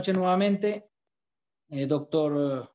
Noches 0.00 0.16
nuevamente, 0.16 0.88
eh, 1.68 1.84
doctor 1.84 2.74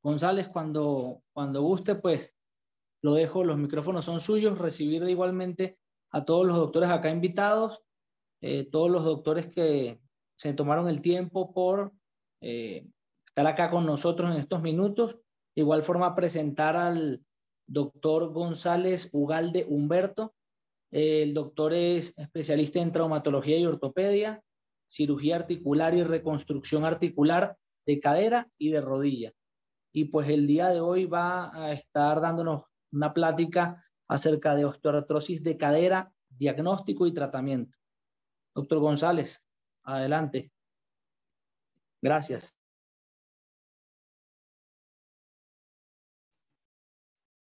González. 0.00 0.46
Cuando, 0.46 1.24
cuando 1.32 1.60
guste, 1.60 1.96
pues 1.96 2.36
lo 3.02 3.14
dejo, 3.14 3.42
los 3.42 3.58
micrófonos 3.58 4.04
son 4.04 4.20
suyos. 4.20 4.56
Recibir 4.56 5.02
igualmente 5.08 5.80
a 6.12 6.24
todos 6.24 6.46
los 6.46 6.54
doctores 6.54 6.88
acá 6.88 7.10
invitados, 7.10 7.82
eh, 8.42 8.62
todos 8.62 8.88
los 8.92 9.04
doctores 9.04 9.48
que 9.48 10.00
se 10.36 10.54
tomaron 10.54 10.88
el 10.88 11.00
tiempo 11.00 11.52
por 11.52 11.94
eh, 12.40 12.86
estar 13.26 13.48
acá 13.48 13.68
con 13.68 13.84
nosotros 13.84 14.30
en 14.30 14.36
estos 14.36 14.62
minutos. 14.62 15.16
De 15.56 15.62
igual 15.62 15.82
forma, 15.82 16.14
presentar 16.14 16.76
al 16.76 17.24
doctor 17.66 18.32
González 18.32 19.08
Ugalde 19.10 19.66
Humberto. 19.68 20.32
el 20.92 21.34
doctor 21.34 21.72
es 21.72 22.16
especialista 22.16 22.78
en 22.78 22.92
traumatología 22.92 23.58
y 23.58 23.66
ortopedia, 23.66 24.44
cirugía 24.90 25.36
articular 25.36 25.94
y 25.94 26.02
reconstrucción 26.02 26.84
articular 26.84 27.56
de 27.86 28.00
cadera 28.00 28.50
y 28.58 28.70
de 28.70 28.80
rodilla. 28.80 29.32
Y 29.92 30.06
pues 30.06 30.28
el 30.28 30.46
día 30.46 30.68
de 30.68 30.80
hoy 30.80 31.06
va 31.06 31.54
a 31.54 31.72
estar 31.72 32.20
dándonos 32.20 32.64
una 32.92 33.12
plática 33.12 33.82
acerca 34.08 34.54
de 34.54 34.64
osteoartrosis 34.64 35.44
de 35.44 35.56
cadera, 35.56 36.12
diagnóstico 36.28 37.06
y 37.06 37.14
tratamiento. 37.14 37.78
Doctor 38.54 38.80
González, 38.80 39.44
adelante. 39.84 40.52
Gracias. 42.02 42.58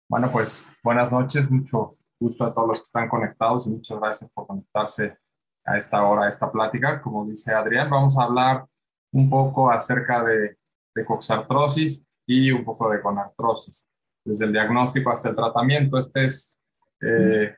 Bueno, 0.09 0.31
pues 0.31 0.69
buenas 0.85 1.11
noches, 1.11 1.51
mucho 1.51 1.97
gusto 2.21 2.45
a 2.45 2.55
todos 2.55 2.69
los 2.69 2.79
que 2.79 2.85
están 2.85 3.09
conectados 3.09 3.67
y 3.67 3.71
muchas 3.71 3.99
gracias 3.99 4.31
por 4.31 4.47
conectarse 4.47 5.19
a 5.65 5.77
esta 5.77 6.05
hora, 6.05 6.25
a 6.25 6.29
esta 6.29 6.51
plática. 6.51 7.01
Como 7.01 7.27
dice 7.27 7.53
Adrián, 7.53 7.91
vamos 7.91 8.19
a 8.19 8.25
hablar 8.25 8.67
un 9.13 9.29
poco 9.29 9.71
acerca 9.71 10.25
de, 10.25 10.57
de 10.95 11.05
coxartrosis 11.05 12.07
y 12.27 12.51
un 12.51 12.65
poco 12.65 12.91
de 12.91 13.01
conartrosis, 13.01 13.89
desde 14.25 14.47
el 14.47 14.53
diagnóstico 14.53 15.11
hasta 15.11 15.29
el 15.29 15.37
tratamiento. 15.37 15.99
Este 15.99 16.25
es 16.25 16.57
eh, 17.01 17.55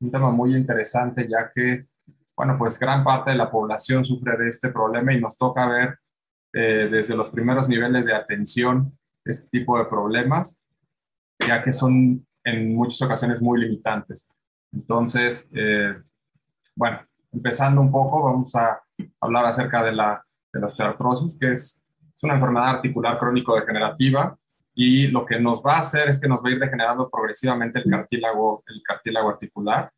un 0.00 0.10
tema 0.10 0.30
muy 0.30 0.54
interesante 0.54 1.28
ya 1.28 1.50
que, 1.54 1.86
bueno, 2.36 2.56
pues 2.58 2.78
gran 2.78 3.04
parte 3.04 3.30
de 3.30 3.36
la 3.36 3.50
población 3.50 4.04
sufre 4.04 4.36
de 4.36 4.48
este 4.48 4.70
problema 4.70 5.12
y 5.12 5.20
nos 5.20 5.36
toca 5.36 5.66
ver 5.66 5.98
eh, 6.52 6.88
desde 6.90 7.14
los 7.14 7.30
primeros 7.30 7.68
niveles 7.68 8.06
de 8.06 8.14
atención 8.14 8.98
este 9.24 9.46
tipo 9.50 9.78
de 9.78 9.84
problemas 9.84 10.58
ya 11.46 11.62
que 11.62 11.72
son 11.72 12.26
en 12.44 12.74
muchas 12.74 13.00
ocasiones 13.02 13.40
muy 13.40 13.60
limitantes. 13.60 14.28
Entonces, 14.72 15.50
eh, 15.54 15.96
bueno, 16.74 17.00
empezando 17.32 17.80
un 17.80 17.90
poco, 17.90 18.22
vamos 18.24 18.54
a 18.54 18.80
hablar 19.20 19.46
acerca 19.46 19.82
de 19.82 19.92
la, 19.92 20.24
de 20.52 20.60
la 20.60 20.66
osteoartrosis, 20.66 21.38
que 21.38 21.52
es, 21.52 21.82
es 22.14 22.22
una 22.22 22.34
enfermedad 22.34 22.68
articular 22.68 23.18
crónico-degenerativa 23.18 24.36
y 24.74 25.08
lo 25.08 25.26
que 25.26 25.38
nos 25.38 25.62
va 25.62 25.76
a 25.76 25.80
hacer 25.80 26.08
es 26.08 26.20
que 26.20 26.28
nos 26.28 26.42
va 26.42 26.48
a 26.48 26.52
ir 26.52 26.58
degenerando 26.58 27.08
progresivamente 27.10 27.80
el 27.80 27.90
cartílago, 27.90 28.62
el 28.66 28.82
cartílago 28.82 29.30
articular 29.30 29.90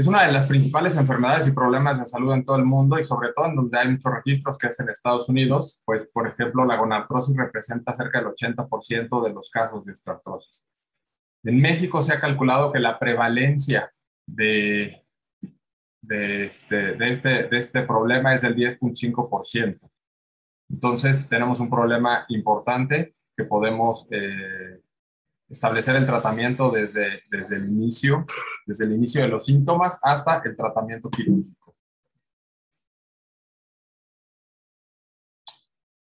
es 0.00 0.06
una 0.06 0.24
de 0.24 0.32
las 0.32 0.46
principales 0.46 0.96
enfermedades 0.96 1.46
y 1.46 1.52
problemas 1.52 1.98
de 1.98 2.06
salud 2.06 2.32
en 2.32 2.42
todo 2.42 2.56
el 2.56 2.64
mundo 2.64 2.98
y 2.98 3.02
sobre 3.02 3.34
todo 3.34 3.44
en 3.44 3.54
donde 3.54 3.78
hay 3.78 3.88
muchos 3.90 4.10
registros, 4.10 4.56
que 4.56 4.68
es 4.68 4.80
en 4.80 4.88
Estados 4.88 5.28
Unidos, 5.28 5.78
pues 5.84 6.06
por 6.06 6.26
ejemplo 6.26 6.64
la 6.64 6.76
gonartrosis 6.76 7.36
representa 7.36 7.94
cerca 7.94 8.18
del 8.18 8.28
80% 8.28 9.22
de 9.22 9.32
los 9.34 9.50
casos 9.50 9.84
de 9.84 9.92
osteoartrosis. 9.92 10.64
En 11.44 11.60
México 11.60 12.00
se 12.00 12.14
ha 12.14 12.20
calculado 12.20 12.72
que 12.72 12.78
la 12.78 12.98
prevalencia 12.98 13.92
de, 14.34 15.04
este, 16.46 16.94
de, 16.94 17.10
este, 17.10 17.28
de 17.44 17.58
este 17.58 17.82
problema 17.82 18.34
es 18.34 18.42
del 18.42 18.56
10.5%. 18.56 19.90
Entonces 20.70 21.28
tenemos 21.28 21.60
un 21.60 21.68
problema 21.68 22.24
importante 22.28 23.14
que 23.36 23.44
podemos 23.44 24.06
eh, 24.10 24.80
establecer 25.48 25.96
el 25.96 26.06
tratamiento 26.06 26.70
desde, 26.70 27.22
desde 27.30 27.56
el 27.56 27.68
inicio, 27.68 28.24
desde 28.66 28.84
el 28.84 28.92
inicio 28.92 29.22
de 29.22 29.28
los 29.28 29.44
síntomas 29.44 29.98
hasta 30.02 30.40
el 30.44 30.56
tratamiento 30.56 31.10
quirúrgico. 31.10 31.74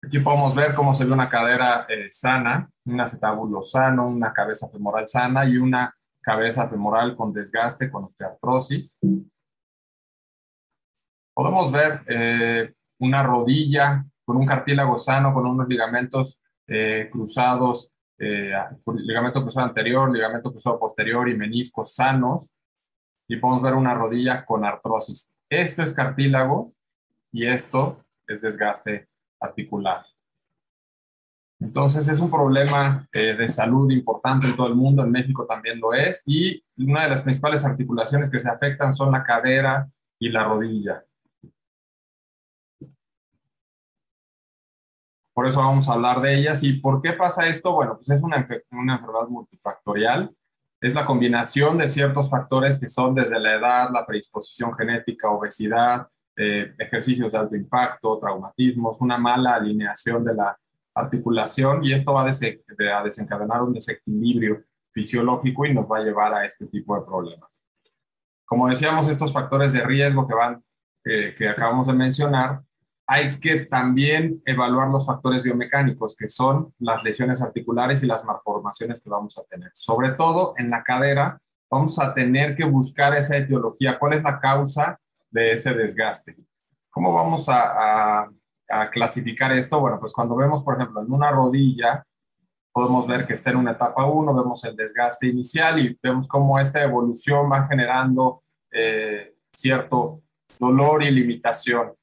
Aquí 0.05 0.19
podemos 0.19 0.53
ver 0.53 0.75
cómo 0.75 0.93
se 0.93 1.05
ve 1.05 1.11
una 1.11 1.29
cadera 1.29 1.85
eh, 1.89 2.07
sana, 2.11 2.69
un 2.85 2.99
acetábulo 2.99 3.61
sano, 3.61 4.07
una 4.07 4.33
cabeza 4.33 4.69
femoral 4.69 5.07
sana 5.07 5.45
y 5.45 5.57
una 5.57 5.93
cabeza 6.23 6.67
femoral 6.69 7.15
con 7.15 7.33
desgaste, 7.33 7.91
con 7.91 8.05
osteoartrosis. 8.05 8.97
Podemos 11.35 11.71
ver 11.71 12.01
eh, 12.07 12.73
una 12.99 13.23
rodilla 13.23 14.05
con 14.25 14.37
un 14.37 14.45
cartílago 14.45 14.97
sano, 14.97 15.33
con 15.33 15.45
unos 15.45 15.67
ligamentos 15.67 16.41
eh, 16.67 17.09
cruzados 17.11 17.93
eh, 18.19 18.53
ligamento 18.95 19.41
cruzado 19.41 19.67
anterior, 19.67 20.11
ligamento 20.11 20.51
cruzado 20.51 20.79
posterior 20.79 21.27
y 21.29 21.35
meniscos 21.35 21.93
sanos. 21.93 22.49
Y 23.27 23.37
podemos 23.37 23.63
ver 23.63 23.73
una 23.73 23.93
rodilla 23.93 24.45
con 24.45 24.65
artrosis. 24.65 25.33
Esto 25.49 25.81
es 25.81 25.93
cartílago 25.93 26.73
y 27.31 27.47
esto 27.47 28.03
es 28.27 28.41
desgaste 28.41 29.07
articular. 29.39 30.05
Entonces 31.63 32.09
es 32.09 32.19
un 32.19 32.29
problema 32.29 33.07
eh, 33.13 33.35
de 33.37 33.47
salud 33.47 33.89
importante 33.89 34.47
en 34.47 34.55
todo 34.55 34.67
el 34.67 34.75
mundo, 34.75 35.01
en 35.01 35.11
México 35.11 35.45
también 35.45 35.79
lo 35.79 35.93
es, 35.93 36.21
y 36.25 36.61
una 36.77 37.03
de 37.03 37.11
las 37.11 37.21
principales 37.21 37.65
articulaciones 37.65 38.29
que 38.29 38.39
se 38.39 38.49
afectan 38.49 38.93
son 38.93 39.13
la 39.13 39.23
cadera 39.23 39.89
y 40.19 40.27
la 40.27 40.43
rodilla. 40.43 41.05
Por 45.33 45.47
eso 45.47 45.59
vamos 45.59 45.87
a 45.89 45.93
hablar 45.93 46.21
de 46.21 46.37
ellas. 46.37 46.61
¿Y 46.63 46.73
por 46.73 47.01
qué 47.01 47.13
pasa 47.13 47.47
esto? 47.47 47.71
Bueno, 47.71 47.95
pues 47.95 48.09
es 48.09 48.21
una, 48.21 48.37
enfermedad 48.37 49.27
multifactorial. 49.29 50.35
Es 50.81 50.93
la 50.93 51.05
combinación 51.05 51.77
de 51.77 51.87
ciertos 51.87 52.29
factores 52.29 52.77
que 52.77 52.89
son 52.89 53.15
desde 53.15 53.39
la 53.39 53.55
edad, 53.55 53.89
la 53.91 54.05
predisposición 54.05 54.75
genética, 54.75 55.31
obesidad, 55.31 56.07
eh, 56.35 56.73
ejercicios 56.77 57.31
de 57.31 57.37
alto 57.37 57.55
impacto, 57.55 58.19
traumatismos, 58.19 58.99
una 58.99 59.17
mala 59.17 59.55
alineación 59.55 60.25
de 60.25 60.35
la 60.35 60.57
articulación 60.95 61.83
y 61.83 61.93
esto 61.93 62.13
va 62.13 62.21
a, 62.21 63.03
desencadenar 63.03 63.61
un 63.61 63.73
desequilibrio 63.73 64.63
fisiológico 64.91 65.65
y 65.65 65.73
nos 65.73 65.85
va 65.89 65.97
a 65.97 66.03
llevar 66.03 66.33
a 66.33 66.45
este 66.45 66.67
tipo 66.67 66.95
de 66.95 67.05
problemas. 67.05 67.59
Como 68.45 68.67
decíamos, 68.67 69.07
estos 69.07 69.33
factores 69.33 69.73
de 69.73 69.83
riesgo 69.83 70.27
que 70.27 70.35
van, 70.35 70.63
que 71.03 71.49
acabamos 71.49 71.87
de 71.87 71.93
mencionar, 71.93 72.61
hay 73.05 73.39
que 73.39 73.65
también 73.65 74.41
evaluar 74.45 74.89
los 74.89 75.05
factores 75.05 75.43
biomecánicos, 75.43 76.15
que 76.15 76.29
son 76.29 76.73
las 76.79 77.03
lesiones 77.03 77.41
articulares 77.41 78.01
y 78.03 78.07
las 78.07 78.23
malformaciones 78.25 79.01
que 79.01 79.09
vamos 79.09 79.37
a 79.37 79.43
tener. 79.43 79.71
Sobre 79.73 80.11
todo 80.11 80.53
en 80.57 80.69
la 80.69 80.83
cadera, 80.83 81.39
vamos 81.69 81.99
a 81.99 82.13
tener 82.13 82.55
que 82.55 82.63
buscar 82.63 83.15
esa 83.15 83.35
etiología, 83.35 83.99
cuál 83.99 84.13
es 84.13 84.23
la 84.23 84.39
causa 84.39 84.99
de 85.29 85.51
ese 85.51 85.73
desgaste. 85.73 86.37
¿Cómo 86.89 87.13
vamos 87.13 87.49
a, 87.49 88.29
clasificar 88.91 89.51
esto? 89.51 89.79
Bueno, 89.79 89.99
pues 89.99 90.13
cuando 90.13 90.35
vemos, 90.35 90.63
por 90.63 90.75
ejemplo, 90.75 91.01
en 91.01 91.11
una 91.11 91.31
rodilla, 91.31 92.03
podemos 92.71 93.07
ver 93.07 93.25
que 93.25 93.33
está 93.33 93.51
en 93.51 93.57
una 93.57 93.71
etapa 93.71 94.05
1, 94.05 94.33
vemos 94.33 94.63
el 94.63 94.75
desgaste 94.75 95.27
inicial 95.27 95.79
y 95.79 95.97
vemos 96.01 96.27
cómo 96.27 96.59
esta 96.59 96.81
evolución 96.81 97.51
va 97.51 97.67
generando 97.67 98.43
eh, 98.71 99.35
cierto 99.53 100.21
dolor 100.59 101.03
y 101.03 101.11
limitación. 101.11 101.93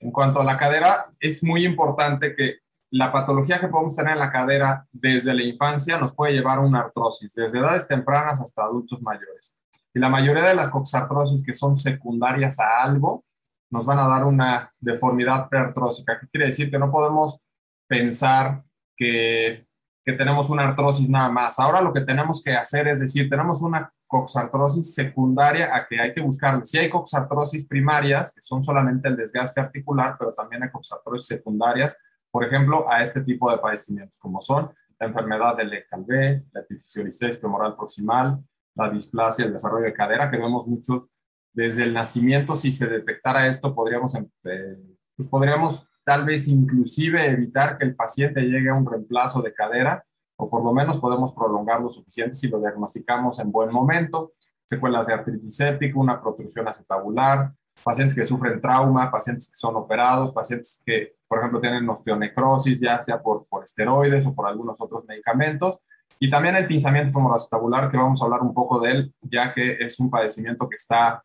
En 0.00 0.10
cuanto 0.10 0.40
a 0.40 0.44
la 0.44 0.56
cadera, 0.56 1.06
es 1.20 1.44
muy 1.44 1.64
importante 1.66 2.34
que 2.34 2.58
la 2.90 3.10
patología 3.10 3.60
que 3.60 3.68
podemos 3.68 3.96
tener 3.96 4.12
en 4.12 4.20
la 4.20 4.30
cadera 4.30 4.86
desde 4.92 5.34
la 5.34 5.42
infancia 5.42 5.98
nos 5.98 6.14
puede 6.14 6.32
llevar 6.32 6.58
a 6.58 6.62
una 6.62 6.80
artrosis, 6.80 7.32
desde 7.34 7.58
edades 7.58 7.88
tempranas 7.88 8.40
hasta 8.40 8.62
adultos 8.62 9.02
mayores. 9.02 9.56
Y 9.92 9.98
la 9.98 10.08
mayoría 10.08 10.44
de 10.44 10.54
las 10.54 10.70
coxartrosis 10.70 11.44
que 11.44 11.54
son 11.54 11.76
secundarias 11.76 12.60
a 12.60 12.82
algo 12.82 13.24
nos 13.70 13.86
van 13.86 13.98
a 13.98 14.08
dar 14.08 14.24
una 14.24 14.72
deformidad 14.78 15.48
preartrósica. 15.48 16.18
¿Qué 16.20 16.28
quiere 16.28 16.46
decir? 16.46 16.70
Que 16.70 16.78
no 16.78 16.90
podemos 16.90 17.40
pensar 17.88 18.62
que, 18.96 19.66
que 20.04 20.12
tenemos 20.12 20.50
una 20.50 20.68
artrosis 20.68 21.08
nada 21.08 21.28
más. 21.28 21.58
Ahora 21.58 21.80
lo 21.80 21.92
que 21.92 22.02
tenemos 22.02 22.42
que 22.42 22.54
hacer 22.54 22.88
es 22.88 23.00
decir, 23.00 23.28
tenemos 23.28 23.62
una 23.62 23.92
coxartrosis 24.06 24.94
secundaria 24.94 25.74
a 25.74 25.86
que 25.86 26.00
hay 26.00 26.12
que 26.12 26.20
buscar. 26.20 26.64
Si 26.64 26.78
hay 26.78 26.88
coxartrosis 26.88 27.66
primarias, 27.66 28.32
que 28.34 28.42
son 28.42 28.62
solamente 28.62 29.08
el 29.08 29.16
desgaste 29.16 29.60
articular, 29.60 30.16
pero 30.18 30.32
también 30.34 30.62
hay 30.62 30.70
coxartrosis 30.70 31.26
secundarias, 31.26 31.98
por 32.30 32.44
ejemplo, 32.44 32.90
a 32.90 33.00
este 33.00 33.22
tipo 33.22 33.50
de 33.50 33.58
padecimientos, 33.58 34.18
como 34.18 34.40
son 34.40 34.70
la 34.98 35.06
enfermedad 35.06 35.56
del 35.56 35.72
ECALB, 35.72 36.44
la 36.52 36.60
epifisiolistesis 36.60 37.40
femoral 37.40 37.74
proximal, 37.74 38.38
la 38.74 38.90
displasia, 38.90 39.44
el 39.46 39.52
desarrollo 39.52 39.84
de 39.86 39.92
cadera, 39.92 40.30
que 40.30 40.36
vemos 40.36 40.66
muchos 40.66 41.08
desde 41.54 41.84
el 41.84 41.94
nacimiento. 41.94 42.56
Si 42.56 42.70
se 42.70 42.86
detectara 42.86 43.48
esto, 43.48 43.74
podríamos, 43.74 44.14
em, 44.14 44.28
eh, 44.44 44.76
pues 45.16 45.28
podríamos 45.28 45.86
tal 46.04 46.26
vez 46.26 46.48
inclusive 46.48 47.30
evitar 47.30 47.78
que 47.78 47.84
el 47.84 47.94
paciente 47.94 48.42
llegue 48.42 48.68
a 48.68 48.74
un 48.74 48.84
reemplazo 48.84 49.40
de 49.40 49.54
cadera 49.54 50.04
o 50.36 50.50
por 50.50 50.62
lo 50.62 50.72
menos 50.72 50.98
podemos 50.98 51.32
prolongar 51.32 51.80
lo 51.80 51.88
suficiente 51.88 52.34
si 52.34 52.48
lo 52.48 52.58
diagnosticamos 52.58 53.38
en 53.38 53.52
buen 53.52 53.70
momento. 53.72 54.32
Secuelas 54.66 55.06
de 55.06 55.14
artritis 55.14 55.56
séptica, 55.56 55.98
una 55.98 56.20
protrusión 56.20 56.66
acetabular, 56.66 57.52
pacientes 57.82 58.14
que 58.14 58.24
sufren 58.24 58.60
trauma, 58.60 59.10
pacientes 59.10 59.48
que 59.48 59.56
son 59.56 59.76
operados, 59.76 60.32
pacientes 60.32 60.82
que, 60.84 61.14
por 61.28 61.38
ejemplo, 61.38 61.60
tienen 61.60 61.88
osteonecrosis, 61.88 62.80
ya 62.80 63.00
sea 63.00 63.22
por, 63.22 63.46
por 63.46 63.64
esteroides 63.64 64.26
o 64.26 64.34
por 64.34 64.46
algunos 64.46 64.80
otros 64.80 65.04
medicamentos. 65.06 65.78
Y 66.18 66.30
también 66.30 66.56
el 66.56 66.66
pinzamiento 66.66 67.12
femoroacetabular, 67.12 67.90
que 67.90 67.96
vamos 67.96 68.20
a 68.20 68.24
hablar 68.24 68.42
un 68.42 68.54
poco 68.54 68.80
de 68.80 68.90
él, 68.90 69.14
ya 69.22 69.52
que 69.52 69.76
es 69.80 69.98
un 70.00 70.10
padecimiento 70.10 70.68
que 70.68 70.76
está, 70.76 71.22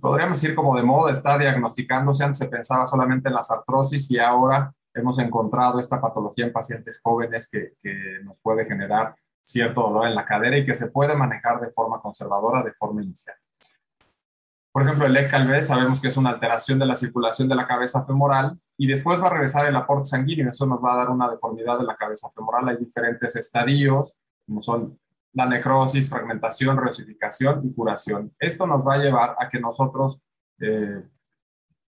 podríamos 0.00 0.40
decir 0.40 0.54
como 0.54 0.76
de 0.76 0.82
moda, 0.82 1.10
está 1.10 1.36
diagnosticándose. 1.38 2.24
Antes 2.24 2.38
se 2.38 2.48
pensaba 2.48 2.86
solamente 2.86 3.28
en 3.28 3.34
las 3.34 3.50
artrosis 3.50 4.10
y 4.10 4.18
ahora 4.18 4.72
hemos 4.94 5.18
encontrado 5.18 5.78
esta 5.80 6.00
patología 6.00 6.46
en 6.46 6.52
pacientes 6.52 7.00
jóvenes 7.02 7.48
que, 7.50 7.72
que 7.82 8.20
nos 8.22 8.40
puede 8.40 8.64
generar 8.64 9.14
cierto 9.44 9.82
dolor 9.82 10.06
en 10.06 10.14
la 10.14 10.24
cadera 10.24 10.56
y 10.56 10.64
que 10.64 10.74
se 10.74 10.88
puede 10.88 11.14
manejar 11.14 11.60
de 11.60 11.70
forma 11.70 12.00
conservadora, 12.00 12.62
de 12.62 12.72
forma 12.72 13.02
inicial. 13.02 13.36
Por 14.74 14.82
ejemplo, 14.82 15.06
el 15.06 15.16
ECALV 15.16 15.62
sabemos 15.62 16.00
que 16.00 16.08
es 16.08 16.16
una 16.16 16.30
alteración 16.30 16.80
de 16.80 16.86
la 16.86 16.96
circulación 16.96 17.48
de 17.48 17.54
la 17.54 17.64
cabeza 17.64 18.04
femoral 18.04 18.58
y 18.76 18.88
después 18.88 19.22
va 19.22 19.28
a 19.28 19.30
regresar 19.30 19.66
el 19.66 19.76
aporte 19.76 20.06
sanguíneo. 20.06 20.50
Eso 20.50 20.66
nos 20.66 20.82
va 20.82 20.94
a 20.94 20.96
dar 20.96 21.10
una 21.10 21.30
deformidad 21.30 21.78
de 21.78 21.84
la 21.84 21.94
cabeza 21.94 22.28
femoral. 22.34 22.68
Hay 22.68 22.78
diferentes 22.78 23.36
estadios, 23.36 24.14
como 24.44 24.60
son 24.60 24.98
la 25.34 25.46
necrosis, 25.46 26.08
fragmentación, 26.08 26.76
reosificación 26.76 27.66
y 27.66 27.74
curación. 27.74 28.32
Esto 28.38 28.66
nos 28.66 28.86
va 28.86 28.94
a 28.94 28.98
llevar 28.98 29.36
a 29.38 29.48
que 29.48 29.58
nosotros 29.58 30.20
eh, 30.60 31.02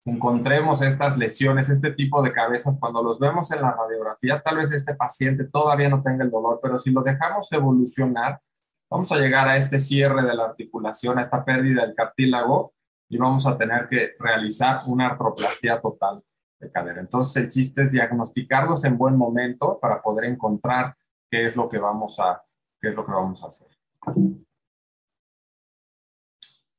encontremos 0.05 0.81
estas 0.81 1.17
lesiones, 1.17 1.69
este 1.69 1.91
tipo 1.91 2.21
de 2.21 2.33
cabezas, 2.33 2.77
cuando 2.79 3.01
los 3.01 3.17
vemos 3.17 3.49
en 3.51 3.61
la 3.61 3.71
radiografía, 3.71 4.41
tal 4.41 4.57
vez 4.57 4.71
este 4.71 4.93
paciente 4.93 5.45
todavía 5.45 5.89
no 5.89 6.03
tenga 6.03 6.25
el 6.25 6.31
dolor, 6.31 6.59
pero 6.61 6.77
si 6.77 6.91
lo 6.91 7.01
dejamos 7.01 7.51
evolucionar, 7.53 8.41
vamos 8.89 9.11
a 9.11 9.17
llegar 9.17 9.47
a 9.47 9.55
este 9.55 9.79
cierre 9.79 10.23
de 10.23 10.35
la 10.35 10.45
articulación, 10.45 11.17
a 11.17 11.21
esta 11.21 11.45
pérdida 11.45 11.85
del 11.85 11.95
cartílago 11.95 12.73
y 13.07 13.17
vamos 13.17 13.47
a 13.47 13.57
tener 13.57 13.87
que 13.87 14.15
realizar 14.19 14.79
una 14.87 15.07
artroplastia 15.07 15.79
total 15.79 16.21
de 16.59 16.71
cadera. 16.71 16.99
Entonces, 16.99 17.43
el 17.43 17.49
chiste 17.49 17.83
es 17.83 17.93
diagnosticarlos 17.93 18.83
en 18.83 18.97
buen 18.97 19.15
momento 19.15 19.79
para 19.79 20.01
poder 20.01 20.25
encontrar 20.25 20.95
qué 21.31 21.45
es 21.45 21.55
lo 21.55 21.69
que 21.69 21.77
vamos 21.77 22.19
a, 22.19 22.41
qué 22.81 22.89
es 22.89 22.95
lo 22.95 23.05
que 23.05 23.11
vamos 23.11 23.43
a 23.43 23.47
hacer. 23.47 23.67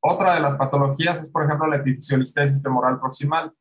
Otra 0.02 0.34
de 0.34 0.40
las 0.40 0.56
patologías 0.56 1.20
es, 1.22 1.30
por 1.30 1.44
ejemplo, 1.44 1.66
la 1.66 1.76
epifisiolistesis 1.76 2.62
femoral 2.62 2.98
proximal. 2.98 3.52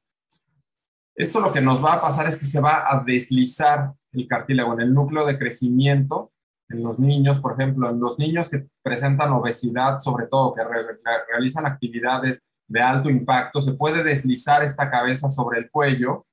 Esto 1.15 1.41
lo 1.41 1.51
que 1.51 1.61
nos 1.61 1.83
va 1.83 1.95
a 1.95 2.01
pasar 2.01 2.27
es 2.27 2.37
que 2.37 2.45
se 2.45 2.61
va 2.61 2.89
a 2.89 3.03
deslizar 3.03 3.93
el 4.13 4.27
cartílago 4.27 4.73
en 4.73 4.81
el 4.81 4.93
núcleo 4.93 5.25
de 5.25 5.37
crecimiento 5.37 6.31
en 6.69 6.83
los 6.83 6.99
niños, 6.99 7.39
por 7.39 7.53
ejemplo, 7.53 7.89
en 7.89 7.99
los 7.99 8.19
niños 8.19 8.49
que 8.49 8.67
presentan 8.83 9.31
obesidad, 9.31 9.99
sobre 9.99 10.27
todo 10.27 10.53
que 10.53 10.61
realizan 10.63 11.65
actividades 11.65 12.47
de 12.67 12.79
alto 12.79 13.09
impacto, 13.09 13.61
se 13.61 13.73
puede 13.73 14.03
deslizar 14.03 14.63
esta 14.63 14.89
cabeza 14.91 15.29
sobre 15.29 15.59
el 15.59 15.71
cuello 15.71 16.27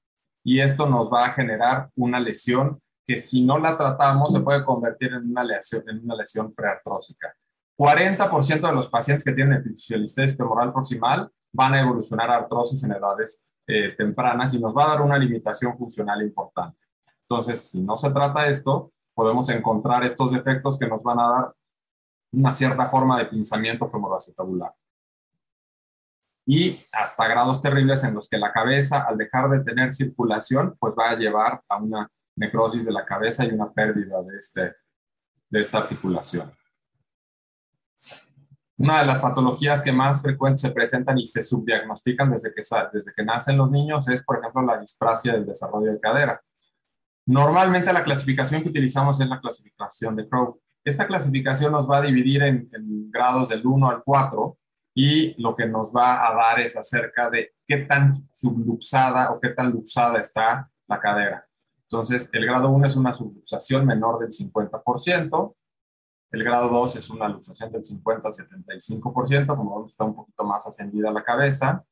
y 0.45 0.61
esto 0.61 0.87
nos 0.87 1.11
va 1.11 1.27
a 1.27 1.33
generar 1.33 1.89
una 1.97 2.21
lesión 2.21 2.79
que 3.07 3.17
si 3.17 3.45
no 3.45 3.59
la 3.59 3.77
tratamos 3.77 4.33
se 4.33 4.41
puede 4.41 4.65
convertir 4.65 5.13
en 5.13 5.31
una 5.31 5.45
lesión, 5.45 5.85
en 5.89 6.03
una 6.03 6.17
lesión 6.17 6.53
preartrósica. 6.53 7.35
40% 7.79 8.67
de 8.67 8.73
los 8.73 8.89
pacientes 8.89 9.25
que 9.25 9.33
tienen 9.33 9.61
epifisiolistesis 9.61 10.37
femoral 10.37 10.73
proximal 10.73 11.31
van 11.53 11.75
a 11.75 11.81
evolucionar 11.83 12.31
a 12.31 12.37
artrosis 12.37 12.83
en 12.85 12.93
edades 12.93 13.47
eh, 13.67 13.95
tempranas 13.97 14.55
y 14.55 14.61
nos 14.61 14.77
va 14.77 14.85
a 14.85 14.89
dar 14.89 15.03
una 15.03 15.19
limitación 15.19 15.77
funcional 15.77 16.23
importante. 16.23 16.79
Entonces, 17.23 17.71
si 17.71 17.83
no 17.83 17.97
se 17.97 18.11
trata 18.11 18.47
esto, 18.47 18.93
podemos 19.15 19.49
encontrar 19.49 20.05
estos 20.05 20.33
defectos 20.33 20.79
que 20.79 20.87
nos 20.87 21.03
van 21.03 21.21
a 21.21 21.29
dar 21.29 21.55
una 22.33 22.53
cierta 22.53 22.87
forma 22.87 23.19
de 23.19 23.27
pinzamiento 23.27 23.89
femoroacetabular. 23.91 24.73
Y 26.47 26.81
hasta 26.93 27.27
grados 27.27 27.61
terribles 27.61 28.05
en 28.05 28.15
los 28.15 28.29
que 28.29 28.39
la 28.39 28.53
cabeza, 28.53 29.03
al 29.03 29.19
dejar 29.19 29.51
de 29.51 29.65
tener 29.65 29.93
circulación, 29.93 30.77
pues 30.79 30.95
va 30.97 31.11
a 31.11 31.17
llevar 31.17 31.61
a 31.69 31.77
una 31.77 32.09
necrosis 32.37 32.85
de 32.85 32.93
la 32.93 33.05
cabeza 33.05 33.45
y 33.45 33.51
una 33.51 33.73
pérdida 33.73 34.23
de, 34.23 34.37
este, 34.37 34.77
de 35.49 35.61
esta 35.61 35.79
articulación. 35.79 36.53
Una 38.79 39.01
de 39.01 39.07
las 39.07 39.19
patologías 39.21 39.83
que 39.83 39.91
más 39.91 40.21
frecuentemente 40.21 40.69
se 40.69 40.71
presentan 40.71 41.19
y 41.19 41.25
se 41.25 41.43
subdiagnostican 41.43 42.31
desde 42.31 42.53
que, 42.53 42.61
desde 42.93 43.13
que 43.15 43.25
nacen 43.25 43.57
los 43.57 43.71
niños 43.71 44.07
es, 44.09 44.23
por 44.23 44.39
ejemplo, 44.39 44.63
la 44.63 44.79
displasia 44.79 45.33
del 45.33 45.47
desarrollo 45.47 45.93
de 45.93 46.01
cadera. 46.01 46.41
Normalmente 47.25 47.93
la 47.93 48.05
clasificación 48.05 48.63
que 48.63 48.69
utilizamos 48.69 49.19
es 49.21 49.29
la 49.29 49.41
clasificación 49.41 50.15
de 50.15 50.29
Crow. 50.29 50.61
Esta 50.85 51.07
clasificación 51.07 51.73
nos 51.73 51.91
va 51.91 51.99
a 51.99 52.03
dividir 52.03 52.43
en, 52.43 52.69
en, 52.73 53.11
grados 53.11 53.49
del 53.49 53.67
1 53.67 53.91
al 53.91 54.03
4 54.05 54.59
y 54.95 55.41
lo 55.43 55.57
que 55.57 55.67
nos 55.67 55.91
va 55.91 56.29
a 56.29 56.35
dar 56.35 56.61
es 56.61 56.77
acerca 56.77 57.31
de 57.31 57.55
qué 57.67 57.79
tan 57.79 58.15
subluxada 58.33 59.33
o 59.33 59.41
qué 59.41 59.49
tan 59.49 59.71
luxada 59.71 60.21
está 60.21 60.71
la 60.87 61.01
cadera. 61.01 61.47
Entonces, 61.91 62.29
el 62.33 62.45
grado 62.47 62.71
1 62.71 62.87
es 62.87 62.97
una 62.97 63.15
subluxación 63.15 63.87
menor 63.87 64.19
del 64.19 64.31
50%, 64.31 65.55
el 66.33 66.45
grado 66.45 66.69
2 66.69 66.97
es 66.97 67.11
una 67.11 67.29
luxación 67.29 67.71
del 67.71 67.85
50 67.85 68.29
al 68.29 68.35
75%, 68.35 69.47
como 69.47 69.77
vemos 69.77 69.93
está 69.93 70.05
un 70.05 70.17
poquito 70.17 70.45
más 70.45 70.67
ascendida 70.67 71.11
la 71.13 71.23
cabeza. 71.23 71.85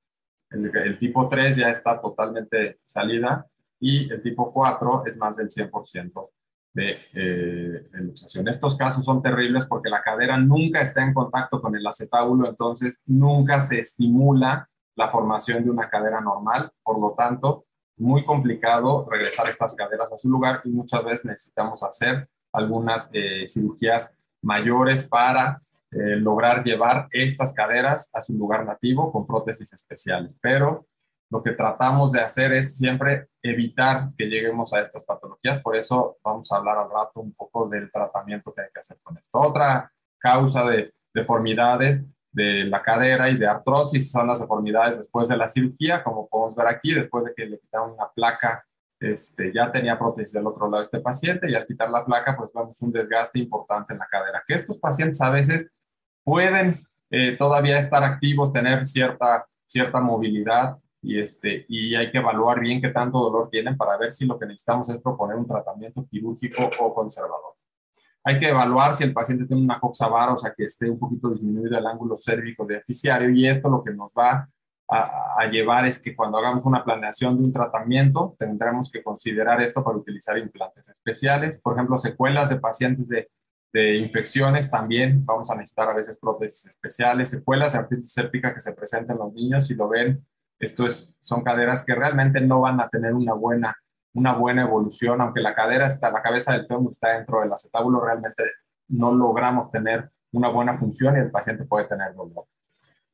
El, 0.50 0.98
tipo 0.98 1.28
3 1.28 1.56
ya 1.56 1.68
está 1.68 2.00
totalmente 2.00 2.80
salida 2.84 3.46
y 3.80 4.12
el 4.12 4.22
tipo 4.22 4.52
4 4.52 5.06
es 5.06 5.16
más 5.16 5.36
del 5.36 5.48
100% 5.48 6.28
de, 6.74 6.98
eh, 7.12 7.88
de, 7.90 8.00
luxación. 8.02 8.46
Estos 8.48 8.76
casos 8.76 9.04
son 9.04 9.22
terribles 9.22 9.66
porque 9.66 9.88
la 9.88 10.02
cadera 10.02 10.36
nunca 10.36 10.80
está 10.80 11.02
en 11.02 11.14
contacto 11.14 11.60
con 11.60 11.74
el 11.76 11.86
acetábulo, 11.86 12.48
entonces 12.48 13.02
nunca 13.06 13.60
se 13.60 13.78
estimula 13.80 14.68
la 14.96 15.08
formación 15.08 15.64
de 15.64 15.70
una 15.70 15.88
cadera 15.88 16.20
normal, 16.20 16.70
por 16.82 17.00
lo 17.00 17.14
tanto, 17.16 17.66
muy 17.96 18.24
complicado 18.24 19.06
regresar 19.10 19.48
estas 19.48 19.74
caderas 19.74 20.12
a 20.12 20.18
su 20.18 20.28
lugar 20.28 20.60
y 20.64 20.70
muchas 20.70 21.04
veces 21.04 21.26
necesitamos 21.26 21.82
hacer 21.82 22.28
algunas 22.52 23.10
eh, 23.12 23.46
cirugías 23.48 24.16
mayores 24.42 25.02
para 25.08 25.60
eh, 25.90 26.16
lograr 26.16 26.64
llevar 26.64 27.08
estas 27.10 27.54
caderas 27.54 28.10
a 28.12 28.20
su 28.20 28.34
lugar 28.34 28.64
nativo 28.64 29.12
con 29.12 29.26
prótesis 29.26 29.72
especiales. 29.72 30.36
Pero 30.40 30.86
lo 31.30 31.42
que 31.42 31.52
tratamos 31.52 32.12
de 32.12 32.20
hacer 32.20 32.52
es 32.52 32.76
siempre 32.76 33.28
evitar 33.42 34.10
que 34.16 34.26
lleguemos 34.26 34.72
a 34.72 34.80
estas 34.80 35.04
patologías. 35.04 35.60
Por 35.60 35.76
eso 35.76 36.18
vamos 36.22 36.50
a 36.50 36.56
hablar 36.56 36.78
al 36.78 36.90
rato 36.90 37.20
un 37.20 37.32
poco 37.32 37.68
del 37.68 37.90
tratamiento 37.90 38.52
que 38.52 38.62
hay 38.62 38.68
que 38.72 38.80
hacer 38.80 38.98
con 39.02 39.16
esto. 39.16 39.40
Otra 39.40 39.90
causa 40.18 40.64
de 40.64 40.92
deformidades 41.12 42.04
de 42.34 42.64
la 42.64 42.82
cadera 42.82 43.30
y 43.30 43.38
de 43.38 43.46
artrosis 43.46 44.10
son 44.10 44.26
las 44.26 44.40
deformidades 44.40 44.98
después 44.98 45.28
de 45.28 45.36
la 45.36 45.48
cirugía, 45.48 46.02
como 46.02 46.28
podemos 46.28 46.54
ver 46.54 46.66
aquí, 46.66 46.92
después 46.92 47.24
de 47.24 47.32
que 47.34 47.46
le 47.46 47.58
quitaron 47.58 47.92
una 47.92 48.08
placa 48.14 48.64
este, 49.00 49.52
ya 49.52 49.70
tenía 49.70 49.98
prótesis 49.98 50.32
del 50.32 50.46
otro 50.46 50.68
lado 50.70 50.82
este 50.82 51.00
paciente 51.00 51.50
y 51.50 51.54
al 51.54 51.66
quitar 51.66 51.90
la 51.90 52.04
placa, 52.04 52.36
pues 52.36 52.50
vemos 52.54 52.80
un 52.80 52.92
desgaste 52.92 53.38
importante 53.38 53.92
en 53.92 53.98
la 53.98 54.06
cadera. 54.06 54.42
Que 54.46 54.54
estos 54.54 54.78
pacientes 54.78 55.20
a 55.20 55.30
veces 55.30 55.74
pueden 56.22 56.80
eh, 57.10 57.36
todavía 57.36 57.76
estar 57.76 58.02
activos, 58.02 58.52
tener 58.52 58.84
cierta, 58.86 59.46
cierta 59.66 60.00
movilidad 60.00 60.78
y, 61.02 61.20
este, 61.20 61.66
y 61.68 61.94
hay 61.94 62.10
que 62.10 62.18
evaluar 62.18 62.60
bien 62.60 62.80
qué 62.80 62.88
tanto 62.88 63.18
dolor 63.18 63.50
tienen 63.50 63.76
para 63.76 63.96
ver 63.98 64.10
si 64.10 64.26
lo 64.26 64.38
que 64.38 64.46
necesitamos 64.46 64.88
es 64.88 64.98
proponer 64.98 65.36
un 65.36 65.46
tratamiento 65.46 66.06
quirúrgico 66.10 66.70
o 66.80 66.94
conservador. 66.94 67.54
Hay 68.24 68.38
que 68.38 68.48
evaluar 68.48 68.94
si 68.94 69.04
el 69.04 69.12
paciente 69.12 69.44
tiene 69.44 69.62
una 69.62 69.78
coxa 69.78 70.08
vara, 70.08 70.32
o 70.32 70.38
sea, 70.38 70.52
que 70.56 70.64
esté 70.64 70.88
un 70.88 70.98
poquito 70.98 71.30
disminuido 71.30 71.78
el 71.78 71.86
ángulo 71.86 72.16
cérvico 72.16 72.64
deficiario 72.64 73.30
y 73.30 73.46
esto 73.46 73.68
lo 73.68 73.84
que 73.84 73.92
nos 73.92 74.12
va 74.12 74.48
a, 74.88 75.46
llevar 75.50 75.86
es 75.86 76.00
que 76.00 76.16
cuando 76.16 76.38
hagamos 76.38 76.64
una 76.64 76.82
planeación 76.84 77.36
de 77.36 77.44
un 77.44 77.52
tratamiento, 77.52 78.34
tendremos 78.38 78.90
que 78.90 79.02
considerar 79.02 79.60
esto 79.60 79.84
para 79.84 79.98
utilizar 79.98 80.38
implantes 80.38 80.88
especiales. 80.88 81.60
Por 81.60 81.74
ejemplo, 81.74 81.98
secuelas 81.98 82.48
de 82.48 82.56
pacientes 82.56 83.08
de, 83.08 83.28
de 83.72 83.96
infecciones 83.96 84.70
también 84.70 85.24
vamos 85.24 85.50
a 85.50 85.56
necesitar 85.56 85.88
a 85.88 85.94
veces 85.94 86.16
prótesis 86.16 86.66
especiales, 86.66 87.30
secuelas 87.30 87.72
de 87.72 87.80
artritis 87.80 88.12
séptica 88.12 88.54
que 88.54 88.60
se 88.60 88.72
presentan 88.72 89.16
en 89.16 89.22
los 89.22 89.34
niños, 89.34 89.66
si 89.66 89.74
lo 89.74 89.88
ven, 89.88 90.24
esto 90.58 90.86
es, 90.86 91.14
son 91.20 91.42
caderas 91.42 91.84
que 91.84 91.94
realmente 91.94 92.40
no 92.40 92.60
van 92.60 92.80
a 92.80 92.88
tener 92.88 93.12
una 93.14 93.34
buena, 93.34 93.76
una 94.14 94.34
buena 94.34 94.62
evolución, 94.62 95.20
aunque 95.20 95.40
la 95.40 95.54
cadera 95.54 95.86
está, 95.86 96.10
la 96.10 96.22
cabeza 96.22 96.52
del 96.52 96.66
fémur 96.66 96.92
está 96.92 97.10
dentro 97.10 97.40
del 97.40 97.52
acetábulo, 97.52 98.00
realmente 98.00 98.44
no 98.88 99.12
logramos 99.12 99.70
tener 99.70 100.10
una 100.32 100.48
buena 100.48 100.76
función 100.76 101.16
y 101.16 101.20
el 101.20 101.30
paciente 101.30 101.64
puede 101.64 101.86
tener 101.86 102.14
dolor. 102.14 102.46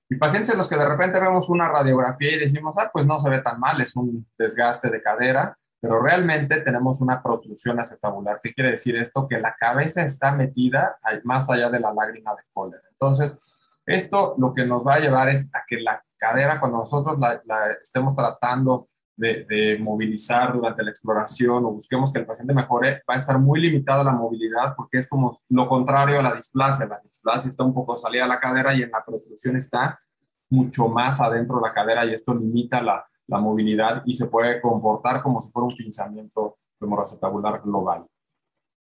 Y 0.09 0.17
pacientes 0.17 0.51
en 0.51 0.59
los 0.59 0.69
que 0.69 0.77
de 0.77 0.89
repente 0.89 1.21
vemos 1.21 1.49
una 1.49 1.69
radiografía 1.69 2.37
y 2.37 2.41
decimos, 2.41 2.77
ah, 2.79 2.91
pues 2.93 3.07
no 3.07 3.21
se 3.21 3.31
ve 3.31 3.41
tan 3.41 3.61
mal, 3.61 3.81
es 3.81 3.95
un 3.95 4.27
desgaste 4.37 4.91
de 4.91 5.01
cadera, 5.01 5.57
pero 5.81 6.03
realmente 6.03 6.61
tenemos 6.61 7.01
una 7.01 7.23
protrusión 7.23 7.81
acetabular. 7.81 8.41
¿Qué 8.43 8.53
quiere 8.53 8.73
decir 8.73 8.97
esto? 8.97 9.27
Que 9.27 9.41
la 9.41 9.55
cabeza 9.55 10.03
está 10.03 10.33
metida 10.33 10.99
más 11.25 11.49
allá 11.49 11.71
de 11.71 11.81
la 11.81 11.95
lágrima 11.95 12.33
de 12.33 12.43
cólera. 12.53 12.83
Entonces, 12.91 13.39
esto 13.87 14.35
lo 14.37 14.53
que 14.53 14.67
nos 14.67 14.87
va 14.87 14.95
a 14.95 15.01
llevar 15.01 15.31
es 15.31 15.51
a 15.55 15.63
que 15.67 15.81
la 15.81 16.03
cadera, 16.19 16.61
cuando 16.61 16.79
nosotros 16.79 17.19
la, 17.19 17.41
estemos 17.83 18.15
tratando 18.15 18.89
de, 19.21 19.45
de, 19.49 19.79
movilizar 19.79 20.53
durante 20.53 20.83
la 20.83 20.91
exploración 20.91 21.65
o 21.65 21.73
busquemos 21.73 22.13
que 22.13 22.21
el 22.21 22.27
paciente 22.27 22.55
mejore, 22.55 23.03
va 23.09 23.15
a 23.15 23.17
estar 23.17 23.39
muy 23.39 23.61
limitada 23.61 24.03
la 24.03 24.13
movilidad 24.13 24.75
porque 24.77 24.99
es 24.99 25.09
como 25.09 25.41
lo 25.49 25.69
contrario 25.69 26.19
a 26.19 26.23
la 26.23 26.35
displasia. 26.35 26.87
La 26.87 27.01
displasia 27.01 27.51
está 27.51 27.65
un 27.65 27.75
poco 27.75 27.97
salida 27.97 28.25
a 28.25 28.29
la 28.29 28.41
cadera 28.41 28.75
y 28.75 28.83
en 28.83 28.91
la 28.91 29.05
protrusión 29.05 29.57
está 29.57 30.01
mucho 30.49 30.89
más 30.89 31.21
adentro 31.21 31.57
de 31.57 31.69
la 31.69 31.75
cadera 31.75 32.05
y 32.05 32.15
esto 32.15 32.35
limita 32.35 32.83
la, 32.83 33.07
la 33.27 33.39
movilidad 33.39 34.03
y 34.07 34.15
se 34.15 34.27
puede 34.27 34.61
comportar 34.61 35.23
como 35.23 35.41
si 35.41 35.51
fuera 35.51 35.67
un 35.67 35.77
pinzamiento 35.77 36.59
femoroacetabular 36.79 37.63
global. 37.63 38.07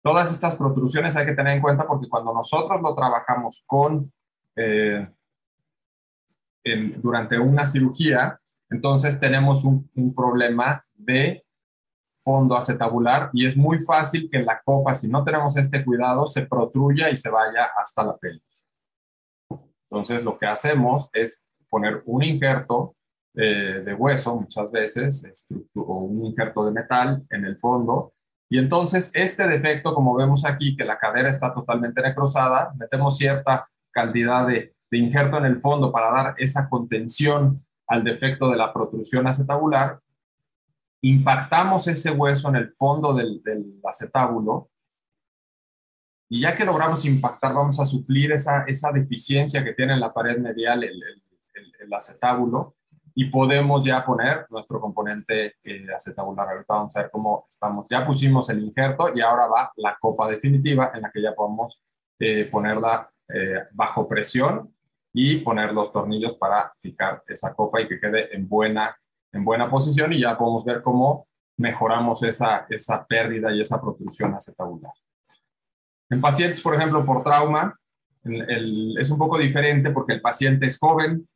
Todas 0.03 0.31
estas 0.31 0.55
protrusiones 0.55 1.15
hay 1.15 1.25
que 1.25 1.35
tener 1.35 1.55
en 1.55 1.61
cuenta 1.61 1.87
porque 1.87 2.09
cuando 2.09 2.33
nosotros 2.33 2.81
lo 2.81 2.93
trabajamos 2.93 3.63
con 3.65 4.11
eh, 4.55 5.07
durante 6.97 7.39
una 7.39 7.65
cirugía, 7.65 8.39
entonces 8.73 9.19
tenemos 9.19 9.63
un, 9.63 9.87
problema 10.15 10.83
de 10.95 11.45
fondo 12.23 12.55
acetabular 12.55 13.29
y 13.33 13.45
es 13.45 13.55
muy 13.55 13.79
fácil 13.79 14.29
que 14.31 14.39
la 14.39 14.61
copa, 14.63 14.95
si 14.95 15.07
no 15.07 15.23
tenemos 15.23 15.55
este 15.57 15.85
cuidado, 15.85 16.25
se 16.25 16.47
protruya 16.47 17.09
y 17.11 17.17
se 17.17 17.29
vaya 17.29 17.69
hasta 17.77 18.03
la 18.03 18.17
pelvis. 18.17 18.69
Entonces 19.89 20.23
lo 20.23 20.39
que 20.39 20.47
hacemos 20.47 21.09
es 21.13 21.45
poner 21.69 22.01
un 22.05 22.23
injerto 22.23 22.95
eh, 23.35 23.83
de 23.85 23.93
hueso 23.93 24.35
muchas 24.35 24.71
veces 24.71 25.47
o 25.75 25.97
un 26.05 26.25
injerto 26.25 26.65
de 26.65 26.71
metal 26.71 27.23
en 27.29 27.45
el 27.45 27.57
fondo 27.57 28.13
y 28.49 28.57
entonces 28.57 29.11
este 29.13 29.47
defecto, 29.47 29.93
como 29.93 30.15
vemos 30.15 30.45
aquí, 30.45 30.75
que 30.75 30.83
la 30.83 30.97
cadera 30.97 31.29
está 31.29 31.53
totalmente 31.53 32.01
necrosada, 32.01 32.73
metemos 32.77 33.17
cierta 33.17 33.67
cantidad 33.91 34.47
de 34.47 34.73
injerto 34.91 35.37
en 35.37 35.45
el 35.45 35.59
fondo 35.59 35.91
para 35.91 36.11
dar 36.11 36.35
esa 36.37 36.69
contención 36.69 37.63
al 37.93 38.03
defecto 38.03 38.49
de 38.49 38.57
la 38.57 38.73
protrusión 38.73 39.27
acetabular 39.27 39.99
impactamos 41.01 41.87
ese 41.87 42.09
hueso 42.09 42.49
en 42.49 42.55
el 42.55 42.73
fondo 42.73 43.13
del, 43.13 43.39
acetábulo 43.87 44.71
y 46.27 46.41
ya 46.41 46.55
que 46.55 46.65
logramos 46.65 47.05
impactar, 47.05 47.53
vamos 47.53 47.79
a 47.79 47.85
suplir 47.85 48.31
esa, 48.31 48.63
esa 48.63 48.91
deficiencia 48.91 49.63
que 49.63 49.73
tiene 49.73 49.93
en 49.93 49.99
la 49.99 50.11
pared 50.11 50.39
medial 50.39 50.83
el, 50.83 50.99
el, 51.53 51.93
acetábulo 51.93 52.77
y 53.13 53.25
podemos 53.25 53.85
ya 53.85 54.03
poner 54.03 54.47
nuestro 54.49 54.81
componente 54.81 55.57
eh, 55.63 55.85
acetabular. 55.95 56.49
Ahorita 56.49 56.73
vamos 56.73 56.95
a 56.95 57.01
ver 57.01 57.11
cómo 57.11 57.45
estamos. 57.47 57.85
Ya 57.87 58.03
pusimos 58.07 58.49
el 58.49 58.63
injerto 58.63 59.11
y 59.13 59.21
ahora 59.21 59.45
va 59.45 59.71
la 59.75 59.95
copa 60.01 60.27
definitiva 60.27 60.91
en 60.95 61.01
la 61.03 61.11
que 61.11 61.21
ya 61.21 61.35
podemos 61.35 61.79
eh, 62.17 62.45
ponerla 62.45 63.11
eh, 63.27 63.65
bajo 63.73 64.07
presión 64.07 64.72
y 65.13 65.37
poner 65.37 65.73
los 65.73 65.91
tornillos 65.91 66.35
para 66.35 66.73
fijar 66.81 67.23
esa 67.27 67.53
copa 67.53 67.81
y 67.81 67.87
que 67.87 67.99
quede 67.99 68.35
en 68.35 68.47
buena 68.47 68.97
en 69.33 69.43
buena 69.43 69.69
posición 69.69 70.13
y 70.13 70.21
ya 70.21 70.37
podemos 70.37 70.63
ver 70.63 70.81
cómo 70.81 71.27
mejoramos 71.57 72.23
esa, 72.23 72.65
esa 72.69 73.05
pérdida 73.05 73.51
y 73.51 73.61
esa 73.61 73.81
protrusión 73.81 74.33
acetabular. 74.33 74.93
En 76.09 76.21
pacientes, 76.21 76.61
por 76.61 76.75
ejemplo, 76.75 77.03
por 77.05 77.23
trauma, 77.23 77.75
es 78.23 79.11
un 79.11 79.17
poco 79.17 79.37
diferente 79.37 79.89
porque 79.89 80.13
el 80.13 80.21
paciente 80.21 80.67
es 80.67 80.79
joven, 80.79 81.27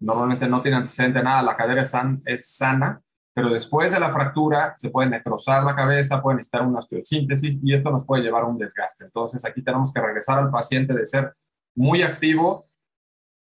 normalmente 0.00 0.46
no 0.46 0.60
tiene 0.60 0.78
antecedente 0.78 1.22
nada, 1.22 1.42
la 1.42 1.56
cadera 1.56 1.82
es, 1.82 1.94
es 2.26 2.56
sana, 2.56 3.00
pero 3.32 3.50
después 3.50 3.92
de 3.92 4.00
la 4.00 4.12
fractura 4.12 4.74
se 4.76 4.90
puede 4.90 5.08
necrosar 5.08 5.62
la 5.62 5.76
cabeza, 5.76 6.20
puede 6.20 6.38
necesitar 6.38 6.66
una 6.66 6.80
osteosíntesis 6.80 7.60
y 7.62 7.72
esto 7.72 7.90
nos 7.90 8.04
puede 8.04 8.24
llevar 8.24 8.42
a 8.42 8.46
un 8.46 8.58
desgaste. 8.58 9.04
Entonces 9.04 9.44
aquí 9.44 9.62
tenemos 9.62 9.92
que 9.92 10.00
regresar 10.00 10.38
al 10.38 10.50
paciente 10.50 10.92
de 10.92 11.06
ser 11.06 11.32
muy 11.76 12.02
activo, 12.02 12.67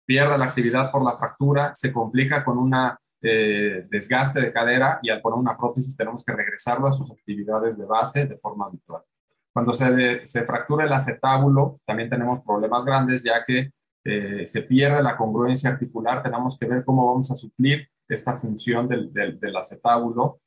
pierde 0.07 0.37
la 0.37 0.45
actividad 0.45 0.89
por 0.89 1.03
la 1.03 1.17
fractura, 1.17 1.75
se 1.75 1.91
complica 1.91 2.43
con 2.43 2.57
una 2.57 2.97
eh, 3.21 3.85
desgaste 3.89 4.39
de 4.39 4.53
cadera 4.53 4.99
y 5.01 5.09
al 5.09 5.21
poner 5.21 5.39
una 5.39 5.57
prótesis 5.57 5.97
tenemos 5.97 6.23
que 6.23 6.33
regresarlo 6.33 6.87
a 6.87 6.91
sus 6.91 7.11
actividades 7.11 7.77
de 7.77 7.85
base 7.85 8.25
de 8.25 8.37
forma 8.37 8.65
habitual. 8.65 9.01
Cuando 9.51 9.73
se, 9.73 10.45
fractura 10.45 10.85
el 10.85 10.93
acetábulo, 10.93 11.81
también 11.85 12.09
tenemos 12.09 12.41
problemas 12.41 12.85
grandes 12.85 13.23
ya 13.23 13.43
que 13.43 13.71
eh, 14.05 14.45
se 14.45 14.61
pierde 14.61 15.01
la 15.03 15.17
congruencia 15.17 15.71
articular. 15.71 16.23
Tenemos 16.23 16.57
que 16.57 16.67
ver 16.67 16.85
cómo 16.85 17.07
vamos 17.07 17.29
a 17.31 17.35
suplir 17.35 17.89
esta 18.07 18.37
función 18.37 18.87
del 18.87 19.55
acetábulo, 19.57 20.39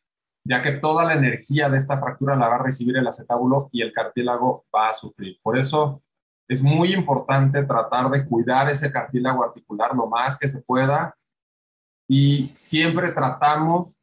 ya 0.44 0.62
que 0.62 0.72
toda 0.72 1.04
la 1.04 1.14
energía 1.14 1.68
de 1.68 1.76
esta 1.76 1.98
fractura 1.98 2.36
la 2.36 2.48
va 2.48 2.54
a 2.54 2.62
recibir 2.62 2.96
el 2.96 3.06
acetábulo 3.06 3.68
y 3.72 3.82
el 3.82 3.92
cartílago 3.92 4.64
va 4.74 4.88
a 4.88 4.94
sufrir. 4.94 5.38
Por 5.42 5.58
eso 5.58 6.02
es 6.50 6.64
muy 6.64 6.92
importante 6.92 7.62
tratar 7.62 8.10
de 8.10 8.26
cuidar 8.26 8.68
ese 8.68 8.90
cartílago 8.90 9.44
articular 9.44 9.94
lo 9.94 10.08
más 10.08 10.36
que 10.36 10.48
se 10.48 10.60
pueda 10.62 11.16
y 12.08 12.50
siempre 12.56 13.12
tratamos 13.12 13.94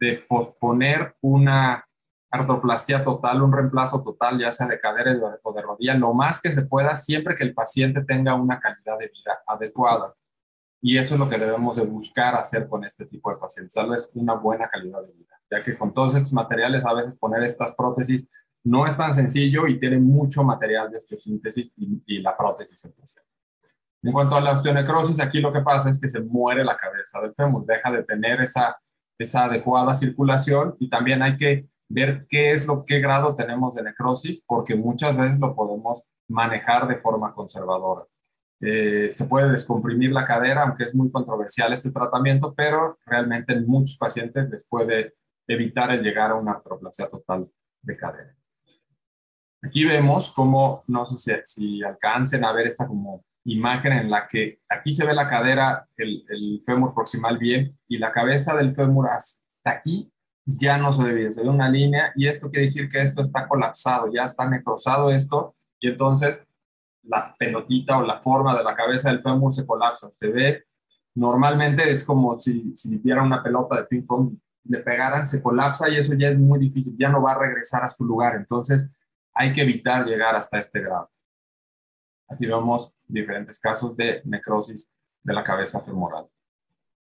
de 0.00 0.24
posponer 0.26 1.14
una 1.20 1.86
artroplastia 2.30 3.04
total, 3.04 3.42
un 3.42 3.52
reemplazo 3.52 4.02
total, 4.02 4.38
ya 4.38 4.50
sea 4.50 4.66
de 4.66 4.80
cadera 4.80 5.12
o 5.42 5.52
de 5.52 5.60
rodilla, 5.60 5.92
lo 5.94 6.14
más 6.14 6.40
que 6.40 6.54
se 6.54 6.62
pueda, 6.62 6.96
siempre 6.96 7.34
que 7.34 7.44
el 7.44 7.52
paciente 7.52 8.02
tenga 8.02 8.34
una 8.34 8.58
calidad 8.58 8.98
de 8.98 9.08
vida 9.08 9.42
adecuada. 9.46 10.14
Y 10.80 10.96
eso 10.96 11.14
es 11.14 11.20
lo 11.20 11.28
que 11.28 11.36
debemos 11.36 11.76
de 11.76 11.84
buscar 11.84 12.34
hacer 12.34 12.66
con 12.66 12.82
este 12.84 13.04
tipo 13.04 13.30
de 13.30 13.36
pacientes, 13.36 13.74
darles 13.74 14.10
una 14.14 14.32
buena 14.32 14.70
calidad 14.70 15.02
de 15.02 15.12
vida, 15.12 15.38
ya 15.50 15.62
que 15.62 15.76
con 15.76 15.92
todos 15.92 16.14
estos 16.14 16.32
materiales 16.32 16.82
a 16.86 16.94
veces 16.94 17.18
poner 17.18 17.42
estas 17.42 17.74
prótesis 17.74 18.26
no 18.64 18.86
es 18.86 18.96
tan 18.96 19.12
sencillo 19.12 19.66
y 19.66 19.78
tiene 19.78 19.98
mucho 19.98 20.42
material 20.42 20.90
de 20.90 20.98
osteosíntesis 20.98 21.72
y, 21.76 22.20
la 22.20 22.36
prótesis 22.36 22.84
especial. 22.84 23.24
En 24.02 24.12
cuanto 24.12 24.36
a 24.36 24.40
la 24.40 24.52
osteonecrosis, 24.52 25.20
aquí 25.20 25.40
lo 25.40 25.52
que 25.52 25.60
pasa 25.60 25.90
es 25.90 26.00
que 26.00 26.08
se 26.08 26.20
muere 26.20 26.64
la 26.64 26.76
cabeza 26.76 27.20
del 27.20 27.34
fémur, 27.34 27.64
deja 27.66 27.90
de 27.90 28.04
tener 28.04 28.40
esa, 28.40 28.76
esa 29.18 29.44
adecuada 29.44 29.94
circulación 29.94 30.76
y 30.78 30.88
también 30.88 31.22
hay 31.22 31.36
que 31.36 31.68
ver 31.88 32.26
qué 32.28 32.52
es 32.52 32.66
lo, 32.66 32.84
qué 32.84 33.00
grado 33.00 33.34
tenemos 33.36 33.74
de 33.74 33.82
necrosis, 33.82 34.42
porque 34.46 34.74
muchas 34.74 35.16
veces 35.16 35.38
lo 35.38 35.54
podemos 35.54 36.02
manejar 36.28 36.88
de 36.88 36.96
forma 36.96 37.34
conservadora. 37.34 38.04
Eh, 38.60 39.08
se 39.12 39.26
puede 39.26 39.50
descomprimir 39.50 40.10
la 40.12 40.26
cadera, 40.26 40.62
aunque 40.62 40.84
es 40.84 40.94
muy 40.94 41.10
controversial 41.10 41.72
este 41.72 41.90
tratamiento, 41.90 42.54
pero 42.54 42.98
realmente 43.04 43.52
en 43.52 43.66
muchos 43.66 43.98
pacientes 43.98 44.48
les 44.48 44.66
puede 44.66 45.14
evitar 45.46 45.90
el 45.90 46.02
llegar 46.02 46.30
a 46.30 46.36
una 46.36 46.52
artroplasia 46.52 47.08
total 47.08 47.46
de 47.82 47.96
cadera. 47.96 48.34
Aquí 49.64 49.84
vemos 49.84 50.30
cómo, 50.30 50.84
no 50.88 51.06
sé 51.06 51.18
si, 51.18 51.32
si 51.44 51.82
alcancen 51.82 52.44
a 52.44 52.52
ver 52.52 52.66
esta 52.66 52.86
como 52.86 53.24
imagen 53.44 53.92
en 53.92 54.10
la 54.10 54.26
que 54.26 54.60
aquí 54.68 54.92
se 54.92 55.06
ve 55.06 55.14
la 55.14 55.28
cadera, 55.28 55.86
el, 55.96 56.24
el 56.28 56.62
fémur 56.64 56.94
proximal 56.94 57.38
bien 57.38 57.78
y 57.88 57.98
la 57.98 58.12
cabeza 58.12 58.54
del 58.54 58.74
fémur 58.74 59.08
hasta 59.08 59.70
aquí 59.70 60.10
ya 60.46 60.76
no 60.76 60.92
se 60.92 61.04
ve 61.04 61.32
se 61.32 61.42
ve 61.42 61.48
una 61.48 61.68
línea 61.68 62.12
y 62.16 62.28
esto 62.28 62.50
quiere 62.50 62.62
decir 62.62 62.88
que 62.88 63.00
esto 63.00 63.22
está 63.22 63.48
colapsado, 63.48 64.12
ya 64.12 64.24
está 64.24 64.48
necrosado 64.48 65.10
esto 65.10 65.54
y 65.80 65.88
entonces 65.88 66.46
la 67.02 67.34
pelotita 67.38 67.98
o 67.98 68.02
la 68.02 68.20
forma 68.20 68.56
de 68.56 68.64
la 68.64 68.74
cabeza 68.74 69.10
del 69.10 69.22
fémur 69.22 69.52
se 69.54 69.66
colapsa, 69.66 70.10
se 70.10 70.28
ve 70.28 70.64
normalmente 71.14 71.90
es 71.90 72.04
como 72.04 72.38
si, 72.40 72.74
si 72.76 72.96
viera 72.98 73.22
una 73.22 73.42
pelota 73.42 73.76
de 73.76 73.84
ping 73.84 74.02
pong, 74.02 74.36
le 74.64 74.78
pegaran, 74.78 75.26
se 75.26 75.42
colapsa 75.42 75.88
y 75.88 75.96
eso 75.96 76.14
ya 76.14 76.28
es 76.28 76.38
muy 76.38 76.58
difícil, 76.58 76.96
ya 76.98 77.08
no 77.08 77.22
va 77.22 77.32
a 77.32 77.38
regresar 77.38 77.84
a 77.84 77.88
su 77.88 78.04
lugar, 78.04 78.36
entonces 78.36 78.90
hay 79.34 79.52
que 79.52 79.62
evitar 79.62 80.06
llegar 80.06 80.36
hasta 80.36 80.58
este 80.58 80.80
grado. 80.80 81.10
Aquí 82.28 82.46
vemos 82.46 82.92
diferentes 83.06 83.58
casos 83.58 83.96
de 83.96 84.22
necrosis 84.24 84.90
de 85.22 85.34
la 85.34 85.42
cabeza 85.42 85.80
femoral. 85.80 86.26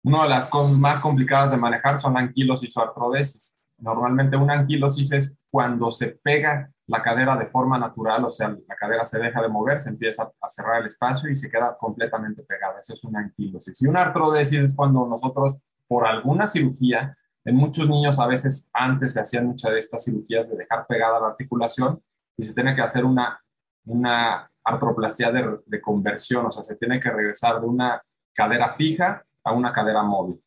Una 0.03 0.23
de 0.23 0.29
las 0.29 0.49
cosas 0.49 0.79
más 0.79 1.00
complicadas 1.00 1.50
de 1.50 1.57
manejar 1.57 1.99
son 1.99 2.17
anquilosis 2.17 2.77
o 2.77 2.83
artrodesis. 2.83 3.59
Normalmente 3.79 4.37
una 4.37 4.55
anquilosis 4.55 5.12
es 5.12 5.37
cuando 5.50 5.91
se 5.91 6.11
pega 6.11 6.71
la 6.87 7.03
cadera 7.03 7.37
de 7.37 7.47
forma 7.47 7.79
natural, 7.79 8.25
o 8.25 8.31
sea, 8.31 8.49
la 8.49 8.77
cadera 8.77 9.05
se 9.05 9.19
deja 9.19 9.41
de 9.41 9.49
mover, 9.49 9.79
se 9.81 9.91
empieza 9.91 10.31
a 10.41 10.49
cerrar 10.49 10.81
el 10.81 10.87
espacio 10.87 11.31
y 11.31 11.37
se 11.37 11.50
queda 11.50 11.77
completamente 11.79 12.43
pegada. 12.43 12.81
Eso 12.81 12.95
es 12.95 13.05
una 13.05 13.21
anquilosis. 13.21 13.81
Y 13.81 13.87
una 13.87 14.03
artrodesis 14.03 14.59
es 14.61 14.75
cuando 14.75 15.07
nosotros, 15.07 15.59
por 15.87 16.07
alguna 16.07 16.47
cirugía, 16.47 17.17
en 17.45 17.57
muchos 17.57 17.89
niños 17.89 18.19
a 18.19 18.27
veces 18.27 18.71
antes 18.73 19.15
se 19.15 19.21
hacían 19.21 19.47
muchas 19.47 19.73
de 19.73 19.79
estas 19.79 20.05
cirugías 20.05 20.50
de 20.50 20.57
dejar 20.57 20.87
pegada 20.87 21.21
la 21.21 21.29
articulación 21.29 22.03
y 22.41 22.45
se 22.45 22.55
tiene 22.55 22.75
que 22.75 22.81
hacer 22.81 23.05
una, 23.05 23.39
una 23.85 24.51
artroplasia 24.65 25.31
de, 25.31 25.81
conversión, 25.81 26.47
o 26.47 26.51
sea, 26.51 26.63
se 26.63 26.77
tiene 26.77 26.99
que 26.99 27.11
regresar 27.11 27.61
de 27.61 27.67
una 27.67 28.03
cadera 28.35 28.73
fija 28.75 29.23
a 29.45 29.53
una 29.53 29.73
cadera 29.73 30.03
móvil. 30.03 30.43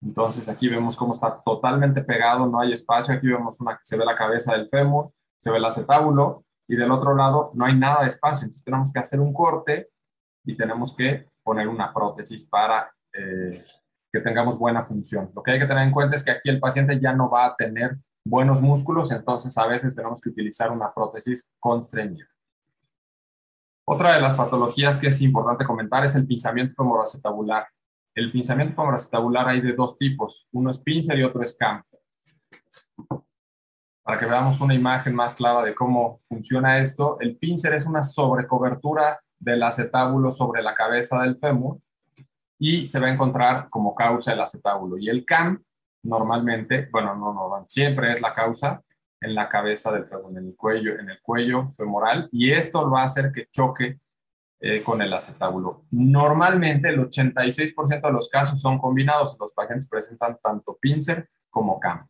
Entonces 0.00 0.48
aquí 0.48 0.68
vemos 0.68 0.96
cómo 0.96 1.12
está 1.12 1.42
totalmente 1.44 2.02
pegado, 2.02 2.46
no 2.46 2.60
hay 2.60 2.72
espacio, 2.72 3.14
aquí 3.14 3.26
vemos 3.26 3.60
una, 3.60 3.78
se 3.82 3.98
ve 3.98 4.06
la 4.06 4.14
cabeza 4.14 4.54
del 4.54 4.70
fémur, 4.70 5.12
se 5.38 5.50
ve 5.50 5.58
el 5.58 5.64
acetábulo 5.66 6.44
y 6.66 6.76
del 6.76 6.92
otro 6.92 7.14
lado 7.14 7.50
no 7.54 7.66
hay 7.66 7.76
nada 7.76 8.02
de 8.02 8.08
espacio, 8.08 8.46
entonces 8.46 8.64
tenemos 8.64 8.90
que 8.90 9.00
hacer 9.00 9.20
un 9.20 9.34
corte 9.34 9.90
y 10.44 10.56
tenemos 10.56 10.96
que 10.96 11.28
poner 11.42 11.68
una 11.68 11.92
prótesis 11.92 12.48
para 12.48 12.90
eh, 13.12 13.62
que 14.10 14.20
tengamos 14.20 14.58
buena 14.58 14.86
función. 14.86 15.30
Lo 15.34 15.42
que 15.42 15.50
hay 15.50 15.58
que 15.58 15.66
tener 15.66 15.82
en 15.82 15.92
cuenta 15.92 16.14
es 16.14 16.24
que 16.24 16.30
aquí 16.30 16.48
el 16.48 16.60
paciente 16.60 16.98
ya 16.98 17.12
no 17.12 17.28
va 17.28 17.44
a 17.44 17.56
tener 17.56 17.98
buenos 18.28 18.60
músculos, 18.60 19.10
entonces 19.10 19.56
a 19.56 19.66
veces 19.66 19.94
tenemos 19.94 20.20
que 20.20 20.28
utilizar 20.28 20.70
una 20.70 20.92
prótesis 20.92 21.50
constreñida. 21.58 22.28
Otra 23.86 24.12
de 24.12 24.20
las 24.20 24.34
patologías 24.34 24.98
que 24.98 25.08
es 25.08 25.22
importante 25.22 25.64
comentar 25.64 26.04
es 26.04 26.14
el 26.14 26.26
pinzamiento 26.26 26.74
femoroacetabular. 26.76 27.66
El 28.14 28.30
pinzamiento 28.30 28.74
femoroacetabular 28.74 29.48
hay 29.48 29.62
de 29.62 29.72
dos 29.72 29.96
tipos, 29.96 30.46
uno 30.52 30.70
es 30.70 30.78
pincer 30.78 31.18
y 31.18 31.24
otro 31.24 31.42
es 31.42 31.56
camper. 31.56 32.00
Para 34.02 34.18
que 34.18 34.26
veamos 34.26 34.60
una 34.60 34.74
imagen 34.74 35.14
más 35.14 35.34
clara 35.34 35.62
de 35.62 35.74
cómo 35.74 36.20
funciona 36.28 36.78
esto, 36.80 37.18
el 37.20 37.36
pincer 37.38 37.74
es 37.74 37.86
una 37.86 38.02
sobrecobertura 38.02 39.20
del 39.38 39.62
acetábulo 39.62 40.30
sobre 40.30 40.62
la 40.62 40.74
cabeza 40.74 41.22
del 41.22 41.38
fémur 41.38 41.78
y 42.58 42.88
se 42.88 43.00
va 43.00 43.06
a 43.06 43.12
encontrar 43.12 43.70
como 43.70 43.94
causa 43.94 44.32
el 44.32 44.40
acetábulo. 44.40 44.98
Y 44.98 45.08
el 45.08 45.24
CAM 45.24 45.62
normalmente, 46.08 46.88
bueno, 46.90 47.14
no, 47.14 47.32
no, 47.32 47.64
siempre 47.68 48.10
es 48.12 48.20
la 48.20 48.32
causa 48.32 48.82
en 49.20 49.34
la 49.34 49.48
cabeza 49.48 49.92
del 49.92 50.06
en 50.30 50.36
el 50.36 50.56
cuello, 50.56 50.98
en 50.98 51.10
el 51.10 51.20
cuello 51.20 51.74
femoral, 51.76 52.28
y 52.32 52.52
esto 52.52 52.88
va 52.90 53.02
a 53.02 53.06
hacer 53.06 53.30
que 53.32 53.46
choque 53.52 53.98
eh, 54.60 54.82
con 54.82 55.02
el 55.02 55.12
acetábulo. 55.12 55.84
Normalmente 55.90 56.88
el 56.88 56.98
86% 56.98 58.00
de 58.00 58.12
los 58.12 58.28
casos 58.28 58.60
son 58.60 58.78
combinados, 58.78 59.36
los 59.38 59.52
pacientes 59.54 59.88
presentan 59.88 60.38
tanto 60.42 60.76
pincer 60.80 61.28
como 61.50 61.78
CAM. 61.78 62.08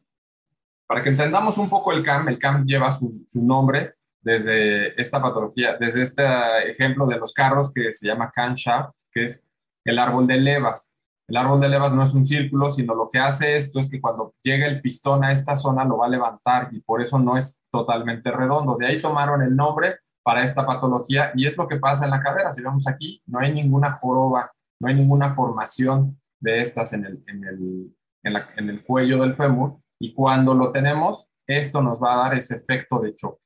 Para 0.86 1.02
que 1.02 1.10
entendamos 1.10 1.58
un 1.58 1.68
poco 1.68 1.92
el 1.92 2.02
CAM, 2.02 2.28
el 2.28 2.38
CAM 2.38 2.64
lleva 2.64 2.90
su, 2.90 3.24
nombre 3.34 3.94
desde 4.20 4.98
esta 5.00 5.20
patología, 5.20 5.76
desde 5.78 6.02
este 6.02 6.24
ejemplo 6.70 7.06
de 7.06 7.18
los 7.18 7.32
carros 7.34 7.72
que 7.72 7.92
se 7.92 8.06
llama 8.06 8.30
camshaft, 8.30 8.94
que 9.12 9.24
es 9.24 9.48
el 9.84 9.98
árbol 9.98 10.26
de 10.26 10.38
levas. 10.38 10.92
El 11.28 11.36
árbol 11.36 11.60
de 11.60 11.68
levas 11.68 11.92
no 11.92 12.02
es 12.02 12.14
un 12.14 12.24
círculo, 12.24 12.70
sino 12.70 12.94
lo 12.94 13.10
que 13.10 13.18
hace 13.18 13.56
esto 13.56 13.80
es 13.80 13.90
que 13.90 14.00
cuando 14.00 14.34
llega 14.42 14.66
el 14.66 14.80
pistón 14.80 15.22
a 15.24 15.30
esta 15.30 15.58
zona 15.58 15.84
lo 15.84 15.98
va 15.98 16.06
a 16.06 16.08
levantar 16.08 16.70
y 16.72 16.80
por 16.80 17.02
eso 17.02 17.18
no 17.18 17.36
es 17.36 17.60
totalmente 17.70 18.30
redondo. 18.30 18.76
De 18.76 18.86
ahí 18.86 18.96
tomaron 18.96 19.42
el 19.42 19.54
nombre 19.54 19.96
para 20.22 20.42
esta 20.42 20.64
patología 20.64 21.32
y 21.34 21.46
es 21.46 21.56
lo 21.58 21.68
que 21.68 21.76
pasa 21.76 22.06
en 22.06 22.12
la 22.12 22.22
cadera. 22.22 22.50
Si 22.50 22.62
vemos 22.62 22.88
aquí, 22.88 23.22
no 23.26 23.40
hay 23.40 23.52
ninguna 23.52 23.92
joroba, 23.92 24.50
no 24.80 24.88
hay 24.88 24.94
ninguna 24.94 25.34
formación 25.34 26.18
de 26.40 26.62
estas 26.62 26.94
en 26.94 27.04
el, 27.04 27.22
en 27.26 27.44
el, 27.44 27.94
en 28.22 28.70
el 28.70 28.82
cuello 28.82 29.20
del 29.20 29.36
fémur 29.36 29.78
y 30.00 30.14
cuando 30.14 30.54
lo 30.54 30.72
tenemos, 30.72 31.28
esto 31.46 31.82
nos 31.82 32.02
va 32.02 32.14
a 32.14 32.28
dar 32.28 32.38
ese 32.38 32.56
efecto 32.56 33.00
de 33.00 33.14
choque. 33.14 33.42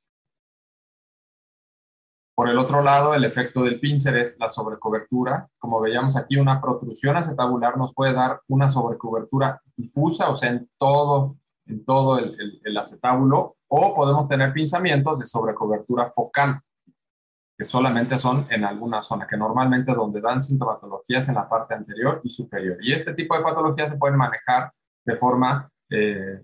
Por 2.35 2.49
el 2.49 2.57
otro 2.57 2.81
lado, 2.81 3.13
el 3.13 3.25
efecto 3.25 3.63
del 3.63 3.79
pincer 3.79 4.17
es 4.17 4.37
la 4.39 4.49
sobrecobertura. 4.49 5.47
Como 5.59 5.79
veíamos 5.79 6.17
aquí, 6.17 6.35
una 6.35 6.59
protrusión 6.59 7.15
acetabular 7.15 7.77
nos 7.77 7.93
puede 7.93 8.13
dar 8.13 8.41
una 8.47 8.69
sobrecobertura 8.69 9.61
difusa, 9.77 10.29
o 10.29 10.35
sea, 10.35 10.49
en 10.49 10.67
todo, 10.77 11.37
en 11.67 11.85
todo 11.85 12.17
el, 12.17 12.77
acetábulo, 12.77 13.57
o 13.67 13.95
podemos 13.95 14.27
tener 14.27 14.51
pinzamientos 14.51 15.19
de 15.19 15.27
sobrecobertura 15.27 16.11
focal 16.11 16.59
que 17.55 17.65
solamente 17.65 18.17
son 18.17 18.47
en 18.49 18.65
alguna 18.65 19.03
zona, 19.03 19.27
que 19.27 19.37
normalmente 19.37 19.93
donde 19.93 20.19
dan 20.19 20.41
sintomatologías 20.41 21.29
en 21.29 21.35
la 21.35 21.47
parte 21.47 21.75
anterior 21.75 22.19
y 22.23 22.31
superior. 22.31 22.77
Y 22.81 22.93
este 22.93 23.13
tipo 23.13 23.37
de 23.37 23.43
patologías 23.43 23.91
se 23.91 23.97
pueden 23.97 24.17
manejar 24.17 24.71
de 25.05 25.15
forma 25.17 25.69
eh, 25.91 26.41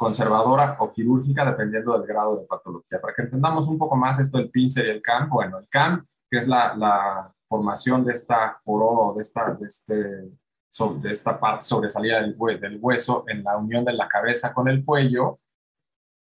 conservadora 0.00 0.76
o 0.78 0.90
quirúrgica, 0.90 1.44
dependiendo 1.44 1.92
del 1.92 2.08
grado 2.08 2.36
de 2.36 2.46
patología. 2.46 2.98
Para 2.98 3.12
que 3.12 3.20
entendamos 3.20 3.68
un 3.68 3.76
poco 3.76 3.96
más 3.96 4.18
esto 4.18 4.38
del 4.38 4.48
pincer 4.48 4.86
y 4.86 4.88
el 4.88 5.02
CAM, 5.02 5.28
bueno, 5.28 5.58
el 5.58 5.68
CAM, 5.68 6.06
que 6.30 6.38
es 6.38 6.48
la, 6.48 7.30
formación 7.46 8.04
de 8.04 8.12
esta 8.12 8.60
joroba 8.64 9.12
de 9.16 9.20
esta, 9.22 9.54
de, 9.54 9.66
este, 9.66 9.94
de 9.94 11.10
esta 11.10 11.38
parte 11.38 11.62
sobresalida 11.62 12.20
del, 12.22 12.36
del 12.60 12.78
hueso 12.80 13.24
en 13.26 13.42
la 13.42 13.56
unión 13.56 13.84
de 13.84 13.92
la 13.92 14.06
cabeza 14.08 14.54
con 14.54 14.68
el 14.68 14.84
cuello, 14.84 15.40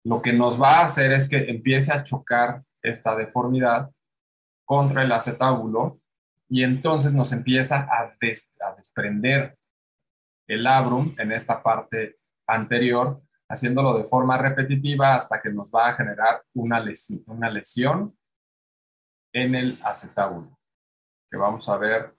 lo 0.05 0.21
que 0.21 0.33
nos 0.33 0.61
va 0.61 0.79
a 0.79 0.87
hacer 0.87 1.13
es 1.13 1.29
que 1.29 1.51
empiece 1.51 1.93
a 1.93 2.03
chocar 2.03 2.63
esta 2.83 3.15
deformidad 3.15 3.91
contra 4.65 5.03
el 5.03 5.13
acetábulo 5.13 6.01
y 6.49 6.65
entonces 6.65 7.13
nos 7.13 7.33
empieza 7.33 7.87
a, 7.87 8.17
desprender 8.77 9.57
el 10.49 10.65
labrum 10.65 11.15
en 11.19 11.33
esta 11.33 11.63
parte 11.63 12.17
anterior, 12.49 13.21
haciéndolo 13.51 13.99
de 13.99 14.05
forma 14.05 14.39
repetitiva 14.39 15.17
hasta 15.17 15.43
que 15.43 15.51
nos 15.51 15.71
va 15.71 15.89
a 15.89 15.95
generar 15.95 16.45
una 16.55 16.81
lesión, 16.81 18.17
en 19.33 19.55
el 19.55 19.79
acetábulo, 19.85 20.59
que 21.31 21.37
vamos 21.37 21.69
a 21.69 21.77
ver 21.77 22.15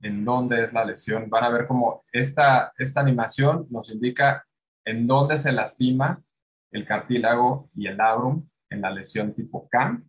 en 0.00 0.24
dónde 0.24 0.62
es 0.62 0.72
la 0.72 0.84
lesión. 0.84 1.28
Van 1.28 1.44
a 1.44 1.50
ver 1.50 1.66
cómo 1.66 2.04
esta, 2.12 2.72
esta 2.78 3.00
animación 3.00 3.66
nos 3.70 3.90
indica 3.90 4.46
en 4.84 5.06
dónde 5.06 5.36
se 5.36 5.52
lastima 5.52 6.22
el 6.70 6.86
cartílago 6.86 7.68
y 7.74 7.86
el 7.88 7.96
labrum 7.96 8.48
en 8.70 8.80
la 8.80 8.90
lesión 8.90 9.34
tipo 9.34 9.68
CAM. 9.68 10.08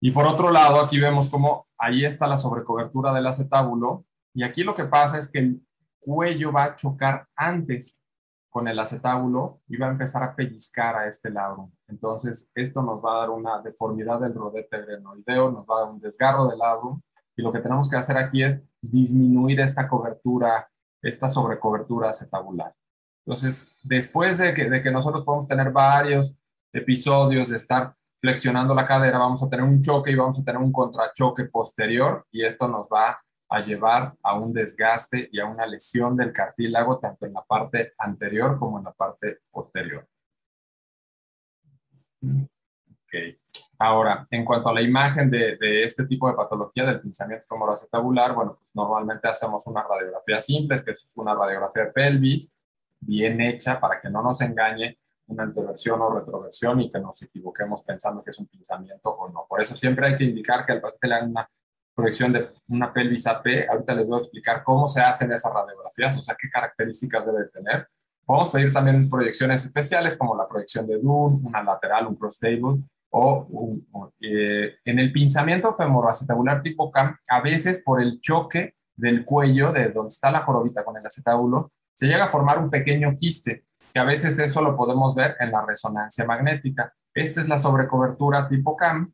Y 0.00 0.10
por 0.12 0.26
otro 0.26 0.50
lado, 0.50 0.80
aquí 0.80 0.98
vemos 0.98 1.28
cómo 1.28 1.68
ahí 1.78 2.04
está 2.04 2.26
la 2.26 2.36
sobrecobertura 2.36 3.12
del 3.12 3.26
acetábulo 3.26 4.06
y 4.34 4.42
aquí 4.42 4.62
lo 4.62 4.74
que 4.74 4.84
pasa 4.84 5.18
es 5.18 5.30
que 5.30 5.40
el 5.40 5.66
cuello 5.98 6.52
va 6.52 6.64
a 6.64 6.76
chocar 6.76 7.26
antes 7.36 7.99
con 8.50 8.66
el 8.66 8.78
acetábulo 8.78 9.60
y 9.68 9.76
va 9.76 9.86
a 9.86 9.90
empezar 9.90 10.22
a 10.24 10.34
pellizcar 10.34 10.96
a 10.96 11.06
este 11.06 11.30
lado. 11.30 11.70
Entonces, 11.86 12.50
esto 12.54 12.82
nos 12.82 13.02
va 13.02 13.14
a 13.14 13.18
dar 13.20 13.30
una 13.30 13.62
deformidad 13.62 14.20
del 14.20 14.34
rodete 14.34 14.82
grenoideo, 14.82 15.50
nos 15.52 15.64
va 15.64 15.76
a 15.76 15.80
dar 15.82 15.90
un 15.90 16.00
desgarro 16.00 16.48
del 16.48 16.58
lado 16.58 17.00
y 17.36 17.42
lo 17.42 17.52
que 17.52 17.60
tenemos 17.60 17.88
que 17.88 17.96
hacer 17.96 18.16
aquí 18.16 18.42
es 18.42 18.64
disminuir 18.82 19.60
esta 19.60 19.88
cobertura, 19.88 20.68
esta 21.00 21.28
sobrecobertura 21.28 22.10
acetabular. 22.10 22.74
Entonces, 23.24 23.76
después 23.84 24.38
de 24.38 24.52
que, 24.52 24.68
de 24.68 24.82
que 24.82 24.90
nosotros 24.90 25.24
podemos 25.24 25.46
tener 25.46 25.70
varios 25.70 26.34
episodios 26.72 27.48
de 27.48 27.56
estar 27.56 27.94
flexionando 28.20 28.74
la 28.74 28.86
cadera, 28.86 29.18
vamos 29.18 29.42
a 29.42 29.48
tener 29.48 29.64
un 29.64 29.80
choque 29.80 30.10
y 30.10 30.16
vamos 30.16 30.38
a 30.38 30.44
tener 30.44 30.60
un 30.60 30.72
contrachoque 30.72 31.44
posterior 31.44 32.26
y 32.30 32.44
esto 32.44 32.66
nos 32.68 32.88
va 32.88 33.20
a 33.50 33.60
llevar 33.60 34.14
a 34.22 34.38
un 34.38 34.52
desgaste 34.52 35.28
y 35.32 35.40
a 35.40 35.46
una 35.46 35.66
lesión 35.66 36.16
del 36.16 36.32
cartílago 36.32 36.98
tanto 36.98 37.26
en 37.26 37.32
la 37.32 37.42
parte 37.42 37.94
anterior 37.98 38.58
como 38.58 38.78
en 38.78 38.84
la 38.84 38.92
parte 38.92 39.40
posterior. 39.50 40.06
Okay. 43.04 43.36
Ahora, 43.76 44.26
en 44.30 44.44
cuanto 44.44 44.68
a 44.68 44.74
la 44.74 44.82
imagen 44.82 45.30
de, 45.30 45.56
de 45.56 45.82
este 45.82 46.06
tipo 46.06 46.28
de 46.28 46.34
patología 46.34 46.84
del 46.84 47.00
pensamiento 47.00 47.46
femoroacetabular, 47.48 48.34
bueno, 48.34 48.54
pues 48.56 48.70
normalmente 48.72 49.26
hacemos 49.26 49.66
una 49.66 49.82
radiografía 49.82 50.40
simple, 50.40 50.76
que 50.84 50.92
es 50.92 51.10
una 51.16 51.34
radiografía 51.34 51.86
de 51.86 51.92
pelvis, 51.92 52.56
bien 53.00 53.40
hecha 53.40 53.80
para 53.80 54.00
que 54.00 54.10
no 54.10 54.22
nos 54.22 54.40
engañe 54.42 54.98
una 55.26 55.44
anteversión 55.44 56.00
o 56.02 56.10
retroversión 56.10 56.80
y 56.82 56.90
que 56.90 57.00
nos 57.00 57.20
equivoquemos 57.22 57.82
pensando 57.82 58.20
que 58.20 58.30
es 58.30 58.38
un 58.38 58.46
pinzamiento 58.46 59.10
o 59.10 59.28
no. 59.28 59.46
Por 59.48 59.60
eso 59.60 59.74
siempre 59.74 60.08
hay 60.08 60.16
que 60.16 60.24
indicar 60.24 60.64
que 60.64 60.72
al 60.72 60.80
paciente 60.80 61.08
le 61.08 61.24
una 61.24 61.50
proyección 62.00 62.32
de 62.32 62.50
una 62.68 62.92
pelvis 62.92 63.26
AP, 63.26 63.68
ahorita 63.70 63.94
les 63.94 64.06
voy 64.06 64.18
a 64.18 64.22
explicar 64.22 64.62
cómo 64.64 64.88
se 64.88 65.00
hacen 65.00 65.32
esas 65.32 65.52
radiografías, 65.52 66.16
o 66.16 66.22
sea, 66.22 66.36
qué 66.40 66.48
características 66.50 67.26
debe 67.26 67.48
tener. 67.48 67.88
Podemos 68.24 68.50
pedir 68.50 68.72
también 68.72 69.10
proyecciones 69.10 69.64
especiales 69.64 70.16
como 70.16 70.36
la 70.36 70.48
proyección 70.48 70.86
de 70.86 70.98
Dunn, 70.98 71.40
una 71.44 71.62
lateral, 71.62 72.06
un 72.06 72.16
cross-table, 72.16 72.82
o 73.12 73.46
un, 73.50 73.86
eh, 74.20 74.76
en 74.84 74.98
el 74.98 75.12
pinzamiento 75.12 75.74
femoroacetabular 75.74 76.62
tipo 76.62 76.90
CAM, 76.90 77.16
a 77.28 77.40
veces 77.40 77.82
por 77.84 78.00
el 78.00 78.20
choque 78.20 78.74
del 78.96 79.24
cuello, 79.24 79.72
de 79.72 79.90
donde 79.90 80.08
está 80.08 80.30
la 80.30 80.40
jorobita 80.40 80.84
con 80.84 80.96
el 80.96 81.04
acetábulo, 81.04 81.72
se 81.92 82.06
llega 82.06 82.26
a 82.26 82.30
formar 82.30 82.58
un 82.58 82.70
pequeño 82.70 83.18
quiste 83.18 83.64
que 83.92 84.00
a 84.00 84.04
veces 84.04 84.38
eso 84.38 84.62
lo 84.62 84.76
podemos 84.76 85.14
ver 85.14 85.36
en 85.40 85.50
la 85.50 85.66
resonancia 85.66 86.24
magnética. 86.24 86.92
Esta 87.12 87.40
es 87.40 87.48
la 87.48 87.58
sobrecobertura 87.58 88.48
tipo 88.48 88.76
CAM, 88.76 89.12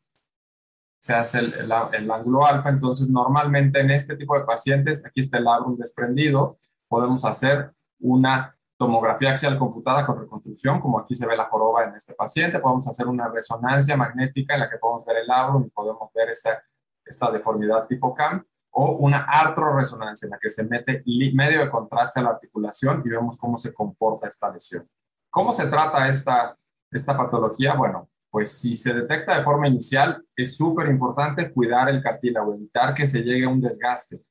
se 1.07 1.13
hace 1.13 1.39
el, 1.39 1.71
ángulo 1.71 2.45
alfa, 2.45 2.67
entonces 2.67 3.07
normalmente 3.07 3.79
en 3.79 3.91
este 3.91 4.17
tipo 4.17 4.37
de 4.37 4.43
pacientes, 4.43 5.05
aquí 5.05 5.21
está 5.21 5.37
el 5.37 5.45
labrum 5.45 5.77
desprendido, 5.77 6.59
podemos 6.89 7.23
hacer 7.23 7.71
una 8.01 8.53
tomografía 8.77 9.29
axial 9.29 9.57
computada 9.57 10.05
con 10.05 10.19
reconstrucción, 10.19 10.81
como 10.81 10.99
aquí 10.99 11.15
se 11.15 11.25
ve 11.25 11.37
la 11.37 11.45
joroba 11.45 11.85
en 11.85 11.95
este 11.95 12.13
paciente, 12.13 12.59
podemos 12.59 12.89
hacer 12.89 13.07
una 13.07 13.29
resonancia 13.29 13.95
magnética 13.95 14.55
en 14.55 14.59
la 14.59 14.69
que 14.69 14.79
podemos 14.79 15.05
ver 15.05 15.19
el 15.19 15.27
labrum 15.27 15.63
y 15.63 15.69
podemos 15.69 16.11
ver 16.13 16.27
esta, 16.29 16.61
esta 17.05 17.31
deformidad 17.31 17.87
tipo 17.87 18.13
CAM, 18.13 18.43
o 18.71 18.97
una 18.97 19.19
artroresonancia 19.19 20.25
en 20.25 20.31
la 20.31 20.39
que 20.39 20.49
se 20.49 20.65
mete 20.65 21.03
medio 21.33 21.61
de 21.61 21.69
contraste 21.69 22.19
a 22.19 22.23
la 22.23 22.29
articulación 22.31 23.01
y 23.05 23.09
vemos 23.09 23.37
cómo 23.37 23.57
se 23.57 23.73
comporta 23.73 24.27
esta 24.27 24.51
lesión. 24.51 24.85
¿Cómo 25.29 25.53
se 25.53 25.67
trata 25.67 26.05
esta, 26.09 26.57
esta 26.91 27.15
patología? 27.15 27.75
Bueno, 27.75 28.09
pues 28.37 28.51
si 28.51 28.75
se 28.75 28.93
detecta 28.93 29.35
de 29.35 29.43
forma 29.43 29.67
inicial, 29.67 30.23
es 30.35 30.55
súper 30.55 30.89
importante 30.89 31.51
cuidar 31.51 31.89
el 31.89 32.03
cartílago, 32.03 32.53
evitar 32.53 32.93
que 32.93 33.07
se 33.07 33.23
llegue 33.23 33.45
a 33.45 33.49
un 33.49 33.59
desgaste. 33.59 34.21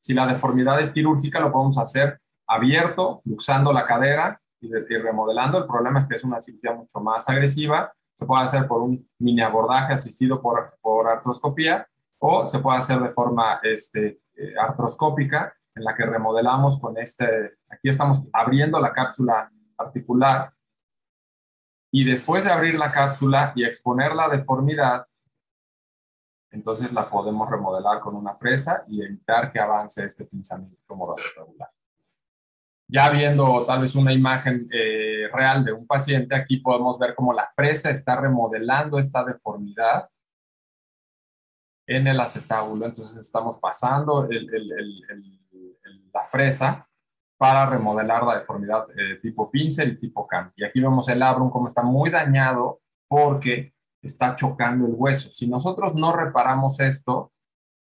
Si 0.00 0.14
la 0.14 0.28
deformidad 0.28 0.80
es 0.80 0.92
quirúrgica, 0.92 1.40
lo 1.40 1.50
podemos 1.50 1.76
hacer 1.76 2.20
abierto, 2.46 3.20
luxando 3.24 3.72
la 3.72 3.84
cadera 3.84 4.40
y, 4.60 4.70
remodelando. 4.70 5.58
El 5.58 5.66
problema 5.66 5.98
es 5.98 6.06
que 6.06 6.14
es 6.14 6.22
una 6.22 6.40
cirugía 6.40 6.72
mucho 6.72 7.00
más 7.00 7.28
agresiva. 7.28 7.92
Se 8.14 8.26
puede 8.26 8.44
hacer 8.44 8.68
por 8.68 8.80
un 8.80 9.10
mini 9.18 9.42
abordaje 9.42 9.92
asistido 9.92 10.40
por, 10.40 10.78
por 10.80 11.08
artroscopía 11.08 11.84
o 12.20 12.46
se 12.46 12.60
puede 12.60 12.78
hacer 12.78 13.00
de 13.00 13.10
forma 13.10 13.58
este, 13.64 14.20
eh, 14.36 14.54
artroscópica, 14.56 15.52
en 15.74 15.82
la 15.82 15.96
que 15.96 16.06
remodelamos 16.06 16.78
con 16.78 16.96
este, 16.96 17.54
aquí 17.68 17.88
estamos 17.88 18.20
abriendo 18.32 18.78
la 18.78 18.92
cápsula 18.92 19.50
articular 19.76 20.52
y 21.90 22.04
después 22.04 22.44
de 22.44 22.52
abrir 22.52 22.74
la 22.74 22.90
cápsula 22.90 23.52
y 23.54 23.64
exponer 23.64 24.14
la 24.14 24.28
deformidad, 24.28 25.06
entonces 26.50 26.92
la 26.92 27.08
podemos 27.08 27.48
remodelar 27.48 28.00
con 28.00 28.14
una 28.14 28.34
fresa 28.34 28.84
y 28.88 29.02
evitar 29.02 29.50
que 29.50 29.58
avance 29.58 30.04
este 30.04 30.24
pinzamiento 30.24 30.76
regular. 31.36 31.70
Ya 32.90 33.10
viendo 33.10 33.66
tal 33.66 33.82
vez 33.82 33.94
una 33.94 34.14
imagen 34.14 34.66
eh, 34.72 35.28
real 35.30 35.62
de 35.62 35.72
un 35.72 35.86
paciente, 35.86 36.34
aquí 36.34 36.56
podemos 36.58 36.98
ver 36.98 37.14
cómo 37.14 37.34
la 37.34 37.50
fresa 37.54 37.90
está 37.90 38.16
remodelando 38.16 38.98
esta 38.98 39.22
deformidad 39.24 40.08
en 41.86 42.06
el 42.06 42.18
acetábulo. 42.18 42.86
Entonces 42.86 43.18
estamos 43.18 43.58
pasando 43.58 44.26
la 46.12 46.24
fresa 46.30 46.88
para 47.38 47.66
remodelar 47.66 48.24
la 48.24 48.40
deformidad 48.40 48.86
eh, 48.90 49.20
tipo 49.22 49.50
pincel 49.50 49.92
y 49.92 50.00
tipo 50.00 50.26
cam. 50.26 50.50
Y 50.56 50.64
aquí 50.64 50.80
vemos 50.80 51.08
el 51.08 51.20
labrum 51.20 51.50
como 51.50 51.68
está 51.68 51.82
muy 51.82 52.10
dañado 52.10 52.80
porque 53.08 53.72
está 54.02 54.34
chocando 54.34 54.86
el 54.86 54.94
hueso. 54.94 55.30
Si 55.30 55.46
nosotros 55.46 55.94
no 55.94 56.12
reparamos 56.12 56.80
esto, 56.80 57.32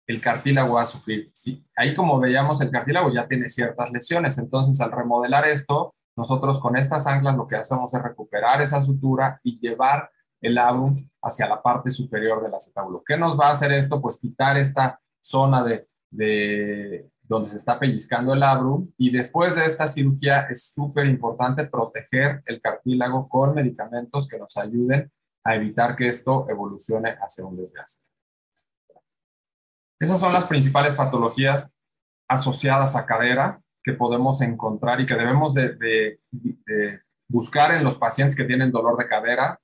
el 0.06 0.20
cartílago 0.20 0.74
va 0.74 0.82
a 0.82 0.86
sufrir. 0.86 1.30
Sí, 1.34 1.64
ahí 1.74 1.94
como 1.94 2.20
veíamos, 2.20 2.60
el 2.60 2.70
cartílago 2.70 3.12
ya 3.12 3.26
tiene 3.26 3.48
ciertas 3.48 3.90
lesiones. 3.90 4.36
Entonces, 4.38 4.80
al 4.80 4.92
remodelar 4.92 5.48
esto, 5.48 5.94
nosotros 6.16 6.60
con 6.60 6.76
estas 6.76 7.06
anclas 7.06 7.36
lo 7.36 7.46
que 7.46 7.56
hacemos 7.56 7.92
es 7.94 8.02
recuperar 8.02 8.60
esa 8.60 8.82
sutura 8.82 9.40
y 9.42 9.58
llevar 9.58 10.10
el 10.40 10.54
labrum 10.54 10.96
hacia 11.22 11.48
la 11.48 11.62
parte 11.62 11.90
superior 11.90 12.42
del 12.42 12.54
acetábulo. 12.54 13.02
¿Qué 13.06 13.16
nos 13.16 13.38
va 13.38 13.48
a 13.48 13.52
hacer 13.52 13.72
esto? 13.72 14.00
Pues 14.00 14.18
quitar 14.18 14.58
esta 14.58 15.00
zona 15.22 15.62
de, 15.62 15.88
de 16.10 17.10
donde 17.30 17.48
se 17.48 17.58
está 17.58 17.78
pellizcando 17.78 18.34
el 18.34 18.40
labrum 18.40 18.90
y 18.98 19.12
después 19.12 19.54
de 19.54 19.64
esta 19.64 19.86
cirugía 19.86 20.48
es 20.50 20.72
súper 20.74 21.06
importante 21.06 21.64
proteger 21.64 22.42
el 22.44 22.60
cartílago 22.60 23.28
con 23.28 23.54
medicamentos 23.54 24.26
que 24.26 24.36
nos 24.36 24.56
ayuden 24.56 25.12
a 25.44 25.54
evitar 25.54 25.94
que 25.94 26.08
esto 26.08 26.50
evolucione 26.50 27.10
hacia 27.10 27.44
un 27.44 27.56
desgaste. 27.56 28.02
Esas 30.00 30.18
son 30.18 30.32
las 30.32 30.44
principales 30.44 30.94
patologías 30.94 31.72
asociadas 32.28 32.96
a 32.96 33.06
cadera 33.06 33.60
que 33.80 33.92
podemos 33.92 34.40
encontrar 34.40 35.00
y 35.00 35.06
que 35.06 35.14
debemos 35.14 35.54
de, 35.54 36.18
buscar 37.28 37.76
en 37.76 37.84
los 37.84 37.96
pacientes 37.96 38.34
que 38.34 38.42
tienen 38.42 38.72
dolor 38.72 38.96
de 38.96 39.06
cadera 39.06 39.60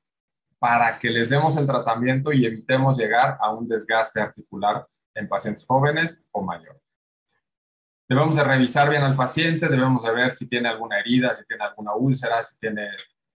para 0.61 1.01
que 1.01 1.11
les 1.11 1.31
demos 1.31 1.57
el 1.57 1.67
tratamiento 1.67 2.33
y 2.33 2.47
evitemos 2.47 2.97
llegar 2.97 3.37
a 3.41 3.53
un 3.53 3.67
desgaste 3.67 4.21
articular 4.21 4.87
en 5.17 5.29
pacientes 5.29 5.67
jóvenes 5.67 6.25
o 6.31 6.43
mayores. 6.43 6.86
Debemos 8.09 8.37
de 8.37 8.45
revisar 8.45 8.89
bien 8.89 9.03
al 9.03 9.17
paciente, 9.17 9.69
debemos 9.69 10.03
de 10.03 10.13
ver 10.13 10.33
si 10.33 10.49
tiene 10.49 10.69
alguna 10.69 11.01
herida, 11.01 11.35
si 11.35 11.45
tiene 11.45 11.65
alguna 11.65 11.95
úlcera, 11.95 12.43
si 12.43 12.57
tiene 12.59 12.91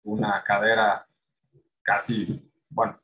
una 0.04 0.44
cadera 0.44 1.06
casi, 1.82 2.52
bueno, 2.70 3.00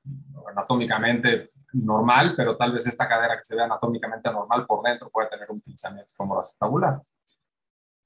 anatómicamente 0.48 1.52
normal, 1.74 2.34
pero 2.38 2.56
tal 2.56 2.72
vez 2.72 2.86
esta 2.88 3.08
cadera 3.08 3.36
que 3.36 3.44
se 3.44 3.56
ve 3.56 3.64
anatómicamente 3.64 4.32
normal 4.32 4.66
por 4.66 4.84
dentro 4.84 5.10
puede 5.10 5.30
tener 5.30 5.50
un 5.50 5.62
pinzamiento 5.62 6.12
tabular. 6.60 7.02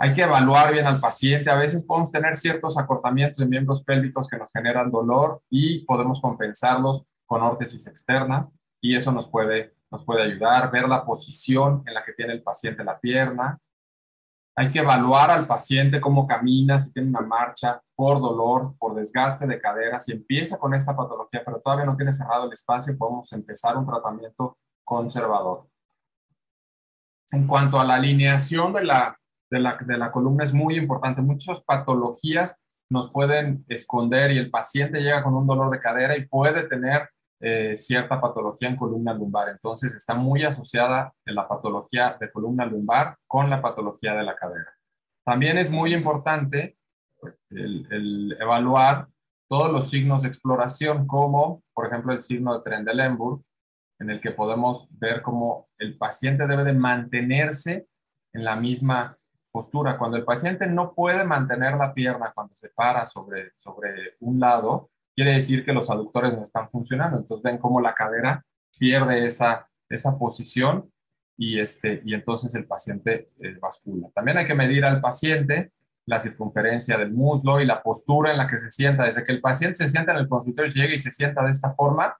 Hay 0.02 0.13
que 0.13 0.24
evaluar 0.24 0.72
bien 0.72 0.88
al 0.88 1.02
paciente. 1.02 1.52
A 1.52 1.58
veces 1.58 1.84
podemos 1.84 2.10
tener 2.10 2.38
ciertos 2.38 2.78
acortamientos 2.78 3.38
de 3.38 3.45
miembros 3.45 3.84
pélvicos 3.84 4.30
que 4.30 4.38
nos 4.38 4.52
generan 4.52 4.89
dolor 4.89 5.41
y 5.50 5.84
podemos 5.86 6.22
compensarlos 6.22 7.04
con 7.26 7.41
órtesis 7.41 7.86
externas 7.86 8.48
y 8.80 8.95
eso 8.95 9.12
nos 9.12 9.30
puede, 9.30 9.74
nos 9.91 10.04
puede 10.04 10.23
ayudar. 10.23 10.71
Ver 10.71 10.88
la 10.88 11.06
posición 11.06 11.84
en 11.86 11.93
la 11.93 12.04
que 12.04 12.13
tiene 12.13 12.34
el 12.34 12.43
paciente 12.43 12.84
la 12.84 12.99
pierna, 12.99 13.60
hay 14.60 14.71
que 14.71 14.80
evaluar 14.80 15.32
al 15.32 15.47
paciente 15.47 16.02
cómo 16.02 16.28
camina, 16.28 16.78
si 16.78 16.91
tiene 16.91 17.08
una 17.08 17.21
marcha 17.21 17.82
por 17.95 18.19
dolor, 18.19 18.75
por 18.78 18.93
desgaste 18.93 19.47
de 19.47 19.62
cadera. 19.62 20.02
Si 20.02 20.12
empieza 20.12 20.60
con 20.60 20.73
esta 20.73 20.93
patología, 20.93 21.41
pero 21.45 21.62
todavía 21.62 21.86
no 21.86 21.95
tiene 21.95 22.12
cerrado 22.12 22.45
el 22.45 22.52
espacio, 22.52 22.97
podemos 22.97 23.32
empezar 23.32 23.78
un 23.78 23.86
tratamiento 23.86 24.58
conservador. 24.84 25.67
En 27.32 27.47
cuanto 27.47 27.80
a 27.80 27.86
la 27.86 27.95
alineación 27.95 28.73
de 28.73 28.84
la, 28.84 29.17
de 29.49 29.60
la, 29.60 29.78
de 29.78 29.97
la 29.97 30.12
columna, 30.12 30.43
es 30.43 30.54
muy 30.54 30.75
importante. 30.75 31.21
Muchas 31.21 31.62
patologías 31.63 32.62
nos 32.89 33.10
pueden 33.12 33.63
esconder 33.69 34.32
y 34.32 34.39
el 34.39 34.49
paciente 34.49 34.99
llega 34.99 35.23
con 35.23 35.36
un 35.36 35.47
dolor 35.47 35.69
de 35.69 35.80
cadera 35.80 36.17
y 36.17 36.28
puede 36.28 36.67
tener 36.67 37.08
eh, 37.41 37.78
cierta 37.78 38.19
patología 38.19 38.67
en 38.67 38.75
columna 38.75 39.13
lumbar. 39.13 39.49
Entonces 39.49 39.95
está 39.95 40.13
muy 40.13 40.43
asociada 40.43 41.13
en 41.25 41.36
la 41.36 41.47
patología 41.47 42.17
de 42.19 42.32
columna 42.32 42.65
lumbar 42.65 43.17
con 43.28 43.49
la 43.49 43.62
patología 43.62 44.13
de 44.15 44.23
la 44.23 44.36
cadera. 44.36 44.73
También 45.23 45.58
es 45.58 45.69
muy 45.69 45.93
importante 45.93 46.78
pues, 47.19 47.36
evaluar 48.39 49.08
todos 49.47 49.71
los 49.71 49.89
signos 49.89 50.23
de 50.23 50.28
exploración, 50.28 51.08
como 51.08 51.63
por 51.73 51.88
ejemplo 51.88 52.13
el 52.13 52.21
signo 52.21 52.54
de 52.54 52.63
Trendelenburg, 52.63 53.41
en 53.99 54.10
el 54.10 54.21
que 54.21 54.32
podemos 54.32 54.88
ver 54.91 55.21
cómo 55.21 55.69
el 55.78 55.97
paciente 55.97 56.47
debe 56.47 56.63
de 56.63 56.73
mantenerse 56.73 57.88
en 58.34 58.43
la 58.43 58.56
misma 58.56 59.17
postura. 59.52 59.97
Cuando 59.97 60.17
el 60.17 60.25
paciente 60.25 60.67
no 60.67 60.93
puede 60.93 61.23
mantener 61.23 61.75
la 61.75 61.93
pierna 61.93 62.32
cuando 62.34 62.56
se 62.56 62.69
para 62.69 63.06
sobre, 63.08 63.52
sobre 63.58 64.15
un 64.19 64.39
lado, 64.39 64.89
quiere 65.15 65.34
decir 65.34 65.65
que 65.65 65.74
los 65.74 65.89
aductores 65.89 66.34
no 66.34 66.43
están 66.43 66.69
funcionando. 66.69 67.17
Entonces 67.17 67.43
ven 67.43 67.58
cómo 67.58 67.82
la 67.82 67.93
cadera 67.93 68.43
pierde 68.78 69.26
esa, 69.26 69.69
esa 69.89 70.17
posición 70.17 70.91
y, 71.38 71.60
este, 71.60 72.02
y 72.06 72.13
entonces 72.13 72.54
el 72.56 72.65
paciente 72.65 73.30
eh, 73.39 73.58
bascula. 73.62 74.10
También 74.13 74.38
hay 74.38 74.48
que 74.48 74.56
medir 74.56 74.86
al 74.86 75.02
paciente 75.02 75.72
la 76.06 76.19
circunferencia 76.19 76.98
del 76.98 77.12
muslo 77.12 77.62
y 77.62 77.65
la 77.65 77.84
postura 77.84 78.32
en 78.32 78.38
la 78.38 78.48
que 78.48 78.60
se 78.60 78.72
sienta. 78.72 79.06
Desde 79.06 79.24
que 79.24 79.32
el 79.32 79.41
paciente 79.41 79.76
se 79.76 79.89
sienta 79.89 80.12
en 80.12 80.17
el 80.17 80.28
consultorio 80.28 80.72
y 80.74 80.80
llega 80.80 80.93
y 80.93 81.00
se 81.00 81.12
sienta 81.12 81.43
de 81.43 81.52
esta 81.52 81.74
forma, 81.74 82.17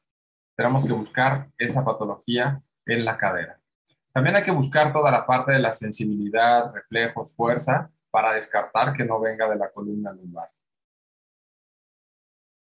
tenemos 0.56 0.86
que 0.86 0.94
buscar 0.94 1.50
esa 1.58 1.84
patología 1.84 2.62
en 2.86 3.04
la 3.04 3.18
cadera. 3.18 3.60
También 4.14 4.36
hay 4.36 4.44
que 4.44 4.52
buscar 4.52 4.94
toda 4.94 5.12
la 5.12 5.26
parte 5.26 5.52
de 5.52 5.60
la 5.60 5.74
sensibilidad, 5.74 6.72
reflejos, 6.74 7.36
fuerza, 7.36 7.90
para 8.12 8.34
descartar 8.34 8.94
que 8.94 9.06
no 9.06 9.20
venga 9.20 9.50
de 9.50 9.56
la 9.56 9.72
columna 9.72 10.12
lumbar. 10.12 10.50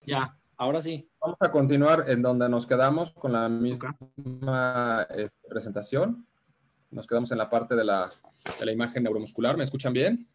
Ya, 0.06 0.38
ahora 0.56 0.80
sí. 0.80 1.08
Vamos 1.20 1.38
a 1.40 1.50
continuar 1.50 2.04
en 2.08 2.22
donde 2.22 2.48
nos 2.48 2.66
quedamos 2.66 3.12
con 3.12 3.32
la 3.32 3.48
misma 3.48 5.06
este, 5.10 5.48
presentación. 5.48 6.26
Nos 6.90 7.06
quedamos 7.06 7.30
en 7.32 7.38
la 7.38 7.50
parte 7.50 7.74
de 7.74 7.84
la, 7.84 8.10
de 8.58 8.66
la 8.66 8.72
imagen 8.72 9.02
neuromuscular. 9.02 9.56
¿Me 9.56 9.64
escuchan 9.64 9.92
bien? 9.92 10.26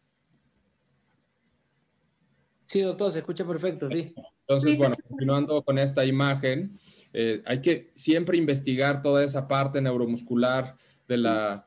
Sí, 2.66 2.80
doctor, 2.80 3.12
se 3.12 3.18
escucha 3.20 3.46
perfecto, 3.46 3.90
sí. 3.90 4.14
Entonces, 4.46 4.78
bueno, 4.78 4.94
continuando 5.08 5.62
con 5.62 5.78
esta 5.78 6.04
imagen, 6.04 6.78
eh, 7.12 7.42
hay 7.46 7.60
que 7.60 7.92
siempre 7.94 8.36
investigar 8.36 9.02
toda 9.02 9.24
esa 9.24 9.46
parte 9.46 9.80
neuromuscular 9.80 10.76
de 11.06 11.16
la, 11.16 11.66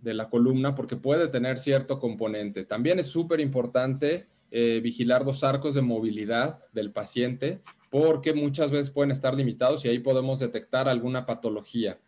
de 0.00 0.14
la 0.14 0.28
columna 0.30 0.74
porque 0.74 0.96
puede 0.96 1.28
tener 1.28 1.58
cierto 1.58 1.98
componente. 1.98 2.64
También 2.64 2.98
es 2.98 3.06
súper 3.06 3.40
importante 3.40 4.26
eh, 4.50 4.80
vigilar 4.82 5.24
los 5.24 5.44
arcos 5.44 5.74
de 5.74 5.82
movilidad 5.82 6.64
del 6.72 6.92
paciente 6.92 7.60
porque 7.90 8.34
muchas 8.34 8.70
veces 8.70 8.90
pueden 8.90 9.10
estar 9.10 9.34
limitados 9.34 9.84
y 9.84 9.88
ahí 9.88 9.98
podemos 9.98 10.40
detectar 10.40 10.88
alguna 10.88 11.24
patología. 11.24 11.98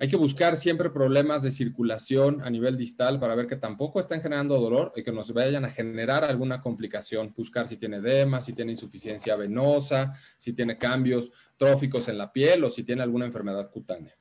Hay 0.00 0.08
que 0.08 0.16
buscar 0.16 0.56
siempre 0.56 0.90
problemas 0.90 1.42
de 1.42 1.50
circulación 1.50 2.40
a 2.42 2.50
nivel 2.50 2.76
distal 2.76 3.18
para 3.18 3.34
ver 3.34 3.46
que 3.46 3.56
tampoco 3.56 3.98
están 3.98 4.20
generando 4.20 4.60
dolor 4.60 4.92
y 4.94 5.02
que 5.02 5.10
nos 5.10 5.32
vayan 5.32 5.64
a 5.64 5.70
generar 5.70 6.22
alguna 6.22 6.60
complicación. 6.60 7.34
Buscar 7.36 7.66
si 7.66 7.76
tiene 7.76 7.96
edema, 7.96 8.40
si 8.40 8.52
tiene 8.52 8.72
insuficiencia 8.72 9.34
venosa, 9.34 10.14
si 10.36 10.52
tiene 10.52 10.78
cambios 10.78 11.32
tróficos 11.56 12.08
en 12.08 12.18
la 12.18 12.32
piel 12.32 12.62
o 12.62 12.70
si 12.70 12.84
tiene 12.84 13.02
alguna 13.02 13.26
enfermedad 13.26 13.70
cutánea. 13.70 14.17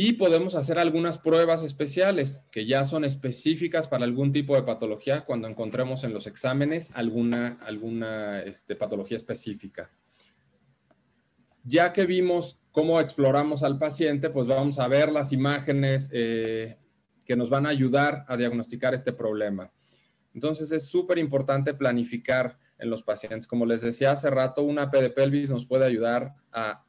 Y 0.00 0.12
podemos 0.12 0.54
hacer 0.54 0.78
algunas 0.78 1.18
pruebas 1.18 1.64
especiales 1.64 2.40
que 2.52 2.66
ya 2.66 2.84
son 2.84 3.04
específicas 3.04 3.88
para 3.88 4.04
algún 4.04 4.30
tipo 4.30 4.54
de 4.54 4.62
patología 4.62 5.24
cuando 5.24 5.48
encontremos 5.48 6.04
en 6.04 6.14
los 6.14 6.28
exámenes 6.28 6.92
alguna, 6.94 7.58
alguna 7.62 8.40
este, 8.42 8.76
patología 8.76 9.16
específica. 9.16 9.90
Ya 11.64 11.92
que 11.92 12.06
vimos 12.06 12.60
cómo 12.70 13.00
exploramos 13.00 13.64
al 13.64 13.76
paciente, 13.80 14.30
pues 14.30 14.46
vamos 14.46 14.78
a 14.78 14.86
ver 14.86 15.10
las 15.10 15.32
imágenes 15.32 16.08
eh, 16.12 16.76
que 17.24 17.34
nos 17.34 17.50
van 17.50 17.66
a 17.66 17.70
ayudar 17.70 18.24
a 18.28 18.36
diagnosticar 18.36 18.94
este 18.94 19.12
problema. 19.12 19.72
Entonces 20.32 20.70
es 20.70 20.86
súper 20.86 21.18
importante 21.18 21.74
planificar 21.74 22.56
en 22.78 22.88
los 22.88 23.02
pacientes. 23.02 23.48
Como 23.48 23.66
les 23.66 23.80
decía 23.80 24.12
hace 24.12 24.30
rato, 24.30 24.62
una 24.62 24.92
P 24.92 25.02
de 25.02 25.10
pelvis 25.10 25.50
nos 25.50 25.66
puede 25.66 25.86
ayudar 25.86 26.36
a 26.52 26.84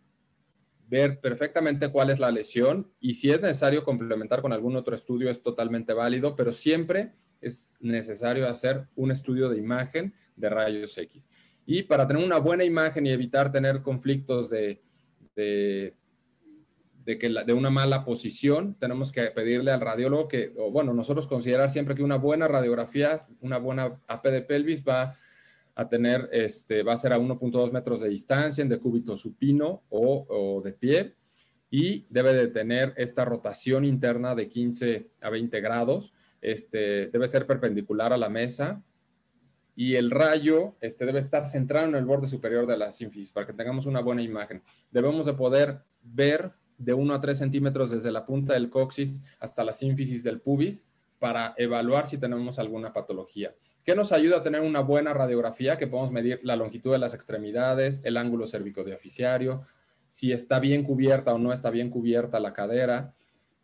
ver 0.89 1.19
perfectamente 1.19 1.89
cuál 1.89 2.09
es 2.09 2.19
la 2.19 2.31
lesión 2.31 2.91
y 2.99 3.13
si 3.13 3.29
es 3.29 3.41
necesario 3.41 3.83
complementar 3.83 4.41
con 4.41 4.51
algún 4.51 4.75
otro 4.75 4.95
estudio 4.95 5.29
es 5.29 5.43
totalmente 5.43 5.93
válido, 5.93 6.35
pero 6.35 6.51
siempre 6.51 7.13
es 7.41 7.75
necesario 7.79 8.47
hacer 8.49 8.87
un 8.95 9.11
estudio 9.11 9.49
de 9.49 9.57
imagen 9.57 10.13
de 10.35 10.49
rayos 10.49 10.97
X. 10.97 11.29
Y 11.65 11.83
para 11.83 12.07
tener 12.07 12.23
una 12.23 12.39
buena 12.39 12.63
imagen 12.63 13.05
y 13.05 13.11
evitar 13.11 13.51
tener 13.51 13.83
conflictos 13.83 14.49
de, 14.49 14.81
de, 15.35 15.93
que 17.05 17.29
de 17.29 17.53
una 17.53 17.69
mala 17.69 18.03
posición, 18.03 18.75
tenemos 18.79 19.11
que 19.11 19.27
pedirle 19.27 19.71
al 19.71 19.81
radiólogo 19.81 20.27
que, 20.27 20.53
o 20.57 20.71
bueno, 20.71 20.93
nosotros 20.93 21.27
considerar 21.27 21.69
siempre 21.69 21.93
que 21.93 22.03
una 22.03 22.17
buena 22.17 22.47
radiografía, 22.47 23.21
una 23.41 23.59
buena 23.59 23.99
AP 24.07 24.25
de 24.25 24.41
pelvis 24.41 24.83
va 24.83 25.01
a 25.01 25.15
tener, 25.87 26.27
este, 26.33 26.83
va 26.83 26.93
a 26.93 26.97
ser 26.97 27.13
a 27.13 27.19
1.2 27.19 27.71
metros 27.71 28.01
de 28.01 28.09
distancia 28.09 28.61
en 28.61 28.67
decúbito 28.67 29.15
supino 29.15 29.83
o, 29.89 30.61
de 30.63 30.73
pie 30.73 31.15
y 31.71 32.05
debe 32.09 32.33
de 32.33 32.47
tener 32.47 32.93
esta 32.97 33.23
rotación 33.23 33.85
interna 33.85 34.35
de 34.35 34.49
15 34.49 35.07
a 35.21 35.29
20 35.29 35.61
grados. 35.61 36.13
Este, 36.41 37.07
debe 37.07 37.27
ser 37.27 37.45
perpendicular 37.45 38.11
a 38.11 38.17
la 38.17 38.27
mesa 38.27 38.83
y 39.75 39.95
el 39.95 40.11
rayo 40.11 40.75
este, 40.81 41.05
debe 41.05 41.19
estar 41.19 41.45
centrado 41.45 41.87
en 41.87 41.95
el 41.95 42.03
borde 42.03 42.27
superior 42.27 42.67
de 42.67 42.77
la 42.77 42.91
sínfisis 42.91 43.31
para 43.31 43.47
que 43.47 43.53
tengamos 43.53 43.85
una 43.85 44.01
buena 44.01 44.21
imagen. 44.21 44.61
Debemos 44.91 45.25
de 45.25 45.33
poder 45.33 45.83
ver 46.01 46.51
de 46.77 46.93
1 46.93 47.13
a 47.13 47.21
3 47.21 47.37
centímetros 47.37 47.91
desde 47.91 48.11
la 48.11 48.25
punta 48.25 48.53
del 48.53 48.69
coxis 48.69 49.21
hasta 49.39 49.63
la 49.63 49.71
sínfisis 49.71 50.23
del 50.23 50.41
pubis 50.41 50.85
para 51.19 51.53
evaluar 51.57 52.07
si 52.07 52.17
tenemos 52.17 52.59
alguna 52.59 52.91
patología. 52.91 53.53
¿Qué 53.89 53.95
nos 53.95 54.11
ayuda 54.11 54.37
a 54.37 54.43
tener 54.43 54.61
una 54.61 54.81
buena 54.81 55.15
radiografía? 55.15 55.79
Que 55.79 55.87
podemos 55.87 56.11
medir 56.11 56.39
la 56.43 56.55
longitud 56.55 56.91
de 56.91 56.99
las 56.99 57.15
extremidades, 57.15 58.01
el 58.03 58.17
ángulo 58.17 58.45
cervicodiaficiario, 58.45 59.65
si 60.07 60.31
está 60.31 60.59
bien 60.59 60.83
cubierta 60.83 61.33
o 61.33 61.39
no 61.39 61.51
está 61.51 61.71
bien 61.71 61.89
cubierta 61.89 62.39
la 62.39 62.53
cadera. 62.53 63.15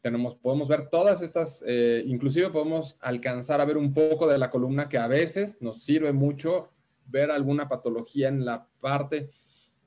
Tenemos, 0.01 0.33
podemos 0.33 0.67
ver 0.67 0.89
todas 0.89 1.21
estas, 1.21 1.63
eh, 1.67 2.01
inclusive 2.07 2.49
podemos 2.49 2.97
alcanzar 3.01 3.61
a 3.61 3.65
ver 3.65 3.77
un 3.77 3.93
poco 3.93 4.25
de 4.27 4.39
la 4.39 4.49
columna 4.49 4.89
que 4.89 4.97
a 4.97 5.05
veces 5.05 5.61
nos 5.61 5.83
sirve 5.83 6.11
mucho 6.11 6.71
ver 7.05 7.29
alguna 7.29 7.69
patología 7.69 8.27
en 8.27 8.45
la 8.45 8.65
parte 8.81 9.29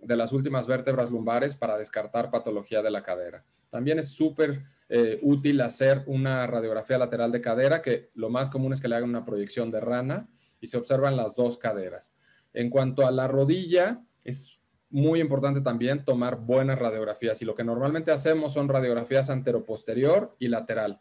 de 0.01 0.17
las 0.17 0.31
últimas 0.33 0.69
vértebras 0.69 1.11
lumbares 1.11 1.57
para 1.57 1.77
descartar 1.77 2.31
patología 2.31 2.81
de 2.81 2.93
la 2.93 3.03
cadera. 3.03 3.43
También 3.71 3.99
es 3.99 4.11
súper 4.11 4.63
eh, 4.89 5.19
útil 5.23 5.61
hacer 5.61 6.03
una 6.07 6.47
radiografía 6.47 6.97
lateral 6.97 7.31
de 7.31 7.41
cadera, 7.41 7.83
que 7.83 8.11
lo 8.15 8.31
más 8.31 8.49
común 8.49 8.73
es 8.73 8.81
que 8.81 8.89
le 8.89 8.97
hagan 8.97 9.11
una 9.11 9.25
proyección 9.25 9.71
de 9.71 9.81
rana 9.81 10.29
y 10.61 10.67
se 10.67 10.79
observan 10.79 11.17
las 11.17 11.37
dos 11.37 11.59
caderas. 11.59 12.15
En 12.55 12.71
cuanto 12.71 13.07
a 13.07 13.11
la 13.11 13.29
rodilla, 13.29 14.03
es 14.25 14.61
muy 14.91 15.21
importante 15.21 15.61
también 15.61 16.05
tomar 16.05 16.37
buenas 16.37 16.79
radiografías 16.79 17.43
y 17.43 17.45
lo 17.45 17.55
que 17.55 17.65
normalmente 17.65 18.11
hacemos 18.11 18.55
son 18.55 18.69
radiografías 18.69 19.29
anteroposterior 19.29 20.35
y 20.39 20.49
lateral. 20.49 20.99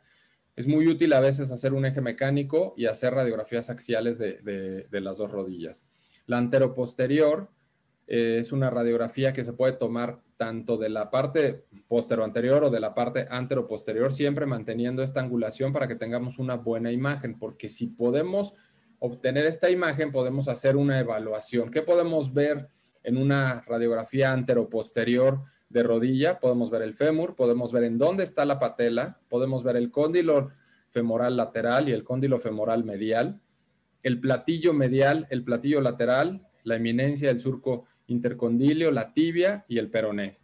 Es 0.58 0.68
muy 0.68 0.88
útil 0.88 1.14
a 1.14 1.22
veces 1.22 1.52
hacer 1.52 1.74
un 1.74 1.86
eje 1.86 2.02
mecánico 2.02 2.74
y 2.76 2.88
hacer 2.88 3.14
radiografías 3.14 3.70
axiales 3.70 4.18
de, 4.18 4.88
de 4.90 5.02
las 5.02 5.18
dos 5.18 5.32
rodillas. 5.32 5.86
La 6.26 6.38
anteroposterior 6.38 7.50
eh, 8.08 8.38
es 8.40 8.54
una 8.54 8.70
radiografía 8.70 9.34
que 9.34 9.44
se 9.44 9.54
puede 9.54 9.74
tomar 9.74 10.22
tanto 10.38 10.78
de 10.78 10.88
la 10.88 11.12
parte 11.12 11.66
posterior 11.88 12.64
o 12.64 12.70
de 12.70 12.80
la 12.80 12.94
parte 12.94 13.28
anteroposterior, 13.30 14.14
siempre 14.14 14.46
manteniendo 14.46 15.04
esta 15.04 15.20
angulación 15.20 15.74
para 15.74 15.88
que 15.88 15.96
tengamos 15.96 16.40
una 16.40 16.56
buena 16.56 16.92
imagen, 16.92 17.38
porque 17.38 17.68
si 17.68 17.88
podemos 17.88 18.54
obtener 19.00 19.46
esta 19.46 19.70
imagen, 19.70 20.12
podemos 20.12 20.48
hacer 20.48 20.78
una 20.78 21.00
evaluación. 21.00 21.70
¿Qué 21.70 21.82
podemos 21.82 22.34
ver 22.34 22.70
en 23.04 23.18
una 23.18 23.62
radiografía 23.68 24.32
anteroposterior 24.32 25.44
de 25.70 25.84
rodilla? 25.84 26.40
Podemos 26.40 26.70
ver 26.70 26.84
el 26.84 26.94
fémur, 26.94 27.36
podemos 27.36 27.74
ver 27.74 27.84
en 27.84 27.98
dónde 27.98 28.24
está 28.24 28.46
la 28.46 28.60
patela, 28.60 29.20
podemos 29.28 29.64
ver 29.64 29.76
el 29.76 29.92
cóndilo 29.92 30.52
femoral 30.90 31.36
lateral 31.36 31.90
y 31.90 31.92
el 31.92 32.04
cóndilo 32.04 32.40
femoral 32.40 32.84
medial, 32.84 33.42
el 34.02 34.20
platillo 34.22 34.72
medial, 34.74 35.28
el 35.30 35.44
platillo 35.44 35.82
lateral, 35.82 36.48
la 36.64 36.76
eminencia 36.76 37.28
del 37.28 37.42
surco 37.42 37.86
intercondilio, 38.08 38.92
la 38.92 39.14
tibia 39.14 39.66
y 39.68 39.78
el 39.78 39.90
peroné. 39.90 40.40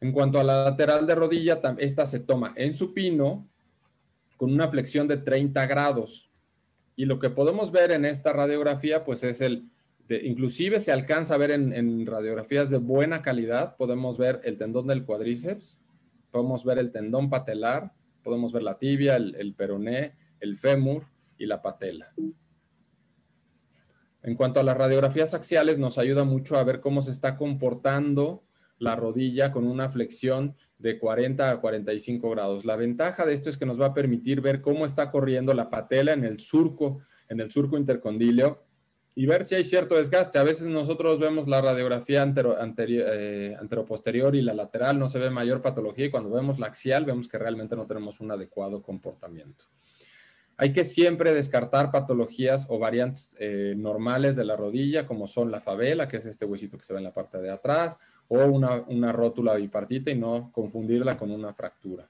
En 0.00 0.10
cuanto 0.10 0.40
a 0.40 0.44
la 0.44 0.64
lateral 0.64 1.06
de 1.06 1.14
rodilla, 1.14 1.60
esta 1.78 2.06
se 2.06 2.20
toma 2.20 2.52
en 2.56 2.74
supino 2.74 3.48
con 4.36 4.52
una 4.52 4.68
flexión 4.68 5.06
de 5.06 5.18
30 5.18 5.64
grados. 5.66 6.30
Y 6.96 7.04
lo 7.04 7.20
que 7.20 7.30
podemos 7.30 7.70
ver 7.70 7.92
en 7.92 8.04
esta 8.04 8.32
radiografía, 8.32 9.04
pues 9.04 9.22
es 9.22 9.40
el, 9.40 9.70
inclusive 10.08 10.80
se 10.80 10.90
alcanza 10.90 11.34
a 11.34 11.38
ver 11.38 11.52
en, 11.52 12.04
radiografías 12.06 12.68
de 12.68 12.78
buena 12.78 13.22
calidad, 13.22 13.76
podemos 13.76 14.18
ver 14.18 14.40
el 14.42 14.58
tendón 14.58 14.88
del 14.88 15.04
cuádriceps, 15.04 15.78
podemos 16.32 16.64
ver 16.64 16.78
el 16.78 16.90
tendón 16.90 17.30
patelar, 17.30 17.92
podemos 18.24 18.52
ver 18.52 18.64
la 18.64 18.78
tibia, 18.78 19.16
el, 19.16 19.36
el 19.36 19.54
peroné, 19.54 20.16
el 20.40 20.56
fémur 20.56 21.06
y 21.38 21.46
la 21.46 21.62
patela. 21.62 22.12
En 24.22 24.36
cuanto 24.36 24.60
a 24.60 24.62
las 24.62 24.76
radiografías 24.76 25.34
axiales, 25.34 25.78
nos 25.78 25.98
ayuda 25.98 26.24
mucho 26.24 26.56
a 26.56 26.64
ver 26.64 26.80
cómo 26.80 27.02
se 27.02 27.10
está 27.10 27.36
comportando 27.36 28.44
la 28.78 28.96
rodilla 28.96 29.52
con 29.52 29.66
una 29.66 29.88
flexión 29.88 30.56
de 30.78 30.98
40 30.98 31.50
a 31.50 31.60
45 31.60 32.30
grados. 32.30 32.64
La 32.64 32.76
ventaja 32.76 33.24
de 33.24 33.32
esto 33.32 33.48
es 33.48 33.56
que 33.56 33.66
nos 33.66 33.80
va 33.80 33.86
a 33.86 33.94
permitir 33.94 34.40
ver 34.40 34.60
cómo 34.60 34.84
está 34.84 35.10
corriendo 35.10 35.54
la 35.54 35.70
patela 35.70 36.12
en 36.12 36.24
el 36.24 36.40
surco, 36.40 37.00
en 37.28 37.40
el 37.40 37.50
surco 37.50 37.78
intercondilio 37.78 38.64
y 39.14 39.26
ver 39.26 39.44
si 39.44 39.54
hay 39.54 39.64
cierto 39.64 39.96
desgaste. 39.96 40.38
A 40.38 40.42
veces 40.42 40.66
nosotros 40.66 41.20
vemos 41.20 41.46
la 41.46 41.60
radiografía 41.60 42.22
eh, 42.24 43.56
anteroposterior 43.58 44.34
y 44.34 44.42
la 44.42 44.54
lateral, 44.54 44.98
no 44.98 45.08
se 45.08 45.18
ve 45.18 45.30
mayor 45.30 45.62
patología 45.62 46.06
y 46.06 46.10
cuando 46.10 46.30
vemos 46.30 46.58
la 46.58 46.66
axial 46.66 47.04
vemos 47.04 47.28
que 47.28 47.38
realmente 47.38 47.76
no 47.76 47.86
tenemos 47.86 48.20
un 48.20 48.30
adecuado 48.30 48.82
comportamiento. 48.82 49.64
Hay 50.56 50.72
que 50.72 50.84
siempre 50.84 51.34
descartar 51.34 51.90
patologías 51.90 52.66
o 52.68 52.78
variantes 52.78 53.36
eh, 53.38 53.74
normales 53.76 54.36
de 54.36 54.44
la 54.44 54.56
rodilla, 54.56 55.06
como 55.06 55.26
son 55.26 55.50
la 55.50 55.60
favela, 55.60 56.06
que 56.06 56.18
es 56.18 56.26
este 56.26 56.44
huesito 56.44 56.76
que 56.76 56.84
se 56.84 56.92
ve 56.92 56.98
en 56.98 57.04
la 57.04 57.12
parte 57.12 57.38
de 57.38 57.50
atrás, 57.50 57.98
o 58.28 58.44
una, 58.46 59.12
rótula 59.12 59.54
bipartita 59.54 60.10
y 60.10 60.14
no 60.14 60.50
confundirla 60.52 61.16
con 61.16 61.30
una 61.30 61.52
fractura. 61.52 62.08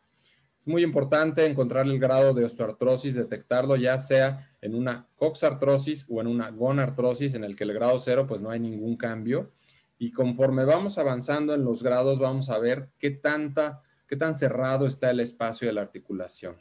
Es 0.61 0.68
muy 0.68 0.85
importante 0.85 1.44
encontrar 1.44 1.87
el 1.87 1.98
grado 1.98 2.35
de 2.35 2.44
osteoartrosis, 2.44 3.16
detectarlo 3.16 3.74
ya 3.74 3.98
sea 3.98 4.48
en 4.61 4.76
una 4.76 5.09
coxartrosis 5.16 6.07
o 6.09 6.20
en 6.20 6.28
una 6.28 6.50
gonartrosis, 6.50 7.35
en 7.35 7.42
el 7.42 7.57
que 7.57 7.64
el 7.64 7.72
grado 7.72 7.98
cero 7.98 8.26
pues 8.28 8.40
no 8.40 8.50
hay 8.50 8.61
ningún 8.61 8.96
cambio. 8.96 9.50
Y 9.98 10.12
conforme 10.12 10.64
vamos 10.64 10.98
avanzando 10.98 11.55
en 11.55 11.64
los 11.64 11.83
grados, 11.83 12.18
vamos 12.18 12.50
a 12.50 12.59
ver 12.59 12.90
qué, 12.98 13.11
tanta, 13.11 13.83
qué 14.07 14.16
tan 14.16 14.35
cerrado 14.35 14.87
está 14.87 15.11
el 15.11 15.20
espacio 15.20 15.66
de 15.66 15.74
la 15.74 15.83
articulación. 15.83 16.57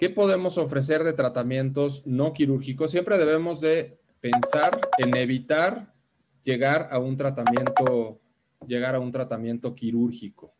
¿Qué 0.00 0.08
podemos 0.08 0.56
ofrecer 0.56 1.04
de 1.04 1.12
tratamientos 1.12 2.06
no 2.06 2.32
quirúrgicos? 2.32 2.90
Siempre 2.90 3.18
debemos 3.18 3.60
de 3.60 4.00
pensar 4.22 4.80
en 4.96 5.14
evitar 5.14 5.92
llegar 6.42 6.88
a 6.90 6.98
un 6.98 7.18
tratamiento, 7.18 8.18
llegar 8.66 8.94
a 8.94 8.98
un 8.98 9.12
tratamiento 9.12 9.74
quirúrgico. 9.74 10.54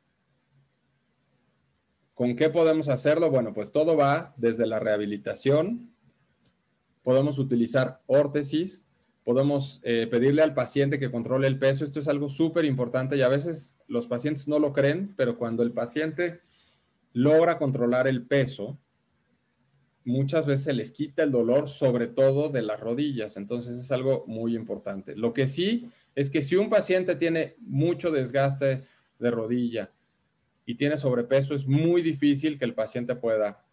¿Con 2.13 2.37
qué 2.37 2.51
podemos 2.51 2.91
hacerlo? 2.91 3.31
Bueno, 3.31 3.55
pues 3.55 3.73
todo 3.73 3.97
va 3.97 4.35
desde 4.37 4.67
la 4.67 4.79
rehabilitación. 4.79 5.91
Podemos 7.03 7.39
utilizar 7.39 8.03
órtesis, 8.05 8.85
podemos 9.25 9.81
eh, 9.85 10.07
pedirle 10.11 10.43
al 10.43 10.53
paciente 10.53 10.99
que 10.99 11.11
controle 11.11 11.47
el 11.47 11.59
peso. 11.59 11.87
Esto 11.87 12.01
es 12.01 12.09
algo 12.09 12.29
súper 12.29 12.67
importante 12.67 13.17
y 13.17 13.23
a 13.23 13.29
veces 13.29 13.79
los 13.89 14.07
pacientes 14.07 14.47
no 14.49 14.59
lo 14.59 14.75
creen, 14.75 15.15
pero 15.17 15.39
cuando 15.39 15.63
el 15.63 15.73
paciente 15.73 16.41
logra 17.15 17.57
controlar 17.57 18.07
el 18.07 18.27
peso, 18.27 18.79
muchas 20.05 20.47
veces 20.47 20.65
se 20.65 20.73
les 20.73 20.93
quita 20.93 21.23
el 21.23 21.31
dolor, 21.31 21.69
sobre 21.69 22.07
todo 22.07 22.49
de 22.49 22.63
las 22.63 22.81
rodillas. 22.81 23.37
Entonces 23.37 23.77
es 23.77 23.93
algo 23.93 24.25
muy 24.27 24.55
importante. 24.55 25.17
Lo 25.17 25.33
que 25.33 25.47
sí 25.47 25.91
es 26.15 26.31
que 26.31 26.43
si 26.43 26.57
un 26.57 26.71
paciente 26.71 27.17
tiene 27.17 27.57
mucho 27.61 28.11
desgaste 28.11 28.85
de 29.19 29.31
rodilla 29.31 29.91
y 30.65 30.75
tiene 30.75 30.97
sobrepeso, 30.97 31.55
es 31.55 31.67
muy 31.67 32.03
difícil 32.03 32.59
que 32.59 32.65
el 32.65 32.75
paciente 32.75 33.15
pueda 33.15 33.65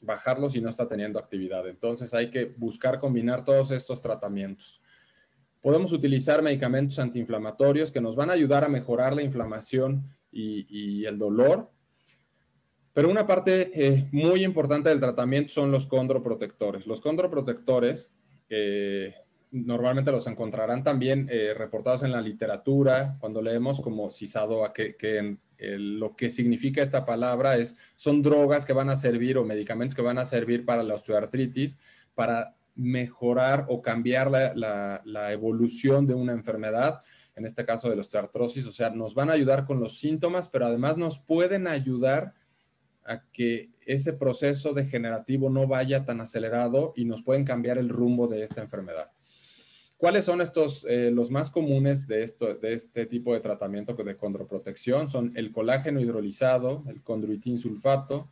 bajarlo 0.00 0.50
si 0.50 0.60
no 0.60 0.68
está 0.68 0.86
teniendo 0.86 1.18
actividad. 1.18 1.66
Entonces 1.68 2.12
hay 2.14 2.30
que 2.30 2.44
buscar 2.44 3.00
combinar 3.00 3.44
todos 3.44 3.70
estos 3.70 4.00
tratamientos. 4.00 4.80
Podemos 5.60 5.92
utilizar 5.92 6.42
medicamentos 6.42 6.98
antiinflamatorios 6.98 7.90
que 7.90 8.00
nos 8.00 8.14
van 8.14 8.30
a 8.30 8.34
ayudar 8.34 8.62
a 8.64 8.68
mejorar 8.68 9.14
la 9.14 9.22
inflamación 9.22 10.04
y, 10.30 10.66
y 10.68 11.06
el 11.06 11.18
dolor 11.18 11.70
pero 12.96 13.10
una 13.10 13.26
parte 13.26 13.70
eh, 13.74 14.08
muy 14.10 14.42
importante 14.42 14.88
del 14.88 15.00
tratamiento 15.00 15.52
son 15.52 15.70
los 15.70 15.84
condroprotectores. 15.86 16.86
Los 16.86 17.02
condroprotectores 17.02 18.10
eh, 18.48 19.14
normalmente 19.50 20.10
los 20.10 20.26
encontrarán 20.26 20.82
también 20.82 21.28
eh, 21.30 21.52
reportados 21.54 22.04
en 22.04 22.12
la 22.12 22.22
literatura 22.22 23.18
cuando 23.20 23.42
leemos 23.42 23.82
como 23.82 24.10
CISADOA, 24.10 24.72
que, 24.72 24.96
que 24.96 25.36
lo 25.58 26.16
que 26.16 26.30
significa 26.30 26.80
esta 26.80 27.04
palabra 27.04 27.58
es, 27.58 27.76
son 27.96 28.22
drogas 28.22 28.64
que 28.64 28.72
van 28.72 28.88
a 28.88 28.96
servir 28.96 29.36
o 29.36 29.44
medicamentos 29.44 29.94
que 29.94 30.00
van 30.00 30.16
a 30.16 30.24
servir 30.24 30.64
para 30.64 30.82
la 30.82 30.94
osteoartritis, 30.94 31.76
para 32.14 32.56
mejorar 32.76 33.66
o 33.68 33.82
cambiar 33.82 34.30
la, 34.30 35.02
la 35.04 35.32
evolución 35.32 36.06
de 36.06 36.14
una 36.14 36.32
enfermedad, 36.32 37.02
en 37.34 37.44
este 37.44 37.66
caso 37.66 37.90
de 37.90 37.96
la 37.96 38.00
osteoartrosis, 38.00 38.66
o 38.66 38.72
sea, 38.72 38.88
nos 38.88 39.14
van 39.14 39.28
a 39.28 39.34
ayudar 39.34 39.66
con 39.66 39.80
los 39.80 39.98
síntomas, 39.98 40.48
pero 40.48 40.64
además 40.64 40.96
nos 40.96 41.18
pueden 41.18 41.68
ayudar 41.68 42.32
a 43.06 43.22
que 43.32 43.70
ese 43.86 44.12
proceso 44.12 44.72
degenerativo 44.72 45.48
no 45.50 45.66
vaya 45.66 46.04
tan 46.04 46.20
acelerado 46.20 46.92
y 46.96 47.04
nos 47.04 47.22
pueden 47.22 47.44
cambiar 47.44 47.78
el 47.78 47.88
rumbo 47.88 48.26
de 48.26 48.42
esta 48.42 48.62
enfermedad. 48.62 49.10
¿Cuáles 49.96 50.26
son 50.26 50.42
estos, 50.42 50.84
eh, 50.88 51.10
los 51.10 51.30
más 51.30 51.50
comunes 51.50 52.06
de, 52.06 52.22
esto, 52.22 52.54
de 52.54 52.74
este 52.74 53.06
tipo 53.06 53.32
de 53.32 53.40
tratamiento 53.40 53.94
de 53.94 54.16
condroprotección? 54.16 55.08
Son 55.08 55.32
el 55.36 55.52
colágeno 55.52 56.00
hidrolizado, 56.00 56.84
el 56.88 57.02
condroitin 57.02 57.58
sulfato, 57.58 58.28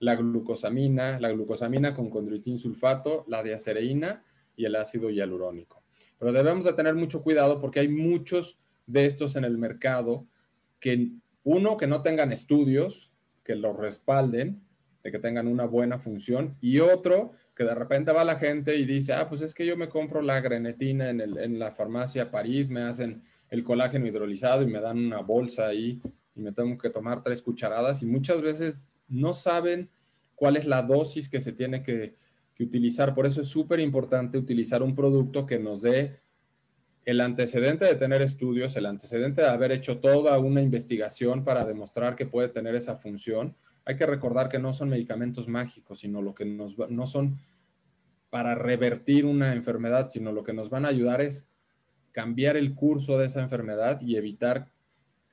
la 0.00 0.16
glucosamina, 0.16 1.20
la 1.20 1.30
glucosamina 1.30 1.94
con 1.94 2.10
condroitin 2.10 2.58
sulfato, 2.58 3.24
la 3.28 3.42
diacereína 3.44 4.24
y 4.56 4.64
el 4.64 4.74
ácido 4.74 5.10
hialurónico. 5.10 5.82
Pero 6.18 6.32
debemos 6.32 6.64
de 6.64 6.72
tener 6.72 6.94
mucho 6.94 7.22
cuidado 7.22 7.60
porque 7.60 7.80
hay 7.80 7.88
muchos 7.88 8.58
de 8.86 9.06
estos 9.06 9.36
en 9.36 9.44
el 9.44 9.58
mercado 9.58 10.26
que, 10.80 11.12
uno, 11.44 11.76
que 11.76 11.86
no 11.86 12.02
tengan 12.02 12.32
estudios, 12.32 13.12
que 13.46 13.54
lo 13.54 13.72
respalden, 13.72 14.60
de 15.04 15.12
que 15.12 15.20
tengan 15.20 15.46
una 15.46 15.66
buena 15.66 16.00
función, 16.00 16.56
y 16.60 16.80
otro 16.80 17.32
que 17.54 17.62
de 17.62 17.76
repente 17.76 18.12
va 18.12 18.24
la 18.24 18.36
gente 18.36 18.76
y 18.76 18.84
dice, 18.84 19.12
ah, 19.12 19.28
pues 19.28 19.40
es 19.40 19.54
que 19.54 19.64
yo 19.64 19.76
me 19.76 19.88
compro 19.88 20.20
la 20.20 20.40
grenetina 20.40 21.08
en, 21.10 21.20
el, 21.20 21.38
en 21.38 21.60
la 21.60 21.70
farmacia 21.70 22.32
París, 22.32 22.68
me 22.68 22.82
hacen 22.82 23.22
el 23.48 23.62
colágeno 23.62 24.06
hidrolizado 24.08 24.62
y 24.62 24.66
me 24.66 24.80
dan 24.80 24.98
una 24.98 25.20
bolsa 25.20 25.66
ahí 25.66 26.02
y 26.34 26.40
me 26.40 26.50
tengo 26.50 26.76
que 26.76 26.90
tomar 26.90 27.22
tres 27.22 27.40
cucharadas 27.40 28.02
y 28.02 28.06
muchas 28.06 28.42
veces 28.42 28.86
no 29.08 29.32
saben 29.32 29.88
cuál 30.34 30.56
es 30.56 30.66
la 30.66 30.82
dosis 30.82 31.28
que 31.28 31.40
se 31.40 31.52
tiene 31.52 31.84
que, 31.84 32.16
que 32.54 32.64
utilizar. 32.64 33.14
Por 33.14 33.26
eso 33.26 33.40
es 33.40 33.48
súper 33.48 33.78
importante 33.78 34.36
utilizar 34.36 34.82
un 34.82 34.96
producto 34.96 35.46
que 35.46 35.60
nos 35.60 35.82
dé 35.82 36.18
el 37.06 37.20
antecedente 37.20 37.84
de 37.84 37.94
tener 37.94 38.20
estudios, 38.20 38.76
el 38.76 38.84
antecedente 38.84 39.40
de 39.40 39.48
haber 39.48 39.70
hecho 39.70 39.98
toda 39.98 40.36
una 40.40 40.60
investigación 40.60 41.44
para 41.44 41.64
demostrar 41.64 42.16
que 42.16 42.26
puede 42.26 42.48
tener 42.48 42.74
esa 42.74 42.96
función. 42.96 43.54
Hay 43.84 43.94
que 43.94 44.06
recordar 44.06 44.48
que 44.48 44.58
no 44.58 44.74
son 44.74 44.88
medicamentos 44.88 45.46
mágicos, 45.46 46.00
sino 46.00 46.20
lo 46.20 46.34
que 46.34 46.44
nos 46.44 46.76
no 46.90 47.06
son 47.06 47.38
para 48.28 48.56
revertir 48.56 49.24
una 49.24 49.54
enfermedad, 49.54 50.10
sino 50.10 50.32
lo 50.32 50.42
que 50.42 50.52
nos 50.52 50.68
van 50.68 50.84
a 50.84 50.88
ayudar 50.88 51.20
es 51.20 51.46
cambiar 52.10 52.56
el 52.56 52.74
curso 52.74 53.18
de 53.18 53.26
esa 53.26 53.40
enfermedad 53.40 54.00
y 54.00 54.16
evitar 54.16 54.66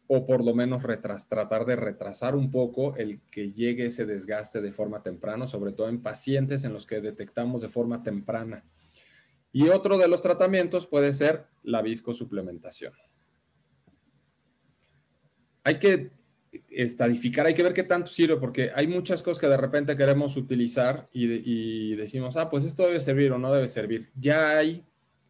o 0.05 0.27
por 0.27 0.45
lo 0.45 0.53
menos 0.53 0.83
tratar 1.27 1.65
de 1.65 1.75
retrasar 1.75 2.35
un 2.35 2.51
poco 2.51 2.95
el 2.97 3.19
que 3.31 3.51
llegue 3.51 3.87
ese 3.87 4.05
desgaste 4.05 4.61
de 4.61 4.73
forma 4.73 5.01
temprana, 5.01 5.47
sobre 5.47 5.71
todo 5.71 5.89
en 5.89 6.03
pacientes 6.03 6.65
en 6.65 6.73
los 6.73 6.85
que 6.85 7.01
detectamos 7.01 7.63
de 7.63 7.69
forma 7.69 8.03
temprana 8.03 8.63
y 9.53 9.69
otro 9.69 9.97
de 9.99 10.07
los 10.07 10.21
tratamientos 10.21 10.87
puede 10.87 11.13
ser 11.13 11.45
la 11.61 11.83
viscosuplementación. 11.83 12.93
Hay 15.63 15.79
que 15.79 16.11
estadificar, 16.69 17.45
hay 17.45 17.53
que 17.53 17.63
ver 17.63 17.73
qué 17.73 17.83
tanto 17.83 18.07
sirve, 18.07 18.37
porque 18.37 18.71
hay 18.73 18.87
muchas 18.87 19.21
cosas 19.21 19.39
que 19.39 19.47
de 19.47 19.55
repente 19.55 19.95
queremos 19.95 20.35
utilizar 20.35 21.07
y, 21.13 21.95
decimos, 21.95 22.35
ah, 22.35 22.49
pues 22.49 22.65
esto 22.65 22.83
debe 22.83 22.99
servir 22.99 23.31
o 23.31 23.37
no 23.37 23.53
debe 23.53 23.67
servir. 23.67 24.09
Ya 24.15 24.57
hay 24.57 24.83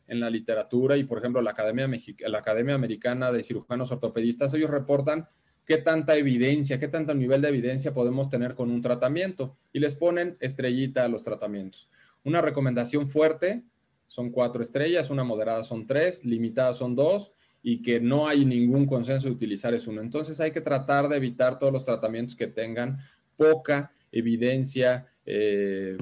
en 0.07 0.21
la 0.21 0.29
literatura 0.29 0.95
y, 0.95 1.03
por 1.03 1.17
ejemplo, 1.17 1.41
la 1.41 1.51
Academia, 1.51 1.89
la 2.27 2.39
Academia 2.39 2.75
Americana 2.75 3.31
de 3.31 3.43
Cirujanos 3.43 3.91
Ortopedistas, 3.91 4.53
ellos 4.53 4.69
reportan 4.69 5.27
qué 5.65 5.77
tanta 5.77 6.15
evidencia, 6.15 6.79
qué 6.79 6.87
tanto 6.87 7.13
nivel 7.13 7.41
de 7.41 7.49
evidencia 7.49 7.93
podemos 7.93 8.29
tener 8.29 8.55
con 8.55 8.71
un 8.71 8.81
tratamiento 8.81 9.57
y 9.73 9.79
les 9.79 9.95
ponen 9.95 10.37
estrellita 10.39 11.03
a 11.03 11.09
los 11.09 11.23
tratamientos. 11.23 11.89
Una 12.23 12.41
recomendación 12.41 13.07
fuerte 13.07 13.63
son 14.07 14.31
cuatro 14.31 14.61
estrellas, 14.61 15.09
una 15.09 15.23
moderada 15.23 15.63
son 15.63 15.87
tres, 15.87 16.23
limitada 16.23 16.73
son 16.73 16.95
dos 16.95 17.31
y 17.61 17.81
que 17.81 17.99
no 17.99 18.27
hay 18.27 18.45
ningún 18.45 18.85
consenso 18.85 19.27
de 19.27 19.33
utilizar 19.33 19.73
es 19.73 19.87
uno. 19.87 20.01
Entonces 20.01 20.39
hay 20.39 20.51
que 20.51 20.61
tratar 20.61 21.07
de 21.07 21.17
evitar 21.17 21.57
todos 21.57 21.71
los 21.71 21.85
tratamientos 21.85 22.35
que 22.35 22.47
tengan 22.47 22.99
poca 23.37 23.91
evidencia 24.11 25.05
eh, 25.25 25.97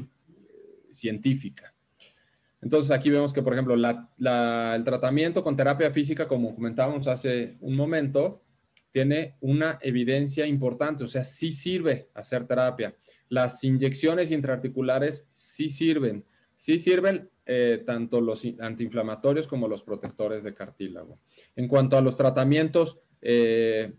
científica. 0.92 1.74
Entonces 2.62 2.92
aquí 2.92 3.10
vemos 3.10 3.34
que, 3.34 3.42
por 3.42 3.54
ejemplo, 3.54 3.74
el 3.74 4.84
tratamiento 4.84 5.44
con 5.44 5.56
terapia 5.56 5.92
física, 5.92 6.28
como 6.28 6.54
comentábamos 6.54 7.08
hace 7.08 7.58
un 7.62 7.76
momento, 7.76 8.44
tiene 8.92 9.36
una 9.40 9.80
evidencia 9.82 10.46
importante, 10.46 11.04
o 11.04 11.08
sea, 11.08 11.24
sí 11.24 11.52
sirve 11.52 12.10
hacer 12.14 12.46
terapia. 12.46 12.96
Las 13.30 13.64
inyecciones 13.64 14.30
intraarticulares 14.32 15.26
sí 15.34 15.70
sirven. 15.70 16.26
Sí 16.56 16.78
sirven 16.78 17.30
eh, 17.54 17.84
tanto 17.86 18.22
los 18.22 18.48
antiinflamatorios 18.62 19.46
como 19.46 19.68
los 19.68 19.84
protectores 19.84 20.42
de 20.42 20.54
cartílago. 20.54 21.20
En 21.58 21.68
cuanto 21.68 21.98
a 21.98 22.02
los 22.02 22.16
tratamientos 22.16 23.00
eh, 23.22 23.92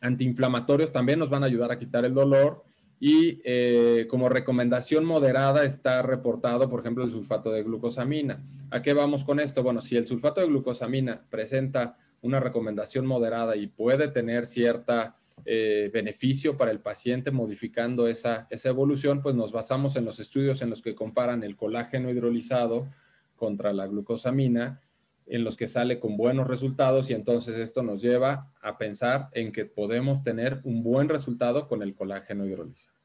antiinflamatorios, 0.00 0.90
también 0.90 1.20
nos 1.20 1.30
van 1.30 1.44
a 1.44 1.46
ayudar 1.46 1.70
a 1.70 1.78
quitar 1.78 2.04
el 2.04 2.14
dolor 2.14 2.64
y 2.98 3.40
eh, 3.44 4.08
como 4.10 4.28
recomendación 4.28 5.04
moderada 5.04 5.64
está 5.64 6.02
reportado, 6.02 6.68
por 6.68 6.80
ejemplo, 6.80 7.04
el 7.04 7.12
sulfato 7.12 7.52
de 7.52 7.62
glucosamina. 7.62 8.44
¿A 8.72 8.82
qué 8.82 8.92
vamos 8.92 9.24
con 9.24 9.38
esto? 9.38 9.62
Bueno, 9.62 9.80
si 9.80 9.96
el 9.96 10.08
sulfato 10.08 10.40
de 10.40 10.48
glucosamina 10.48 11.22
presenta 11.30 11.96
una 12.22 12.40
recomendación 12.40 13.06
moderada 13.06 13.54
y 13.54 13.68
puede 13.68 14.08
tener 14.08 14.46
cierta 14.46 15.14
eh, 15.44 15.90
beneficio 15.92 16.56
para 16.56 16.70
el 16.70 16.80
paciente 16.80 17.30
modificando 17.30 18.08
esa, 18.08 18.46
esa 18.50 18.68
evolución, 18.68 19.22
pues 19.22 19.34
nos 19.34 19.52
basamos 19.52 19.96
en 19.96 20.04
los 20.04 20.18
estudios 20.18 20.62
en 20.62 20.70
los 20.70 20.82
que 20.82 20.94
comparan 20.94 21.42
el 21.42 21.56
colágeno 21.56 22.10
hidrolizado 22.10 22.88
contra 23.36 23.72
la 23.72 23.86
glucosamina, 23.86 24.80
en 25.26 25.44
los 25.44 25.56
que 25.56 25.66
sale 25.66 26.00
con 26.00 26.16
buenos 26.16 26.46
resultados 26.46 27.10
y 27.10 27.14
entonces 27.14 27.56
esto 27.56 27.82
nos 27.82 28.00
lleva 28.00 28.52
a 28.62 28.78
pensar 28.78 29.28
en 29.32 29.52
que 29.52 29.64
podemos 29.64 30.22
tener 30.22 30.60
un 30.64 30.82
buen 30.82 31.08
resultado 31.08 31.68
con 31.68 31.82
el 31.82 31.94
colágeno 31.94 32.46
hidrolizado. 32.46 32.95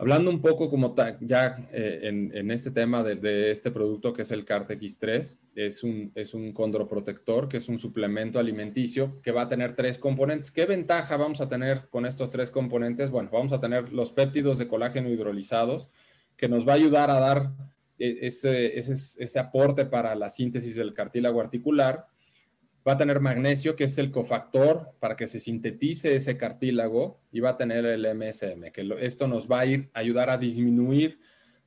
Hablando 0.00 0.30
un 0.30 0.40
poco 0.40 0.70
como 0.70 0.94
ya 1.20 1.68
eh, 1.74 2.00
en, 2.04 2.50
este 2.50 2.70
tema 2.70 3.02
de, 3.02 3.50
este 3.50 3.70
producto 3.70 4.14
que 4.14 4.22
es 4.22 4.30
el 4.30 4.46
CARTX3, 4.46 5.38
es 5.56 5.84
un, 5.84 6.10
es 6.14 6.32
un 6.32 6.54
condroprotector, 6.54 7.48
que 7.48 7.58
es 7.58 7.68
un 7.68 7.78
suplemento 7.78 8.38
alimenticio 8.38 9.20
que 9.20 9.30
va 9.30 9.42
a 9.42 9.48
tener 9.48 9.76
tres 9.76 9.98
componentes. 9.98 10.50
¿Qué 10.50 10.64
ventaja 10.64 11.18
vamos 11.18 11.42
a 11.42 11.50
tener 11.50 11.90
con 11.90 12.06
estos 12.06 12.30
tres 12.30 12.50
componentes? 12.50 13.10
Bueno, 13.10 13.28
vamos 13.30 13.52
a 13.52 13.60
tener 13.60 13.92
los 13.92 14.14
péptidos 14.14 14.56
de 14.56 14.68
colágeno 14.68 15.10
hidrolizados, 15.10 15.90
que 16.34 16.48
nos 16.48 16.66
va 16.66 16.72
a 16.72 16.76
ayudar 16.76 17.10
a 17.10 17.20
dar 17.20 17.50
eh, 17.98 18.20
ese, 18.22 18.78
ese, 18.78 18.94
ese 18.94 19.38
aporte 19.38 19.84
para 19.84 20.14
la 20.14 20.30
síntesis 20.30 20.76
del 20.76 20.94
cartílago 20.94 21.42
articular 21.42 22.06
va 22.86 22.92
a 22.92 22.96
tener 22.96 23.20
magnesio, 23.20 23.76
que 23.76 23.84
es 23.84 23.98
el 23.98 24.10
cofactor 24.10 24.92
para 25.00 25.16
que 25.16 25.26
se 25.26 25.38
sintetice 25.38 26.14
ese 26.14 26.36
cartílago, 26.36 27.20
y 27.30 27.40
va 27.40 27.50
a 27.50 27.56
tener 27.56 27.84
el 27.84 28.06
MSM, 28.14 28.70
que 28.72 28.88
esto 29.00 29.28
nos 29.28 29.50
va 29.50 29.60
a 29.60 29.66
ir 29.66 29.90
ayudar 29.92 30.30
a 30.30 30.38
disminuir 30.38 31.20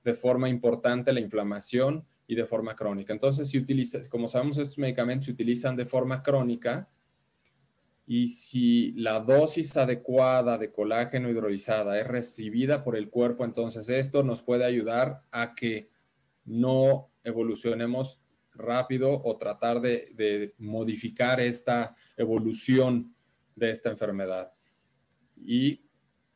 de 0.03 0.13
forma 0.13 0.49
importante 0.49 1.13
la 1.13 1.19
inflamación 1.19 2.05
y 2.27 2.35
de 2.35 2.45
forma 2.45 2.75
crónica. 2.75 3.13
Entonces, 3.13 3.49
si 3.49 3.57
utilizas, 3.57 4.09
como 4.09 4.27
sabemos, 4.27 4.57
estos 4.57 4.77
medicamentos 4.77 5.25
se 5.25 5.31
utilizan 5.31 5.75
de 5.75 5.85
forma 5.85 6.23
crónica, 6.23 6.89
y 8.05 8.27
si 8.27 8.91
la 8.93 9.19
dosis 9.21 9.77
adecuada 9.77 10.57
de 10.57 10.71
colágeno 10.71 11.29
hidrolizada 11.29 11.97
es 11.99 12.07
recibida 12.07 12.83
por 12.83 12.97
el 12.97 13.09
cuerpo, 13.09 13.45
entonces 13.45 13.87
esto 13.87 14.23
nos 14.23 14.41
puede 14.41 14.65
ayudar 14.65 15.21
a 15.31 15.55
que 15.55 15.89
no 16.43 17.11
evolucionemos 17.23 18.19
rápido 18.55 19.21
o 19.23 19.37
tratar 19.37 19.81
de, 19.81 20.53
modificar 20.57 21.39
esta 21.39 21.95
evolución 22.17 23.13
de 23.55 23.71
esta 23.71 23.89
enfermedad. 23.89 24.51
Y 25.37 25.81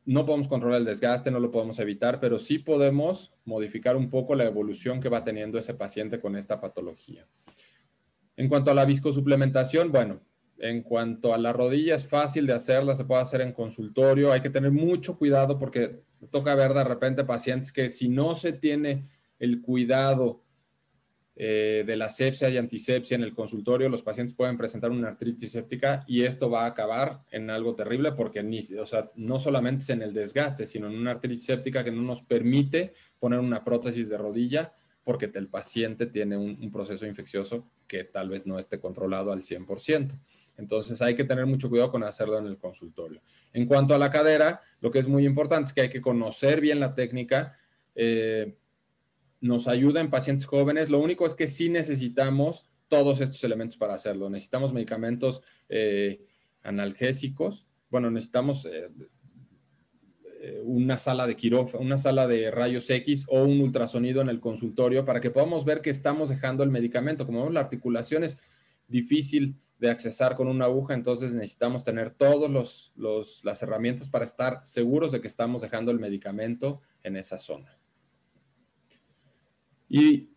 no 0.05 0.25
podemos 0.25 0.47
controlar 0.47 0.79
el 0.79 0.85
desgaste, 0.85 1.31
no 1.31 1.39
lo 1.39 1.51
podemos 1.51 1.79
evitar, 1.79 2.19
pero 2.19 2.39
sí 2.39 2.59
podemos 2.59 3.33
modificar 3.45 3.95
un 3.95 4.09
poco 4.09 4.35
la 4.35 4.45
evolución 4.45 4.99
que 4.99 5.09
va 5.09 5.23
teniendo 5.23 5.59
ese 5.59 5.73
paciente 5.73 6.19
con 6.19 6.35
esta 6.35 6.61
patología. 6.61 7.27
En 8.35 8.47
cuanto 8.47 8.71
a 8.71 8.73
la 8.73 8.85
viscosuplementación, 8.85 9.91
bueno, 9.91 10.21
en 10.59 10.81
cuanto 10.81 11.33
a 11.33 11.37
la 11.37 11.53
rodilla 11.53 11.95
es 11.95 12.07
fácil 12.07 12.47
de 12.47 12.53
hacerla, 12.53 12.95
se 12.95 13.05
puede 13.05 13.21
hacer 13.21 13.41
en 13.41 13.51
consultorio, 13.51 14.31
hay 14.31 14.41
que 14.41 14.49
tener 14.49 14.71
mucho 14.71 15.17
cuidado 15.17 15.59
porque 15.59 16.01
toca 16.31 16.55
ver 16.55 16.73
de 16.73 16.83
repente 16.83 17.23
pacientes 17.23 17.71
que 17.71 17.89
si 17.89 18.09
no 18.09 18.33
se 18.35 18.53
tiene 18.53 19.07
el 19.39 19.61
cuidado 19.61 20.41
eh, 21.39 21.83
de 21.85 21.95
la 21.95 22.09
sepsia 22.09 22.49
y 22.49 22.57
antisepsia 22.57 23.13
en 23.13 23.21
el 23.21 23.31
consultorio, 23.31 23.89
los 23.89 24.01
pacientes 24.01 24.35
pueden 24.35 24.57
presentar 24.57 24.89
una 24.89 25.09
artritis 25.09 25.51
séptica 25.51 26.03
y 26.07 26.23
esto 26.23 26.49
va 26.49 26.63
a 26.63 26.69
acabar 26.69 27.21
en 27.29 27.51
algo 27.51 27.75
terrible 27.75 28.13
porque 28.13 28.41
ni, 28.41 28.59
o 28.79 28.87
sea, 28.87 29.11
no 29.13 29.37
solamente 29.37 29.83
es 29.83 29.89
en 29.91 30.01
el 30.01 30.15
desgaste, 30.15 30.65
sino 30.65 30.87
en 30.87 30.95
una 30.95 31.11
artritis 31.11 31.45
séptica 31.45 31.83
que 31.83 31.91
no 31.91 32.01
nos 32.01 32.23
permite 32.23 32.93
poner 33.19 33.39
una 33.39 33.63
prótesis 33.63 34.09
de 34.09 34.17
rodilla 34.17 34.73
porque 35.03 35.31
el 35.35 35.47
paciente 35.47 36.07
tiene 36.07 36.37
un, 36.37 36.71
proceso 36.71 37.05
infeccioso 37.05 37.69
que 37.87 38.03
tal 38.03 38.29
vez 38.29 38.47
no 38.47 38.57
esté 38.57 38.79
controlado 38.79 39.31
al 39.31 39.43
100%. 39.43 40.19
Entonces 40.57 40.99
hay 41.03 41.13
que 41.13 41.23
tener 41.23 41.45
mucho 41.45 41.69
cuidado 41.69 41.91
con 41.91 42.03
hacerlo 42.03 42.39
en 42.39 42.47
el 42.47 42.57
consultorio. 42.57 43.21
En 43.53 43.67
cuanto 43.67 43.93
a 43.93 43.99
la 43.99 44.09
cadera, 44.09 44.59
lo 44.81 44.89
que 44.89 44.97
es 44.97 45.07
muy 45.07 45.23
importante 45.23 45.67
es 45.67 45.73
que 45.73 45.81
hay 45.81 45.89
que 45.89 46.01
conocer 46.01 46.61
bien 46.61 46.79
la 46.79 46.95
técnica. 46.95 47.55
Eh, 47.93 48.57
nos 49.41 49.67
ayuda 49.67 50.01
en 50.01 50.09
pacientes 50.09 50.45
jóvenes. 50.45 50.89
Lo 50.89 50.99
único 50.99 51.25
es 51.25 51.35
que 51.35 51.47
sí 51.47 51.69
necesitamos 51.69 52.65
todos 52.87 53.21
estos 53.21 53.43
elementos 53.43 53.77
para 53.77 53.93
hacerlo. 53.93 54.29
Necesitamos 54.29 54.73
medicamentos 54.73 55.41
eh, 55.69 56.21
analgésicos. 56.63 57.65
Bueno, 57.89 58.09
necesitamos 58.09 58.65
eh, 58.65 58.89
eh, 60.41 60.61
una 60.63 60.97
sala 60.97 61.27
de 61.27 61.35
quirófano, 61.35 61.83
una 61.83 61.97
sala 61.97 62.27
de 62.27 62.51
rayos 62.51 62.89
X 62.89 63.25
o 63.27 63.43
un 63.43 63.59
ultrasonido 63.61 64.21
en 64.21 64.29
el 64.29 64.39
consultorio 64.39 65.05
para 65.05 65.19
que 65.19 65.31
podamos 65.31 65.65
ver 65.65 65.81
que 65.81 65.89
estamos 65.89 66.29
dejando 66.29 66.63
el 66.63 66.69
medicamento. 66.69 67.25
Como 67.25 67.39
vemos, 67.39 67.53
la 67.53 67.61
articulación 67.61 68.23
es 68.23 68.37
difícil 68.87 69.55
de 69.79 69.89
accesar 69.89 70.35
con 70.35 70.47
una 70.47 70.65
aguja, 70.65 70.95
entonces 70.95 71.33
necesitamos 71.35 71.83
tener 71.83 72.09
todas 72.09 72.91
las 73.43 73.63
herramientas 73.63 74.09
para 74.09 74.25
estar 74.25 74.61
seguros 74.63 75.11
de 75.11 75.21
que 75.21 75.27
estamos 75.27 75.61
dejando 75.61 75.91
el 75.91 75.99
medicamento 75.99 76.81
en 77.03 77.15
esa 77.15 77.37
zona. 77.37 77.76
Y 79.89 80.29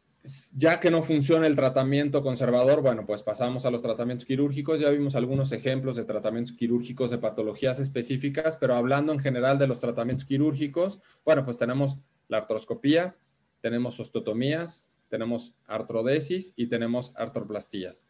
ya 0.55 0.81
que 0.81 0.91
no 0.91 1.03
funciona 1.03 1.47
el 1.47 1.57
tratamiento 1.57 2.23
conservador, 2.23 2.83
bueno, 2.83 3.07
pues 3.07 3.23
pasamos 3.23 3.65
a 3.65 3.71
los 3.71 3.81
tratamientos 3.83 4.27
quirúrgicos. 4.27 4.79
Ya 4.81 4.91
vimos 4.91 5.15
algunos 5.15 5.51
ejemplos 5.53 5.97
de 5.97 6.05
tratamientos 6.05 6.55
quirúrgicos 6.55 7.11
de 7.11 7.19
patologías 7.19 7.81
específicas, 7.81 8.57
pero 8.57 8.75
hablando 8.75 9.13
en 9.13 9.21
general 9.21 9.59
de 9.59 9.67
los 9.67 9.81
tratamientos 9.81 10.27
quirúrgicos, 10.27 11.01
bueno, 11.25 11.45
pues 11.45 11.57
tenemos 11.57 11.99
la 12.29 12.39
artroscopía, 12.39 13.17
tenemos 13.61 13.99
osteotomías, 13.99 14.89
tenemos 15.09 15.55
artrodesis 15.67 16.53
y 16.57 16.67
tenemos 16.67 17.13
artroplastías. 17.17 18.07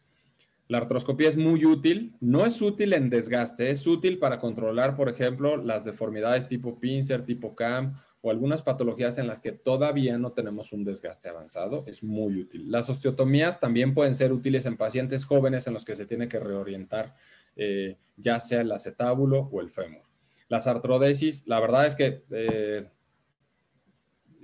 La 0.67 0.77
artroscopía 0.77 1.27
es 1.27 1.35
muy 1.35 1.65
útil, 1.65 2.15
no 2.21 2.45
es 2.45 2.61
útil 2.61 2.93
en 2.93 3.09
desgaste, 3.09 3.71
es 3.71 3.85
útil 3.87 4.19
para 4.19 4.39
controlar, 4.39 4.95
por 4.95 5.09
ejemplo, 5.09 5.57
las 5.57 5.83
deformidades 5.83 6.47
tipo 6.47 6.79
pincer, 6.79 7.25
tipo 7.25 7.55
CAM 7.55 7.95
o 8.21 8.31
algunas 8.31 8.61
patologías 8.61 9.17
en 9.17 9.27
las 9.27 9.41
que 9.41 9.51
todavía 9.51 10.17
no 10.17 10.31
tenemos 10.31 10.73
un 10.73 10.83
desgaste 10.83 11.29
avanzado, 11.29 11.83
es 11.87 12.03
muy 12.03 12.39
útil. 12.39 12.71
Las 12.71 12.89
osteotomías 12.89 13.59
también 13.59 13.93
pueden 13.93 14.15
ser 14.15 14.31
útiles 14.31 14.65
en 14.65 14.77
pacientes 14.77 15.25
jóvenes 15.25 15.65
en 15.67 15.73
los 15.73 15.85
que 15.85 15.95
se 15.95 16.05
tiene 16.05 16.27
que 16.27 16.39
reorientar 16.39 17.13
eh, 17.55 17.97
ya 18.17 18.39
sea 18.39 18.61
el 18.61 18.71
acetábulo 18.71 19.49
o 19.51 19.61
el 19.61 19.69
fémur. 19.69 20.03
Las 20.47 20.67
artrodesis, 20.67 21.45
la 21.47 21.59
verdad 21.59 21.85
es 21.85 21.95
que 21.95 22.23
eh, 22.31 22.89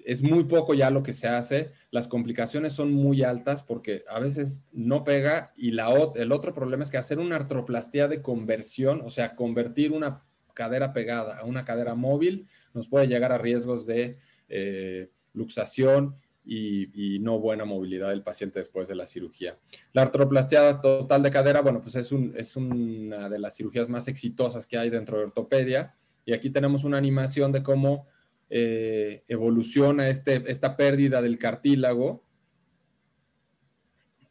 es 0.05 0.21
muy 0.21 0.45
poco 0.45 0.73
ya 0.73 0.89
lo 0.89 1.03
que 1.03 1.13
se 1.13 1.27
hace. 1.27 1.71
Las 1.91 2.07
complicaciones 2.07 2.73
son 2.73 2.91
muy 2.91 3.23
altas 3.23 3.63
porque 3.63 4.03
a 4.09 4.19
veces 4.19 4.63
no 4.71 5.03
pega 5.03 5.53
y 5.55 5.71
la, 5.71 5.89
el 6.15 6.31
otro 6.31 6.53
problema 6.53 6.83
es 6.83 6.91
que 6.91 6.97
hacer 6.97 7.19
una 7.19 7.35
artroplastía 7.35 8.07
de 8.07 8.21
conversión, 8.21 9.01
o 9.01 9.09
sea, 9.09 9.35
convertir 9.35 9.91
una 9.91 10.23
cadera 10.53 10.91
pegada 10.91 11.37
a 11.37 11.45
una 11.45 11.65
cadera 11.65 11.93
móvil, 11.93 12.47
nos 12.77 12.87
puede 12.87 13.07
llegar 13.07 13.31
a 13.31 13.37
riesgos 13.37 13.85
de 13.85 14.17
eh, 14.47 15.09
luxación 15.33 16.15
y, 16.45 17.19
no 17.19 17.39
buena 17.39 17.65
movilidad 17.65 18.09
del 18.09 18.23
paciente 18.23 18.59
después 18.59 18.87
de 18.87 18.95
la 18.95 19.05
cirugía. 19.05 19.57
La 19.91 20.03
artroplastia 20.03 20.79
total 20.79 21.21
de 21.23 21.31
cadera, 21.31 21.61
bueno, 21.61 21.81
pues 21.81 21.95
es, 21.95 22.11
un, 22.11 22.33
es 22.37 22.55
una 22.55 23.27
de 23.27 23.39
las 23.39 23.57
cirugías 23.57 23.89
más 23.89 24.07
exitosas 24.07 24.65
que 24.65 24.77
hay 24.77 24.89
dentro 24.89 25.17
de 25.17 25.25
ortopedia. 25.25 25.95
Y 26.25 26.33
aquí 26.33 26.49
tenemos 26.49 26.85
una 26.85 26.97
animación 26.97 27.51
de 27.51 27.63
cómo 27.63 28.07
eh, 28.49 29.23
evoluciona 29.27 30.07
este, 30.07 30.49
esta 30.49 30.77
pérdida 30.77 31.21
del 31.21 31.37
cartílago 31.37 32.23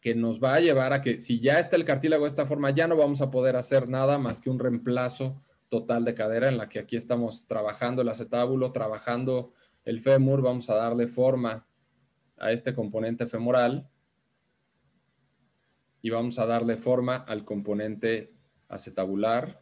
que 0.00 0.14
nos 0.14 0.42
va 0.42 0.54
a 0.54 0.60
llevar 0.60 0.92
a 0.92 1.02
que 1.02 1.18
si 1.18 1.40
ya 1.40 1.58
está 1.58 1.76
el 1.76 1.84
cartílago 1.84 2.24
de 2.24 2.28
esta 2.28 2.46
forma, 2.46 2.70
ya 2.70 2.86
no 2.86 2.96
vamos 2.96 3.20
a 3.20 3.30
poder 3.30 3.56
hacer 3.56 3.88
nada 3.88 4.18
más 4.18 4.40
que 4.40 4.48
un 4.48 4.58
reemplazo 4.58 5.42
total 5.68 6.04
de 6.04 6.14
cadera 6.14 6.48
en 6.48 6.58
la 6.58 6.68
que 6.68 6.78
aquí 6.78 6.96
estamos 6.96 7.46
trabajando 7.46 8.02
el 8.02 8.08
acetábulo, 8.08 8.72
trabajando 8.72 9.52
el 9.84 10.00
fémur, 10.00 10.42
vamos 10.42 10.70
a 10.70 10.74
darle 10.74 11.06
forma 11.06 11.66
a 12.38 12.52
este 12.52 12.74
componente 12.74 13.26
femoral 13.26 13.88
y 16.02 16.10
vamos 16.10 16.38
a 16.38 16.46
darle 16.46 16.76
forma 16.76 17.16
al 17.16 17.44
componente 17.44 18.32
acetabular. 18.68 19.60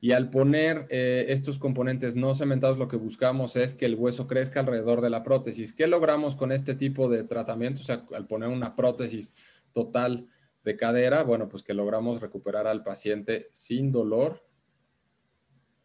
Y 0.00 0.12
al 0.12 0.30
poner 0.30 0.86
eh, 0.90 1.26
estos 1.28 1.60
componentes 1.60 2.16
no 2.16 2.34
cementados, 2.34 2.76
lo 2.76 2.88
que 2.88 2.96
buscamos 2.96 3.54
es 3.54 3.74
que 3.74 3.86
el 3.86 3.94
hueso 3.94 4.26
crezca 4.26 4.60
alrededor 4.60 5.00
de 5.00 5.10
la 5.10 5.22
prótesis. 5.22 5.72
¿Qué 5.72 5.86
logramos 5.86 6.34
con 6.34 6.50
este 6.50 6.74
tipo 6.74 7.08
de 7.08 7.22
tratamiento? 7.22 7.80
O 7.80 7.84
sea, 7.84 8.04
al 8.14 8.26
poner 8.26 8.48
una 8.48 8.74
prótesis 8.74 9.32
total 9.70 10.28
de 10.64 10.76
cadera, 10.76 11.22
bueno, 11.22 11.48
pues 11.48 11.62
que 11.62 11.74
logramos 11.74 12.20
recuperar 12.20 12.66
al 12.66 12.82
paciente 12.82 13.48
sin 13.52 13.92
dolor 13.92 14.42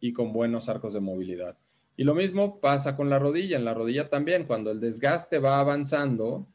y 0.00 0.12
con 0.12 0.32
buenos 0.32 0.68
arcos 0.68 0.94
de 0.94 1.00
movilidad. 1.00 1.56
Y 1.96 2.04
lo 2.04 2.14
mismo 2.14 2.60
pasa 2.60 2.96
con 2.96 3.10
la 3.10 3.18
rodilla. 3.18 3.56
En 3.56 3.64
la 3.64 3.74
rodilla 3.74 4.08
también, 4.08 4.44
cuando 4.44 4.70
el 4.70 4.78
desgaste 4.78 5.38
va 5.38 5.58
avanzando, 5.58 6.46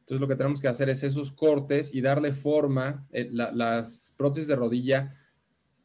entonces 0.00 0.20
lo 0.20 0.26
que 0.26 0.34
tenemos 0.34 0.60
que 0.60 0.68
hacer 0.68 0.88
es 0.88 1.04
esos 1.04 1.30
cortes 1.30 1.94
y 1.94 2.00
darle 2.00 2.32
forma. 2.32 3.06
Eh, 3.12 3.28
las 3.30 4.14
prótesis 4.16 4.48
de 4.48 4.56
rodilla 4.56 5.14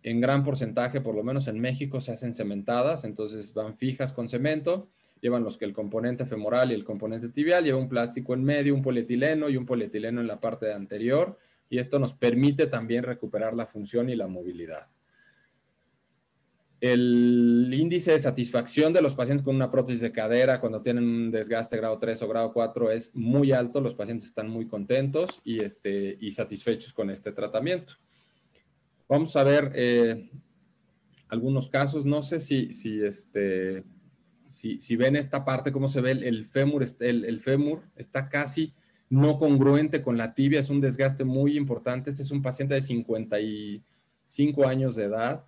en 0.01 0.19
gran 0.19 0.43
porcentaje, 0.43 1.01
por 1.01 1.13
lo 1.13 1.23
menos 1.23 1.47
en 1.47 1.59
México, 1.59 2.01
se 2.01 2.13
hacen 2.13 2.33
cementadas, 2.33 3.03
entonces 3.03 3.53
van 3.53 3.75
fijas 3.75 4.11
con 4.11 4.27
cemento, 4.27 4.89
llevan 5.21 5.43
los 5.43 5.57
que 5.57 5.65
el 5.65 5.73
componente 5.73 6.25
femoral 6.25 6.71
y 6.71 6.73
el 6.73 6.83
componente 6.83 7.29
tibial, 7.29 7.63
lleva 7.63 7.77
un 7.77 7.89
plástico 7.89 8.33
en 8.33 8.43
medio, 8.43 8.73
un 8.73 8.81
polietileno 8.81 9.49
y 9.49 9.55
un 9.55 9.65
polietileno 9.65 10.19
en 10.19 10.27
la 10.27 10.41
parte 10.41 10.73
anterior, 10.73 11.37
y 11.69 11.77
esto 11.77 11.99
nos 11.99 12.13
permite 12.13 12.67
también 12.67 13.03
recuperar 13.03 13.53
la 13.53 13.65
función 13.65 14.09
y 14.09 14.15
la 14.15 14.27
movilidad 14.27 14.87
el 16.83 17.73
índice 17.73 18.11
de 18.11 18.19
satisfacción 18.19 18.91
de 18.91 19.01
los 19.01 19.15
pacientes 19.15 19.41
con 19.41 19.55
una 19.55 19.71
prótesis 19.71 20.01
de 20.01 20.11
cadera 20.11 20.59
cuando 20.59 20.81
tienen 20.81 21.05
un 21.05 21.31
desgaste 21.31 21.77
grado 21.77 21.97
3 21.97 22.21
o 22.23 22.27
grado 22.27 22.51
4 22.51 22.91
es 22.91 23.15
muy 23.15 23.53
alto, 23.53 23.79
los 23.79 23.95
pacientes 23.95 24.27
están 24.27 24.49
muy 24.49 24.67
contentos 24.67 25.39
y, 25.45 25.61
este, 25.61 26.17
y 26.19 26.31
satisfechos 26.31 26.91
con 26.91 27.09
este 27.09 27.31
tratamiento. 27.31 27.93
Vamos 29.07 29.33
a 29.37 29.45
ver 29.45 29.71
eh, 29.75 30.29
algunos 31.29 31.69
casos, 31.69 32.05
no 32.05 32.21
sé 32.21 32.41
si, 32.41 32.73
si, 32.73 33.01
este, 33.01 33.85
si, 34.49 34.95
ven 34.97 35.15
esta 35.15 35.45
parte, 35.45 35.71
cómo 35.71 35.87
se 35.87 36.01
ve 36.01 36.11
el, 36.11 36.45
fémur, 36.47 36.83
el 36.99 37.39
fémur 37.39 37.83
está 37.95 38.27
casi 38.27 38.73
no 39.09 39.39
congruente 39.39 40.01
con 40.01 40.17
la 40.17 40.33
tibia, 40.33 40.59
es 40.59 40.69
un 40.69 40.81
desgaste 40.81 41.23
muy 41.23 41.55
importante. 41.55 42.09
Este 42.09 42.23
es 42.23 42.31
un 42.31 42.41
paciente 42.41 42.73
de 42.73 42.81
55 42.81 44.67
años 44.67 44.97
de 44.97 45.05
edad 45.05 45.45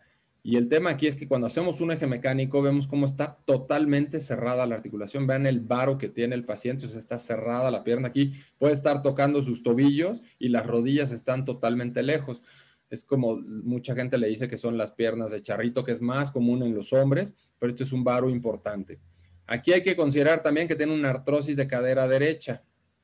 y 0.47 0.57
el 0.57 0.69
tema 0.69 0.91
aquí 0.91 1.07
es 1.07 1.15
que 1.15 1.27
cuando 1.27 1.47
hacemos 1.47 1.81
un 1.81 1.91
eje 1.91 2.05
mecánico 2.05 2.61
vemos 2.61 2.85
cómo 2.85 3.07
está 3.07 3.39
totalmente 3.45 4.19
cerrada 4.19 4.67
la 4.67 4.75
articulación. 4.75 5.25
Vean 5.25 5.47
el 5.47 5.59
varo 5.59 5.97
que 5.97 6.07
tiene 6.07 6.35
el 6.35 6.45
paciente, 6.45 6.85
o 6.85 6.87
está 6.87 7.17
cerrada 7.17 7.71
la 7.71 7.83
pierna 7.83 8.09
aquí. 8.09 8.33
Puede 8.59 8.73
estar 8.73 9.01
tocando 9.01 9.41
sus 9.41 9.63
tobillos 9.63 10.21
y 10.37 10.49
las 10.49 10.67
rodillas 10.67 11.11
están 11.11 11.45
totalmente 11.45 12.03
lejos. 12.03 12.43
Es 12.91 13.03
como 13.03 13.39
mucha 13.39 13.95
gente 13.95 14.19
le 14.19 14.27
dice 14.27 14.47
que 14.47 14.57
son 14.57 14.77
las 14.77 14.91
piernas 14.91 15.31
de 15.31 15.41
charrito, 15.41 15.83
que 15.83 15.93
es 15.93 15.99
más 15.99 16.29
común 16.29 16.61
en 16.61 16.75
los 16.75 16.93
hombres, 16.93 17.33
pero 17.57 17.71
esto 17.71 17.83
es 17.83 17.91
un 17.91 18.03
varo 18.03 18.29
importante. 18.29 18.99
Aquí 19.47 19.73
hay 19.73 19.81
que 19.81 19.95
considerar 19.95 20.43
también 20.43 20.67
que 20.67 20.75
tiene 20.75 20.93
una 20.93 21.09
artrosis 21.09 21.57
de 21.57 21.65
cadera 21.65 22.07
derecha. 22.07 22.61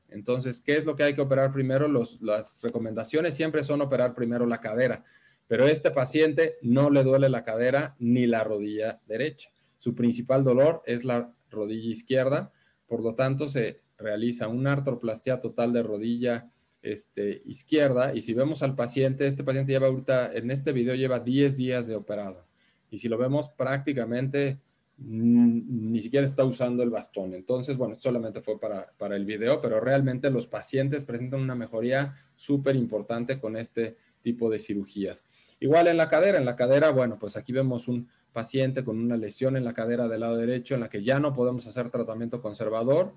Entonces, 0.08 0.60
¿qué 0.60 0.76
es 0.76 0.84
lo 0.84 0.94
que 0.94 1.02
hay 1.02 1.14
que 1.14 1.20
operar 1.20 1.52
primero? 1.52 1.88
las 2.20 2.62
recomendaciones 2.62 3.34
siempre 3.34 3.64
son 3.64 3.80
operar 3.80 4.14
primero 4.14 4.46
la 4.46 4.60
cadera 4.60 5.02
pero 5.46 5.66
este 5.66 5.90
paciente 5.90 6.56
no 6.62 6.90
le 6.90 7.02
duele 7.02 7.28
la 7.28 7.44
cadera 7.44 7.96
ni 7.98 8.26
la 8.26 8.44
rodilla 8.44 9.00
derecha. 9.06 9.50
Su 9.78 9.94
principal 9.94 10.44
dolor 10.44 10.82
es 10.86 11.04
la 11.04 11.32
rodilla 11.50 11.90
izquierda, 11.90 12.52
por 12.86 13.02
lo 13.02 13.14
tanto 13.14 13.48
se 13.48 13.80
realiza 13.98 14.48
una 14.48 14.72
artroplastia 14.72 15.40
total 15.40 15.72
de 15.72 15.82
rodilla 15.82 16.50
este, 16.82 17.42
izquierda 17.46 18.14
y 18.14 18.20
si 18.20 18.34
vemos 18.34 18.62
al 18.62 18.74
paciente, 18.74 19.26
este 19.26 19.44
paciente 19.44 19.72
lleva 19.72 19.86
ahorita, 19.86 20.32
en 20.32 20.50
este 20.50 20.72
video 20.72 20.94
lleva 20.94 21.20
10 21.20 21.56
días 21.56 21.86
de 21.86 21.96
operado 21.96 22.46
y 22.90 22.98
si 22.98 23.08
lo 23.08 23.18
vemos 23.18 23.48
prácticamente 23.50 24.60
ni 24.98 26.00
siquiera 26.00 26.24
está 26.24 26.44
usando 26.44 26.82
el 26.82 26.90
bastón. 26.90 27.34
Entonces, 27.34 27.76
bueno, 27.76 27.94
solamente 27.96 28.40
fue 28.40 28.60
para, 28.60 28.92
para 28.98 29.16
el 29.16 29.24
video, 29.24 29.60
pero 29.60 29.80
realmente 29.80 30.30
los 30.30 30.46
pacientes 30.46 31.04
presentan 31.04 31.40
una 31.40 31.54
mejoría 31.54 32.14
súper 32.36 32.76
importante 32.76 33.40
con 33.40 33.56
este 33.56 33.96
tipo 34.22 34.50
de 34.50 34.58
cirugías. 34.58 35.24
Igual 35.60 35.86
en 35.88 35.96
la 35.96 36.08
cadera, 36.08 36.38
en 36.38 36.44
la 36.44 36.56
cadera, 36.56 36.90
bueno, 36.90 37.18
pues 37.18 37.36
aquí 37.36 37.52
vemos 37.52 37.86
un 37.88 38.08
paciente 38.32 38.82
con 38.82 38.98
una 38.98 39.16
lesión 39.16 39.56
en 39.56 39.64
la 39.64 39.74
cadera 39.74 40.08
del 40.08 40.20
lado 40.20 40.36
derecho 40.36 40.74
en 40.74 40.80
la 40.80 40.88
que 40.88 41.04
ya 41.04 41.20
no 41.20 41.32
podemos 41.32 41.66
hacer 41.66 41.90
tratamiento 41.90 42.40
conservador, 42.40 43.14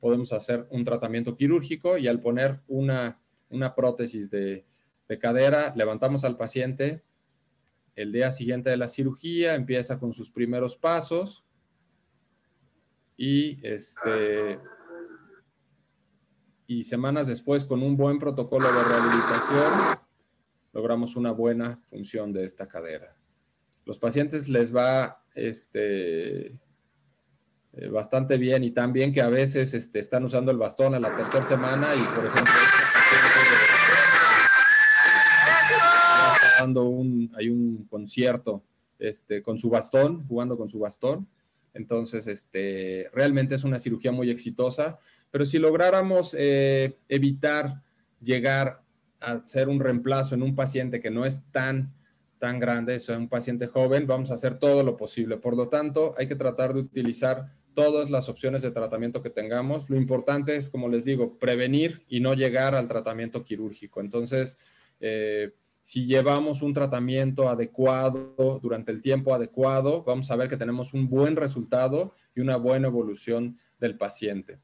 podemos 0.00 0.32
hacer 0.32 0.66
un 0.70 0.84
tratamiento 0.84 1.36
quirúrgico 1.36 1.98
y 1.98 2.08
al 2.08 2.20
poner 2.20 2.60
una, 2.68 3.20
una 3.50 3.74
prótesis 3.74 4.30
de, 4.30 4.64
de 5.08 5.18
cadera, 5.18 5.72
levantamos 5.76 6.24
al 6.24 6.36
paciente, 6.36 7.02
el 7.96 8.12
día 8.12 8.30
siguiente 8.30 8.70
de 8.70 8.76
la 8.76 8.88
cirugía 8.88 9.54
empieza 9.54 9.98
con 9.98 10.12
sus 10.12 10.30
primeros 10.30 10.76
pasos 10.76 11.44
y 13.16 13.58
este 13.66 14.58
y 16.66 16.84
semanas 16.84 17.26
después 17.26 17.64
con 17.64 17.82
un 17.82 17.96
buen 17.96 18.18
protocolo 18.18 18.72
de 18.72 18.84
rehabilitación 18.84 19.98
logramos 20.72 21.16
una 21.16 21.32
buena 21.32 21.80
función 21.90 22.32
de 22.32 22.44
esta 22.44 22.66
cadera. 22.66 23.16
Los 23.84 23.98
pacientes 23.98 24.48
les 24.48 24.74
va 24.74 25.22
este, 25.34 26.46
eh, 27.72 27.88
bastante 27.90 28.36
bien 28.36 28.64
y 28.64 28.72
tan 28.72 28.92
bien 28.92 29.12
que 29.12 29.20
a 29.20 29.30
veces 29.30 29.74
este, 29.74 30.00
están 30.00 30.24
usando 30.24 30.50
el 30.50 30.58
bastón 30.58 30.94
a 30.94 31.00
la 31.00 31.16
tercera 31.16 31.42
semana 31.42 31.94
y, 31.94 32.02
por 32.14 32.24
ejemplo, 32.26 32.52
está 36.34 36.60
dando 36.60 36.84
un, 36.84 37.32
hay 37.36 37.48
un 37.48 37.86
concierto 37.88 38.62
este, 38.98 39.42
con 39.42 39.58
su 39.58 39.70
bastón, 39.70 40.26
jugando 40.26 40.56
con 40.56 40.68
su 40.68 40.78
bastón. 40.78 41.26
Entonces, 41.72 42.26
este, 42.26 43.08
realmente 43.12 43.54
es 43.54 43.64
una 43.64 43.78
cirugía 43.78 44.12
muy 44.12 44.30
exitosa, 44.30 44.98
pero 45.30 45.46
si 45.46 45.58
lográramos 45.58 46.34
eh, 46.38 46.96
evitar 47.08 47.82
llegar 48.20 48.82
hacer 49.20 49.68
un 49.68 49.80
reemplazo 49.80 50.34
en 50.34 50.42
un 50.42 50.54
paciente 50.54 51.00
que 51.00 51.10
no 51.10 51.24
es 51.24 51.42
tan, 51.52 51.94
tan 52.38 52.58
grande, 52.58 52.94
es 52.94 53.08
un 53.08 53.28
paciente 53.28 53.66
joven, 53.66 54.06
vamos 54.06 54.30
a 54.30 54.34
hacer 54.34 54.58
todo 54.58 54.82
lo 54.82 54.96
posible. 54.96 55.36
Por 55.36 55.56
lo 55.56 55.68
tanto, 55.68 56.14
hay 56.16 56.26
que 56.26 56.36
tratar 56.36 56.74
de 56.74 56.80
utilizar 56.80 57.52
todas 57.74 58.10
las 58.10 58.28
opciones 58.28 58.62
de 58.62 58.70
tratamiento 58.70 59.22
que 59.22 59.30
tengamos. 59.30 59.88
Lo 59.88 59.96
importante 59.96 60.56
es, 60.56 60.68
como 60.68 60.88
les 60.88 61.04
digo, 61.04 61.38
prevenir 61.38 62.02
y 62.08 62.20
no 62.20 62.34
llegar 62.34 62.74
al 62.74 62.88
tratamiento 62.88 63.44
quirúrgico. 63.44 64.00
Entonces, 64.00 64.58
eh, 65.00 65.52
si 65.82 66.06
llevamos 66.06 66.62
un 66.62 66.74
tratamiento 66.74 67.48
adecuado 67.48 68.60
durante 68.62 68.92
el 68.92 69.00
tiempo 69.00 69.34
adecuado, 69.34 70.02
vamos 70.04 70.30
a 70.30 70.36
ver 70.36 70.48
que 70.48 70.56
tenemos 70.56 70.92
un 70.94 71.08
buen 71.08 71.36
resultado 71.36 72.14
y 72.34 72.40
una 72.40 72.56
buena 72.56 72.88
evolución 72.88 73.58
del 73.78 73.96
paciente. 73.96 74.58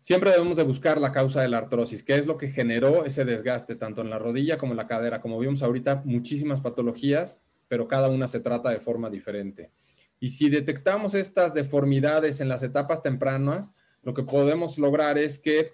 Siempre 0.00 0.30
debemos 0.30 0.56
de 0.56 0.62
buscar 0.62 0.98
la 0.98 1.12
causa 1.12 1.42
de 1.42 1.48
la 1.48 1.58
artrosis, 1.58 2.02
qué 2.02 2.16
es 2.16 2.26
lo 2.26 2.38
que 2.38 2.48
generó 2.48 3.04
ese 3.04 3.26
desgaste 3.26 3.76
tanto 3.76 4.00
en 4.00 4.08
la 4.08 4.18
rodilla 4.18 4.56
como 4.56 4.72
en 4.72 4.78
la 4.78 4.86
cadera. 4.86 5.20
Como 5.20 5.38
vimos 5.38 5.62
ahorita, 5.62 6.02
muchísimas 6.06 6.62
patologías, 6.62 7.40
pero 7.68 7.86
cada 7.86 8.08
una 8.08 8.26
se 8.26 8.40
trata 8.40 8.70
de 8.70 8.80
forma 8.80 9.10
diferente. 9.10 9.70
Y 10.18 10.30
si 10.30 10.48
detectamos 10.48 11.14
estas 11.14 11.52
deformidades 11.52 12.40
en 12.40 12.48
las 12.48 12.62
etapas 12.62 13.02
tempranas, 13.02 13.74
lo 14.02 14.14
que 14.14 14.22
podemos 14.22 14.78
lograr 14.78 15.18
es 15.18 15.38
que 15.38 15.72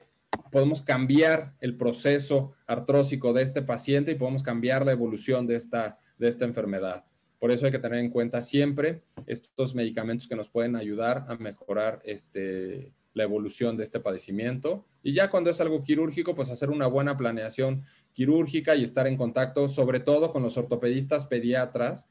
podemos 0.51 0.83
cambiar 0.83 1.55
el 1.61 1.77
proceso 1.77 2.55
artrósico 2.67 3.33
de 3.33 3.43
este 3.43 3.63
paciente 3.63 4.13
y 4.13 4.17
podemos 4.17 4.43
cambiar 4.43 4.85
la 4.85 4.93
evolución 4.93 5.47
de 5.47 5.55
esta, 5.55 5.99
de 6.19 6.29
esta 6.29 6.45
enfermedad. 6.45 7.05
Por 7.39 7.53
eso 7.53 7.67
hay 7.67 7.73
que 7.73 7.79
tener 7.79 8.01
en 8.01 8.11
cuenta 8.11 8.41
siempre 8.41 9.03
estos 9.27 9.75
medicamentos 9.75 10.27
que 10.27 10.37
nos 10.37 10.49
pueden 10.49 10.75
ayudar 10.75 11.25
a 11.29 11.37
mejorar 11.37 12.01
este, 12.05 12.93
la 13.17 13.23
evolución 13.23 13.79
de 13.79 13.83
este 13.83 13.99
padecimiento. 13.99 14.85
Y 15.03 15.15
ya 15.15 15.31
cuando 15.31 15.49
es 15.49 15.59
algo 15.63 15.83
quirúrgico, 15.83 16.35
pues 16.35 16.51
hacer 16.51 16.69
una 16.69 16.87
buena 16.87 17.17
planeación 17.17 17.83
quirúrgica 18.13 18.77
y 18.77 18.85
estar 18.85 19.07
en 19.07 19.17
contacto 19.17 19.71
sobre 19.71 20.01
todo 20.01 20.33
con 20.33 20.43
los 20.43 20.59
ortopedistas 20.59 21.25
pediatras, 21.25 22.11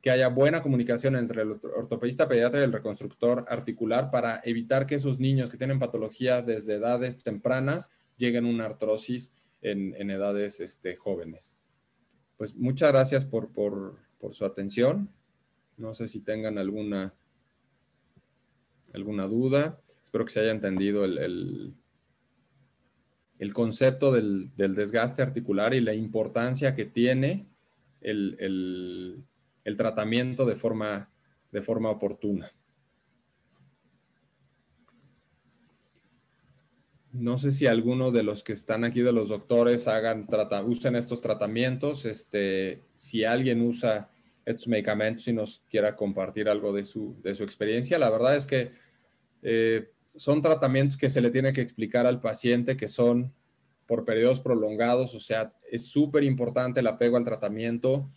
que 0.00 0.10
haya 0.10 0.28
buena 0.28 0.60
comunicación 0.60 1.14
entre 1.14 1.42
el 1.42 1.52
ortopedista 1.52 2.26
pediatra 2.26 2.60
y 2.60 2.64
el 2.64 2.72
reconstructor 2.72 3.44
articular 3.46 4.10
para 4.10 4.40
evitar 4.44 4.84
que 4.84 4.96
esos 4.96 5.20
niños 5.20 5.48
que 5.48 5.56
tienen 5.56 5.78
patología 5.78 6.42
desde 6.42 6.74
edades 6.74 7.22
tempranas 7.22 7.88
lleguen 8.16 8.46
a 8.46 8.48
una 8.48 8.64
artrosis 8.64 9.32
en, 9.60 10.10
edades 10.10 10.58
este, 10.58 10.96
jóvenes. 10.96 11.56
Pues 12.36 12.56
muchas 12.56 12.90
gracias 12.90 13.24
por, 13.24 13.52
por 13.52 14.34
su 14.34 14.44
atención. 14.44 15.08
No 15.76 15.94
sé 15.94 16.08
si 16.08 16.18
tengan 16.18 16.58
alguna, 16.58 17.14
alguna 18.92 19.28
duda. 19.28 19.78
Espero 20.12 20.26
que 20.26 20.32
se 20.32 20.40
haya 20.40 20.50
entendido 20.50 21.06
el, 21.06 21.74
el, 23.38 23.52
concepto 23.54 24.12
del, 24.12 24.50
desgaste 24.54 25.22
articular 25.22 25.72
y 25.72 25.80
la 25.80 25.94
importancia 25.94 26.74
que 26.74 26.84
tiene 26.84 27.46
el, 28.02 29.24
tratamiento 29.78 30.44
de 30.44 30.54
forma, 30.54 31.08
de 31.50 31.62
forma 31.62 31.88
oportuna. 31.88 32.52
No 37.12 37.38
sé 37.38 37.50
si 37.50 37.66
alguno 37.66 38.10
de 38.10 38.22
los 38.22 38.44
que 38.44 38.52
están 38.52 38.84
aquí 38.84 39.00
de 39.00 39.12
los 39.12 39.30
doctores 39.30 39.88
hagan 39.88 40.28
usen 40.66 40.94
estos 40.94 41.22
tratamientos. 41.22 42.04
Este, 42.04 42.82
si 42.96 43.24
alguien 43.24 43.62
usa 43.62 44.10
estos 44.44 44.68
medicamentos 44.68 45.26
y 45.26 45.32
nos 45.32 45.62
quiera 45.70 45.96
compartir 45.96 46.50
algo 46.50 46.70
de 46.74 46.84
su, 46.84 47.16
de 47.22 47.34
su 47.34 47.44
experiencia, 47.44 47.98
la 47.98 48.10
verdad 48.10 48.36
es 48.36 48.46
que 48.46 48.72
eh, 49.40 49.88
son 50.16 50.42
tratamientos 50.42 50.96
que 50.96 51.10
se 51.10 51.20
le 51.20 51.30
tiene 51.30 51.52
que 51.52 51.60
explicar 51.60 52.06
al 52.06 52.20
paciente 52.20 52.76
que 52.76 52.88
son 52.88 53.32
por 53.86 54.04
periodos 54.04 54.40
prolongados, 54.40 55.14
o 55.14 55.20
sea, 55.20 55.52
es 55.70 55.86
súper 55.86 56.24
importante 56.24 56.80
el 56.80 56.86
apego 56.86 57.16
al 57.16 57.24
tratamiento. 57.24 58.08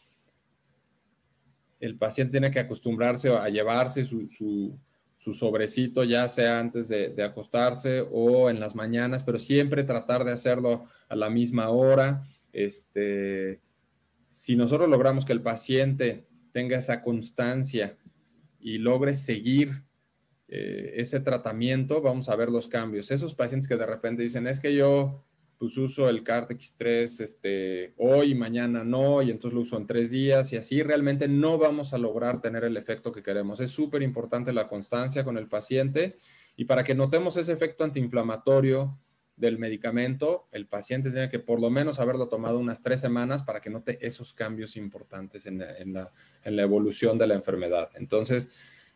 El 1.80 1.98
paciente 1.98 2.32
tiene 2.32 2.52
que 2.52 2.60
acostumbrarse 2.60 3.30
a 3.30 3.50
llevarse 3.50 4.06
su, 4.06 4.80
sobrecito, 5.18 6.04
ya 6.04 6.28
sea 6.28 6.60
antes 6.60 6.88
de, 6.88 7.22
acostarse 7.24 8.06
o 8.12 8.50
en 8.50 8.60
las 8.60 8.76
mañanas, 8.76 9.24
pero 9.24 9.40
siempre 9.40 9.84
tratar 9.84 10.24
de 10.24 10.32
hacerlo 10.32 10.86
a 11.10 11.16
la 11.16 11.30
misma 11.30 11.70
hora. 11.70 12.24
Este, 12.54 13.60
si 14.30 14.56
nosotros 14.56 14.88
logramos 14.88 15.26
que 15.26 15.34
el 15.34 15.42
paciente 15.42 16.26
tenga 16.54 16.78
esa 16.78 17.02
constancia 17.02 17.98
y 18.60 18.78
logre 18.78 19.14
seguir 19.14 19.84
eh, 20.48 20.94
ese 20.98 21.20
tratamiento, 21.20 22.02
vamos 22.02 22.30
a 22.30 22.36
ver 22.36 22.50
los 22.50 22.68
cambios. 22.68 23.12
Esos 23.12 23.34
pacientes 23.36 23.68
que 23.68 23.78
de 23.78 23.86
repente 23.86 24.24
dicen, 24.24 24.48
es 24.48 24.60
que 24.60 24.76
yo 24.76 25.24
pues 25.58 25.78
uso 25.78 26.10
el 26.10 26.24
CART 26.24 26.52
3 26.78 27.20
este, 27.22 27.94
hoy 27.98 28.36
mañana 28.36 28.84
no, 28.84 29.22
y 29.22 29.32
entonces 29.32 29.56
lo 29.56 29.62
uso 29.62 29.78
en 29.78 29.88
tres 29.88 30.12
días 30.12 30.52
y 30.52 30.58
así 30.58 30.84
realmente 30.84 31.28
no 31.28 31.58
vamos 31.58 31.94
a 31.94 31.98
lograr 31.98 32.42
tener 32.42 32.64
el 32.66 32.78
efecto 32.78 33.12
que 33.12 33.24
queremos. 33.24 33.60
Es 33.60 33.72
súper 33.72 34.02
importante 34.02 34.52
la 34.54 34.68
constancia 34.68 35.24
con 35.24 35.38
el 35.38 35.48
paciente 35.48 36.18
y 36.56 36.66
para 36.66 36.84
que 36.84 36.94
notemos 36.94 37.38
ese 37.38 37.54
efecto 37.54 37.84
antiinflamatorio 37.84 39.00
del 39.38 39.58
medicamento, 39.58 40.48
el 40.52 40.68
paciente 40.68 41.12
tiene 41.12 41.28
que 41.28 41.40
por 41.40 41.60
lo 41.60 41.70
menos 41.70 42.00
haberlo 42.00 42.30
tomado 42.30 42.58
unas 42.58 42.82
tres 42.82 43.02
semanas 43.02 43.44
para 43.44 43.60
que 43.60 43.70
note 43.70 43.98
esos 44.06 44.34
cambios 44.34 44.78
importantes 44.78 45.46
en 45.46 45.60
la, 45.60 46.12
en 46.44 46.56
la 46.56 46.62
evolución 46.62 47.18
de 47.18 47.28
la 47.28 47.34
enfermedad. 47.34 47.90
Entonces, 47.96 48.50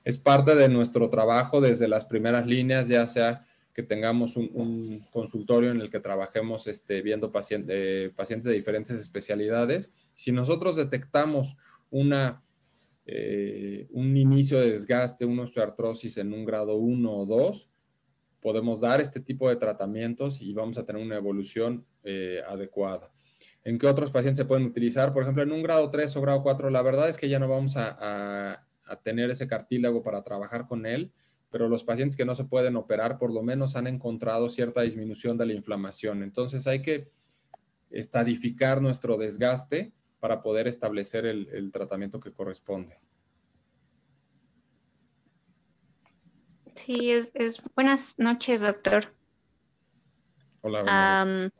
es 0.09 0.17
parte 0.17 0.55
de 0.55 0.69
nuestro 0.69 1.09
trabajo 1.09 1.61
desde 1.61 1.87
las 1.87 2.03
primeras 2.03 2.47
líneas, 2.47 2.87
ya 2.87 3.05
sea 3.05 3.45
que 3.73 3.83
tengamos 3.83 4.35
un, 4.35 5.05
consultorio 5.11 5.71
en 5.71 5.79
el 5.79 5.89
que 5.89 5.99
trabajemos 5.99 6.67
este, 6.67 7.01
viendo 7.01 7.31
paciente, 7.31 8.09
pacientes 8.09 8.45
de 8.45 8.53
diferentes 8.53 8.99
especialidades. 8.99 9.91
Si 10.15 10.31
nosotros 10.31 10.75
detectamos 10.75 11.55
una, 11.91 12.41
eh, 13.05 13.87
un 13.91 14.17
inicio 14.17 14.59
de 14.59 14.71
desgaste, 14.71 15.25
una 15.25 15.43
osteoartrosis 15.43 16.17
en 16.17 16.33
un 16.33 16.43
grado 16.43 16.75
1 16.75 17.11
o 17.11 17.25
2, 17.25 17.69
podemos 18.41 18.81
dar 18.81 19.01
este 19.01 19.19
tipo 19.19 19.47
de 19.47 19.57
tratamientos 19.57 20.41
y 20.41 20.51
vamos 20.53 20.77
a 20.79 20.85
tener 20.85 21.01
una 21.01 21.17
evolución 21.17 21.85
eh, 22.03 22.41
adecuada. 22.47 23.11
¿En 23.63 23.77
qué 23.77 23.85
otros 23.85 24.09
pacientes 24.09 24.37
se 24.37 24.45
pueden 24.45 24.65
utilizar? 24.65 25.13
Por 25.13 25.21
ejemplo, 25.21 25.43
en 25.43 25.51
un 25.51 25.61
grado 25.61 25.91
3 25.91 26.15
o 26.15 26.21
grado 26.21 26.41
4, 26.41 26.71
la 26.71 26.81
verdad 26.81 27.09
es 27.09 27.17
que 27.17 27.29
ya 27.29 27.37
no 27.37 27.47
vamos 27.47 27.75
a 27.77 28.65
tener 28.97 29.29
ese 29.29 29.47
cartílago 29.47 30.03
para 30.03 30.23
trabajar 30.23 30.67
con 30.67 30.85
él, 30.85 31.11
pero 31.51 31.67
los 31.67 31.83
pacientes 31.83 32.15
que 32.15 32.25
no 32.25 32.35
se 32.35 32.45
pueden 32.45 32.75
operar 32.75 33.17
por 33.17 33.33
lo 33.33 33.41
menos 33.41 33.75
han 33.75 33.87
encontrado 33.87 34.49
cierta 34.49 34.81
disminución 34.81 35.37
de 35.37 35.45
la 35.45 35.53
inflamación. 35.53 36.23
Entonces 36.23 36.67
hay 36.67 36.81
que 36.81 37.09
estadificar 37.89 38.81
nuestro 38.81 39.17
desgaste 39.17 39.93
para 40.19 40.41
poder 40.41 40.67
establecer 40.67 41.25
el, 41.25 41.71
tratamiento 41.71 42.19
que 42.19 42.31
corresponde. 42.31 42.99
Sí, 46.75 47.11
es, 47.11 47.61
buenas 47.75 48.17
noches, 48.19 48.61
doctor. 48.61 49.13
Hola. 50.61 51.51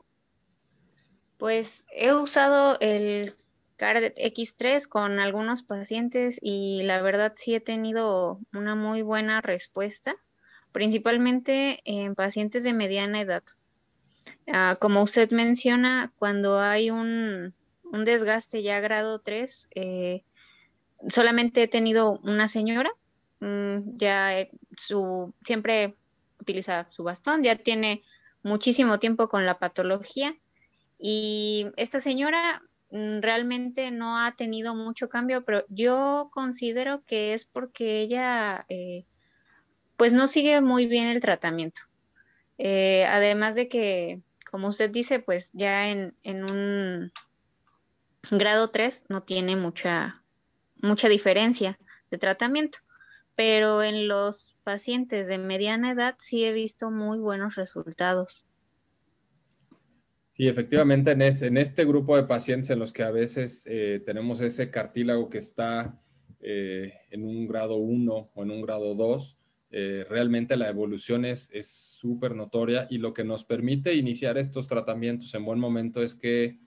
pues 1.38 1.86
he 1.92 2.14
usado 2.14 2.78
el 2.82 3.34
CARD 3.80 4.14
X3 4.18 4.88
con 4.90 5.20
algunos 5.20 5.64
pacientes 5.64 6.38
y 6.42 6.84
la 6.84 7.02
verdad 7.02 7.32
sí 7.38 7.56
he 7.56 7.62
tenido 7.62 8.42
una 8.52 8.76
muy 8.76 9.02
buena 9.02 9.40
respuesta, 9.40 10.18
principalmente 10.74 11.80
en 11.86 12.14
pacientes 12.14 12.66
de 12.66 12.74
mediana 12.74 13.22
edad. 13.22 13.44
Ah, 14.48 14.76
como 14.82 15.02
usted 15.02 15.32
menciona, 15.32 16.12
cuando 16.20 16.60
hay 16.60 16.92
un, 16.92 17.54
desgaste 17.94 18.62
ya 18.62 18.82
grado 18.82 19.20
3, 19.20 19.70
eh, 19.74 20.24
solamente 21.08 21.64
he 21.64 21.68
tenido 21.70 22.20
una 22.24 22.50
señora, 22.50 22.92
mm, 23.40 23.94
ya 23.94 24.46
su, 24.78 25.34
siempre 25.42 25.96
utiliza 26.38 26.88
su 26.90 27.04
bastón, 27.04 27.44
ya 27.44 27.56
tiene 27.56 28.02
muchísimo 28.44 29.00
tiempo 29.00 29.30
con 29.30 29.46
la 29.46 29.58
patología 29.58 30.36
y 30.98 31.68
esta 31.78 32.02
señora 32.02 32.62
realmente 32.92 33.92
no 33.92 34.18
ha 34.18 34.36
tenido 34.36 34.76
mucho 34.76 35.10
cambio, 35.10 35.44
pero 35.46 35.66
yo 35.70 36.30
considero 36.34 37.04
que 37.06 37.34
es 37.34 37.46
porque 37.46 38.02
ella 38.02 38.66
eh, 38.70 39.06
pues 39.98 40.14
no 40.14 40.28
sigue 40.28 40.62
muy 40.62 40.88
bien 40.88 41.08
el 41.08 41.20
tratamiento. 41.20 41.82
Eh, 42.58 43.06
además 43.06 43.56
de 43.56 43.68
que, 43.68 44.22
como 44.50 44.70
usted 44.70 44.90
dice, 44.90 45.20
pues 45.20 45.52
ya 45.54 45.90
en, 45.90 46.16
un 46.26 47.12
grado 48.32 48.70
3 48.70 49.06
no 49.08 49.22
tiene 49.22 49.56
mucha, 49.56 50.24
mucha 50.82 51.10
diferencia 51.10 51.78
de 52.10 52.18
tratamiento, 52.18 52.80
pero 53.36 53.84
en 53.84 54.08
los 54.08 54.58
pacientes 54.64 55.28
de 55.28 55.38
mediana 55.38 55.92
edad 55.92 56.16
sí 56.18 56.44
he 56.44 56.52
visto 56.54 56.92
muy 56.92 57.20
buenos 57.20 57.56
resultados. 57.56 58.46
Y 60.40 60.48
efectivamente 60.48 61.12
en, 61.12 61.22
en, 61.22 61.58
este 61.58 61.84
grupo 61.84 62.16
de 62.16 62.24
pacientes 62.24 62.70
en 62.70 62.80
los 62.80 62.94
que 62.94 63.04
a 63.04 63.12
veces 63.12 63.68
eh, 63.70 64.02
tenemos 64.06 64.40
ese 64.40 64.72
cartílago 64.72 65.30
que 65.30 65.40
está 65.40 66.00
eh, 66.40 66.94
en 67.12 67.26
un 67.26 67.46
grado 67.46 67.76
1 67.76 68.32
o 68.34 68.44
en 68.44 68.50
un 68.50 68.62
grado 68.62 68.96
2, 68.96 69.38
eh, 69.72 70.06
realmente 70.08 70.56
la 70.56 70.70
evolución 70.70 71.26
es 71.26 71.50
súper 71.68 72.36
notoria 72.36 72.88
y 72.90 73.00
lo 73.00 73.14
que 73.14 73.26
nos 73.26 73.44
permite 73.44 73.96
iniciar 73.96 74.38
estos 74.38 74.66
tratamientos 74.70 75.36
en 75.36 75.44
buen 75.44 75.60
momento 75.60 76.02
es 76.02 76.16
que 76.16 76.58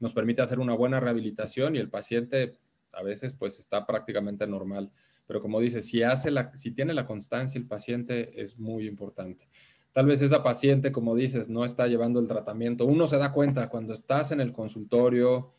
nos 0.00 0.14
permite 0.14 0.40
hacer 0.40 0.58
una 0.58 0.72
buena 0.72 0.98
rehabilitación 0.98 1.76
y 1.76 1.80
el 1.80 1.90
paciente 1.90 2.54
a 2.92 3.02
veces 3.02 3.34
pues 3.34 3.58
está 3.58 3.84
prácticamente 3.84 4.46
normal. 4.46 4.90
Pero 5.26 5.42
como 5.42 5.60
dice, 5.60 5.82
si, 5.82 6.02
hace 6.02 6.30
la, 6.30 6.56
si 6.56 6.70
tiene 6.70 6.94
la 6.94 7.06
constancia 7.06 7.58
el 7.58 7.66
paciente 7.66 8.40
es 8.40 8.58
muy 8.58 8.86
importante. 8.86 9.50
Tal 9.92 10.06
vez 10.06 10.22
esa 10.22 10.42
paciente, 10.42 10.90
como 10.90 11.14
dices, 11.14 11.50
no 11.50 11.64
está 11.64 11.86
llevando 11.86 12.18
el 12.18 12.26
tratamiento. 12.26 12.86
Uno 12.86 13.06
se 13.06 13.18
da 13.18 13.32
cuenta 13.32 13.68
cuando 13.68 13.92
estás 13.92 14.32
en 14.32 14.40
el 14.40 14.52
consultorio 14.52 15.52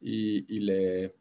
y, 0.00 0.60
le, 0.60 1.14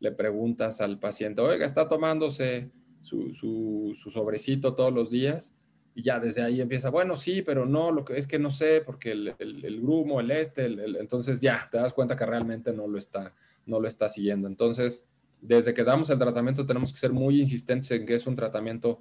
le, 0.00 0.12
preguntas 0.12 0.80
al 0.80 0.98
paciente, 0.98 1.42
oiga, 1.42 1.64
¿está 1.64 1.88
tomándose 1.88 2.70
su, 3.00 3.32
su, 3.32 4.10
sobrecito 4.10 4.74
todos 4.74 4.92
los 4.92 5.10
días? 5.10 5.54
y 5.94 6.04
ya 6.04 6.18
desde 6.18 6.42
ahí 6.42 6.60
empieza, 6.60 6.88
bueno, 6.88 7.16
sí, 7.16 7.42
pero 7.42 7.66
no, 7.66 7.90
lo 7.90 8.02
que 8.02 8.16
es 8.16 8.26
que 8.26 8.38
no 8.38 8.50
sé, 8.50 8.80
porque 8.80 9.12
el, 9.12 9.34
el, 9.38 9.80
grumo, 9.82 10.20
el 10.20 10.30
este, 10.30 10.64
entonces 10.64 11.42
ya 11.42 11.68
te 11.70 11.76
das 11.76 11.92
cuenta 11.92 12.16
que 12.16 12.24
realmente 12.24 12.72
no 12.72 12.88
lo 12.88 12.96
está, 12.96 13.34
no 13.66 13.78
lo 13.78 13.88
está 13.88 14.08
siguiendo. 14.08 14.48
Entonces, 14.48 15.04
desde 15.42 15.74
que 15.74 15.84
damos 15.84 16.08
el 16.08 16.18
tratamiento 16.18 16.64
tenemos 16.64 16.94
que 16.94 17.00
ser 17.00 17.12
muy 17.12 17.40
insistentes 17.40 17.90
en 17.90 18.06
que 18.06 18.14
es 18.14 18.26
un 18.26 18.36
tratamiento 18.36 19.00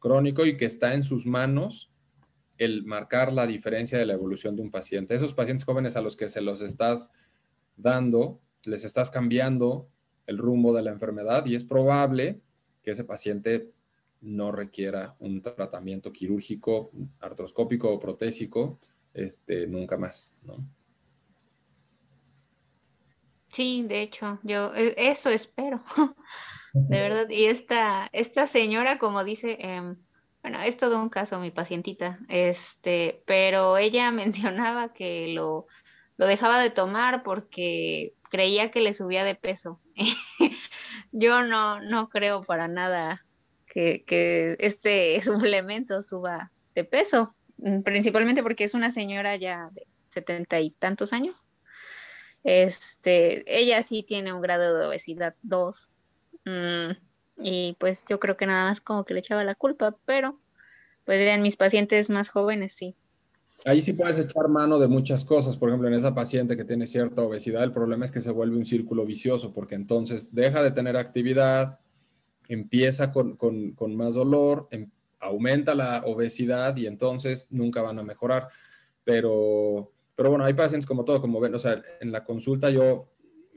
crónico 0.00 0.44
y 0.44 0.56
que 0.56 0.64
está 0.64 0.94
en 0.94 1.04
sus 1.04 1.24
manos 1.24 1.90
el 2.58 2.84
marcar 2.84 3.32
la 3.32 3.46
diferencia 3.46 3.98
de 3.98 4.06
la 4.06 4.14
evolución 4.14 4.56
de 4.56 4.62
un 4.62 4.70
paciente. 4.70 5.14
Esos 5.14 5.34
pacientes 5.34 5.64
jóvenes 5.64 5.96
a 5.96 6.00
los 6.00 6.16
que 6.16 6.28
se 6.28 6.40
los 6.40 6.60
estás 6.60 7.12
dando, 7.76 8.40
les 8.64 8.84
estás 8.84 9.10
cambiando 9.10 9.88
el 10.26 10.38
rumbo 10.38 10.72
de 10.72 10.82
la 10.82 10.90
enfermedad 10.90 11.44
y 11.46 11.54
es 11.54 11.64
probable 11.64 12.40
que 12.82 12.92
ese 12.92 13.04
paciente 13.04 13.70
no 14.20 14.52
requiera 14.52 15.16
un 15.18 15.42
tratamiento 15.42 16.12
quirúrgico, 16.12 16.90
artroscópico 17.20 17.90
o 17.90 17.98
protésico, 17.98 18.78
este, 19.12 19.66
nunca 19.66 19.96
más, 19.96 20.34
¿no? 20.42 20.56
Sí, 23.50 23.84
de 23.86 24.02
hecho, 24.02 24.40
yo 24.42 24.74
e, 24.74 24.94
eso 24.96 25.30
espero, 25.30 25.80
de 26.72 27.00
verdad. 27.00 27.28
Y 27.30 27.44
esta, 27.44 28.08
esta 28.12 28.46
señora, 28.46 28.98
como 28.98 29.22
dice, 29.22 29.56
em, 29.60 29.96
bueno, 30.44 30.60
es 30.60 30.76
todo 30.76 31.00
un 31.00 31.08
caso, 31.08 31.40
mi 31.40 31.50
pacientita, 31.50 32.18
este, 32.28 33.22
pero 33.26 33.78
ella 33.78 34.10
mencionaba 34.12 34.92
que 34.92 35.32
lo, 35.32 35.66
lo 36.18 36.26
dejaba 36.26 36.60
de 36.60 36.68
tomar 36.68 37.22
porque 37.22 38.12
creía 38.30 38.70
que 38.70 38.80
le 38.80 38.92
subía 38.92 39.24
de 39.24 39.36
peso. 39.36 39.80
yo 41.12 41.42
no, 41.44 41.80
no 41.80 42.10
creo 42.10 42.42
para 42.42 42.68
nada 42.68 43.24
que, 43.66 44.04
este 44.60 45.18
suplemento 45.22 46.02
suba 46.02 46.52
de 46.74 46.84
peso, 46.84 47.34
principalmente 47.82 48.42
porque 48.42 48.64
es 48.64 48.74
una 48.74 48.90
señora 48.90 49.36
ya 49.36 49.70
de 49.72 49.86
setenta 50.08 50.60
y 50.60 50.72
tantos 50.72 51.14
años 51.14 51.46
este, 52.42 53.42
ella 53.46 53.82
sí 53.82 54.02
tiene 54.02 54.34
un 54.34 54.42
grado 54.42 54.78
de 54.78 54.86
obesidad 54.86 55.34
2. 55.40 55.88
Mm, 56.44 56.90
y 57.36 57.76
pues 57.78 58.04
yo 58.08 58.18
creo 58.18 58.36
que 58.36 58.46
nada 58.46 58.64
más 58.64 58.80
como 58.80 59.04
que 59.04 59.14
le 59.14 59.20
echaba 59.20 59.44
la 59.44 59.54
culpa, 59.54 59.96
pero 60.04 60.38
pues 61.04 61.20
en 61.20 61.42
mis 61.42 61.56
pacientes 61.56 62.10
más 62.10 62.28
jóvenes 62.28 62.74
sí. 62.74 62.94
Ahí 63.66 63.80
sí 63.80 63.94
puedes 63.94 64.18
echar 64.18 64.48
mano 64.48 64.78
de 64.78 64.88
muchas 64.88 65.24
cosas. 65.24 65.56
Por 65.56 65.70
ejemplo, 65.70 65.88
en 65.88 65.94
esa 65.94 66.14
paciente 66.14 66.56
que 66.56 66.64
tiene 66.64 66.86
cierta 66.86 67.22
obesidad, 67.22 67.64
el 67.64 67.72
problema 67.72 68.04
es 68.04 68.12
que 68.12 68.20
se 68.20 68.30
vuelve 68.30 68.56
un 68.56 68.66
círculo 68.66 69.06
vicioso 69.06 69.54
porque 69.54 69.74
entonces 69.74 70.34
deja 70.34 70.62
de 70.62 70.70
tener 70.70 70.96
actividad, 70.96 71.78
empieza 72.48 73.10
con, 73.10 73.36
con 73.36 73.96
más 73.96 74.14
dolor, 74.14 74.68
em, 74.70 74.90
aumenta 75.18 75.74
la 75.74 76.02
obesidad 76.04 76.76
y 76.76 76.86
entonces 76.86 77.48
nunca 77.50 77.80
van 77.80 77.98
a 77.98 78.02
mejorar. 78.02 78.48
Pero 79.02 79.94
pero 80.16 80.30
bueno, 80.30 80.44
hay 80.44 80.54
pacientes 80.54 80.86
como 80.86 81.04
todo, 81.04 81.20
como 81.20 81.40
ven, 81.40 81.54
o 81.54 81.58
sea, 81.58 81.82
en 82.00 82.12
la 82.12 82.24
consulta 82.24 82.70
yo, 82.70 83.08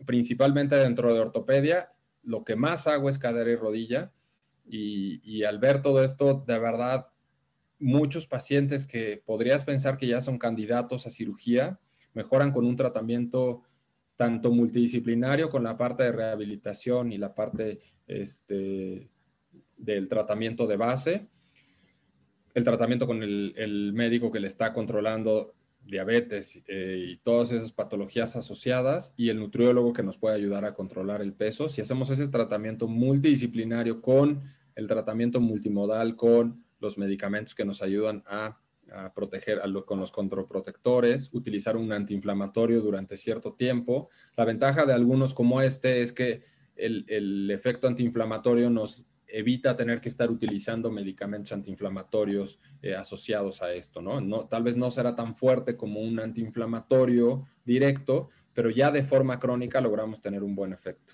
principalmente 0.06 0.76
dentro 0.76 1.14
de 1.14 1.20
ortopedia, 1.20 1.92
lo 2.28 2.44
que 2.44 2.56
más 2.56 2.88
hago 2.88 3.10
es 3.10 3.18
cadera 3.18 3.50
y 3.50 3.56
rodilla. 3.56 4.12
Y, 4.70 5.44
al 5.44 5.60
ver 5.60 5.82
todo 5.82 6.04
esto, 6.04 6.44
de 6.46 6.60
verdad, 6.60 7.08
muchos 7.80 8.28
pacientes 8.28 8.86
que 8.86 9.24
podrías 9.26 9.64
pensar 9.64 9.98
que 9.98 10.08
ya 10.08 10.20
son 10.20 10.38
candidatos 10.38 11.08
a 11.08 11.10
cirugía, 11.10 11.80
mejoran 12.14 12.52
con 12.52 12.66
un 12.66 12.76
tratamiento 12.76 13.64
tanto 14.18 14.52
multidisciplinario 14.52 15.50
con 15.50 15.64
la 15.64 15.78
parte 15.78 16.04
de 16.04 16.12
rehabilitación 16.12 17.14
y 17.14 17.18
la 17.18 17.34
parte 17.34 17.80
este, 18.08 19.10
del 19.78 20.10
tratamiento 20.10 20.68
de 20.68 20.76
base, 20.76 21.28
el 22.54 22.64
tratamiento 22.66 23.08
con 23.08 23.24
el 23.24 23.92
médico 23.94 24.32
que 24.32 24.42
le 24.42 24.48
está 24.48 24.74
controlando 24.74 25.54
diabetes 25.88 26.64
eh, 26.68 27.06
y 27.08 27.18
todas 27.18 27.52
esas 27.52 27.72
patologías 27.72 28.36
asociadas 28.36 29.14
y 29.18 29.30
el 29.30 29.40
nutriólogo 29.40 29.94
que 29.94 30.04
nos 30.04 30.18
puede 30.18 30.36
ayudar 30.36 30.66
a 30.66 30.74
controlar 30.74 31.22
el 31.22 31.34
peso. 31.34 31.70
Si 31.70 31.82
hacemos 31.82 32.10
ese 32.10 32.28
tratamiento 32.28 32.88
multidisciplinario 32.88 34.02
con 34.02 34.44
el 34.76 34.88
tratamiento 34.88 35.40
multimodal, 35.40 36.16
con 36.16 36.64
los 36.80 36.98
medicamentos 36.98 37.56
que 37.56 37.66
nos 37.66 37.82
ayudan 37.82 38.24
a, 38.28 38.60
proteger 39.14 39.60
con 39.86 40.00
los 40.00 40.14
controprotectores, 40.14 41.30
utilizar 41.34 41.76
un 41.76 41.92
antiinflamatorio 41.92 42.80
durante 42.80 43.18
cierto 43.18 43.52
tiempo. 43.52 44.10
La 44.38 44.46
ventaja 44.46 44.86
de 44.86 44.94
algunos 44.94 45.34
como 45.34 45.62
este 45.62 46.02
es 46.02 46.14
que 46.14 46.46
el 46.78 47.52
efecto 47.52 47.90
antiinflamatorio 47.90 48.70
nos 48.70 49.06
evita 49.28 49.76
tener 49.76 50.00
que 50.00 50.10
estar 50.10 50.32
utilizando 50.32 50.90
medicamentos 50.90 51.52
antiinflamatorios 51.52 52.60
eh, 52.82 52.96
asociados 52.96 53.62
a 53.62 53.74
esto, 53.74 54.02
¿no? 54.02 54.22
¿no? 54.22 54.48
Tal 54.48 54.64
vez 54.64 54.78
no 54.78 54.90
será 54.90 55.16
tan 55.16 55.36
fuerte 55.36 55.76
como 55.76 56.00
un 56.00 56.20
antiinflamatorio 56.20 57.48
directo, 57.66 58.30
pero 58.54 58.70
ya 58.70 58.92
de 58.92 59.04
forma 59.04 59.40
crónica 59.40 59.82
logramos 59.82 60.22
tener 60.22 60.44
un 60.44 60.56
buen 60.56 60.74
efecto. 60.74 61.14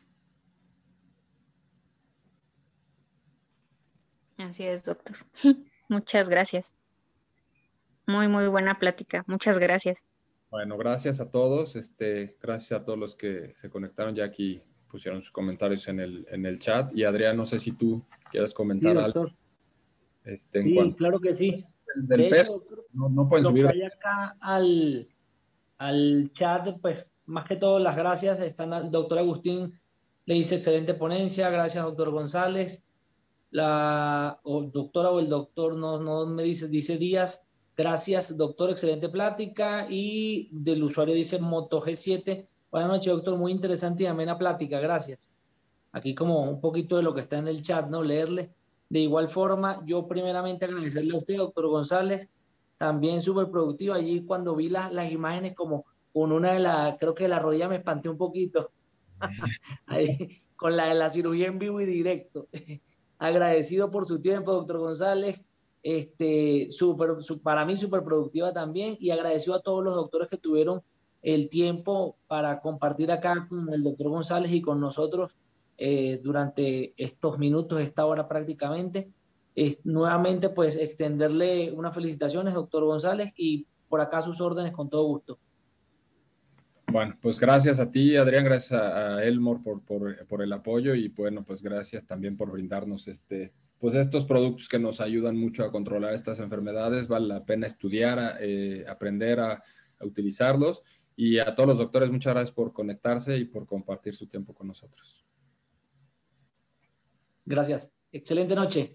Así 4.37 4.63
es, 4.63 4.83
doctor. 4.83 5.15
Muchas 5.89 6.29
gracias. 6.29 6.75
Muy, 8.05 8.27
muy 8.27 8.47
buena 8.47 8.77
plática. 8.79 9.23
Muchas 9.27 9.59
gracias. 9.59 10.05
Bueno, 10.49 10.77
gracias 10.77 11.19
a 11.19 11.31
todos. 11.31 11.75
Este, 11.75 12.37
gracias 12.41 12.81
a 12.81 12.85
todos 12.85 12.99
los 12.99 13.15
que 13.15 13.53
se 13.55 13.69
conectaron 13.69 14.15
ya 14.15 14.25
aquí 14.25 14.61
pusieron 14.93 15.23
sus 15.23 15.31
comentarios 15.31 15.87
en 15.87 15.99
el, 15.99 16.27
en 16.29 16.45
el 16.45 16.59
chat. 16.59 16.95
Y 16.95 17.03
Adrián, 17.03 17.35
no 17.35 17.47
sé 17.47 17.59
si 17.59 17.71
tú 17.71 18.05
quieres 18.29 18.53
comentar 18.53 18.95
algo. 18.95 19.25
Este, 20.23 20.61
sí, 20.61 20.93
claro 20.95 21.19
que 21.19 21.33
sí. 21.33 21.65
Del 21.95 22.29
peso, 22.29 22.63
no, 22.93 23.09
no, 23.09 23.27
pueden 23.27 23.43
subir. 23.43 23.65
acá 23.65 24.37
al, 24.39 25.07
al 25.79 26.31
chat, 26.33 26.79
pues 26.79 27.07
más 27.25 27.47
que 27.47 27.55
todo 27.55 27.79
las 27.79 27.95
gracias. 27.95 28.39
Están 28.39 28.71
al 28.71 28.91
doctor 28.91 29.17
Agustín, 29.17 29.73
le 30.25 30.35
dice 30.35 30.55
excelente 30.55 30.93
ponencia. 30.93 31.49
Gracias, 31.49 31.83
doctor 31.83 32.11
González. 32.11 32.85
La 33.49 34.39
o 34.43 34.61
doctora 34.61 35.09
o 35.09 35.19
el 35.19 35.27
doctor, 35.27 35.75
no, 35.75 35.99
no 35.99 36.27
me 36.27 36.43
dice, 36.43 36.67
dice 36.67 36.99
Díaz. 36.99 37.47
Gracias, 37.75 38.37
doctor, 38.37 38.69
excelente 38.69 39.09
plática. 39.09 39.87
Y 39.89 40.49
del 40.51 40.83
usuario 40.83 41.15
dice 41.15 41.39
Moto 41.39 41.81
G7 41.81 42.45
Buenas 42.73 42.89
noches, 42.89 43.13
doctor. 43.13 43.37
Muy 43.37 43.51
interesante 43.51 44.01
y 44.01 44.05
amena 44.07 44.35
plática. 44.35 44.79
Gracias. 44.79 45.29
Aquí 45.91 46.15
como 46.15 46.41
un 46.41 46.59
poquito 46.59 46.97
de 46.97 47.03
lo 47.03 47.13
que 47.13 47.21
está 47.21 47.37
en 47.37 47.47
el 47.47 47.61
chat, 47.61 47.87
¿no? 47.87 48.01
Leerle. 48.01 48.51
De 48.89 48.99
igual 48.99 49.27
forma, 49.27 49.83
yo 49.85 50.07
primeramente 50.07 50.65
agradecerle 50.65 51.13
a 51.13 51.19
usted, 51.19 51.37
doctor 51.37 51.67
González. 51.67 52.29
También 52.75 53.21
súper 53.21 53.51
productivo. 53.51 53.93
Allí 53.93 54.25
cuando 54.25 54.55
vi 54.55 54.69
las 54.69 55.11
imágenes 55.11 55.53
como 55.53 55.85
con 56.11 56.31
una 56.31 56.53
de 56.53 56.61
las, 56.61 56.97
creo 56.97 57.13
que 57.13 57.27
la 57.27 57.37
rodilla 57.37 57.69
me 57.69 57.75
espanté 57.75 58.09
un 58.09 58.17
poquito. 58.17 58.71
Ahí, 59.85 60.41
con 60.55 60.75
la 60.75 60.87
de 60.87 60.95
la 60.95 61.11
cirugía 61.11 61.49
en 61.49 61.59
vivo 61.59 61.79
y 61.79 61.85
directo. 61.85 62.47
Agradecido 63.19 63.91
por 63.91 64.07
su 64.07 64.19
tiempo, 64.19 64.51
doctor 64.51 64.79
González. 64.79 65.45
Este, 65.83 66.71
super, 66.71 67.11
para 67.43 67.65
mí 67.65 67.77
súper 67.77 68.03
productiva 68.03 68.51
también 68.51 68.97
y 68.99 69.11
agradecido 69.11 69.53
a 69.57 69.61
todos 69.61 69.83
los 69.83 69.93
doctores 69.93 70.27
que 70.27 70.37
tuvieron 70.37 70.81
el 71.23 71.49
tiempo 71.49 72.17
para 72.27 72.59
compartir 72.59 73.11
acá 73.11 73.47
con 73.47 73.73
el 73.73 73.81
doctor 73.81 74.09
González 74.09 74.51
y 74.51 74.61
con 74.61 74.79
nosotros 74.79 75.35
eh, 75.77 76.19
durante 76.21 76.93
estos 76.97 77.39
minutos, 77.39 77.81
esta 77.81 78.05
hora 78.05 78.27
prácticamente. 78.27 79.09
nuevamente, 79.85 80.49
pues 80.49 80.77
extenderle 80.77 81.71
unas 81.71 81.95
felicitaciones, 81.95 82.53
doctor 82.53 82.83
González, 82.83 83.33
y 83.37 83.65
por 83.87 84.01
acá 84.01 84.21
sus 84.21 84.41
órdenes 84.41 84.73
con 84.73 84.89
todo 84.89 85.05
gusto. 85.05 85.39
Bueno, 86.91 87.17
pues 87.21 87.39
gracias 87.39 87.79
a 87.79 87.89
ti, 87.89 88.17
Adrián, 88.17 88.43
gracias 88.43 88.73
a, 88.73 89.23
Elmore 89.23 89.61
por, 89.63 89.81
por, 89.81 90.41
el 90.43 90.53
apoyo 90.53 90.93
y 90.93 91.07
bueno, 91.07 91.43
pues 91.43 91.63
gracias 91.63 92.05
también 92.05 92.35
por 92.35 92.51
brindarnos 92.51 93.07
este, 93.07 93.53
pues 93.79 93.95
estos 93.95 94.25
productos 94.25 94.67
que 94.67 94.77
nos 94.77 94.99
ayudan 94.99 95.37
mucho 95.37 95.63
a 95.63 95.71
controlar 95.71 96.13
estas 96.13 96.39
enfermedades. 96.39 97.07
Vale 97.07 97.27
la 97.27 97.45
pena 97.45 97.65
estudiar, 97.65 98.37
eh, 98.41 98.85
aprender 98.87 99.39
a, 99.39 99.53
a 99.53 100.05
utilizarlos 100.05 100.83
y 101.15 101.39
a 101.39 101.53
todos 101.55 101.69
los 101.69 101.77
doctores, 101.77 102.11
muchas 102.11 102.33
gracias 102.33 102.55
por 102.55 102.73
conectarse 102.73 103.37
y 103.37 103.45
por 103.45 103.65
compartir 103.65 104.15
su 104.15 104.27
tiempo 104.27 104.53
con 104.53 104.67
nosotros. 104.67 105.23
Gracias. 107.45 107.91
Excelente 108.11 108.55
noche. 108.55 108.91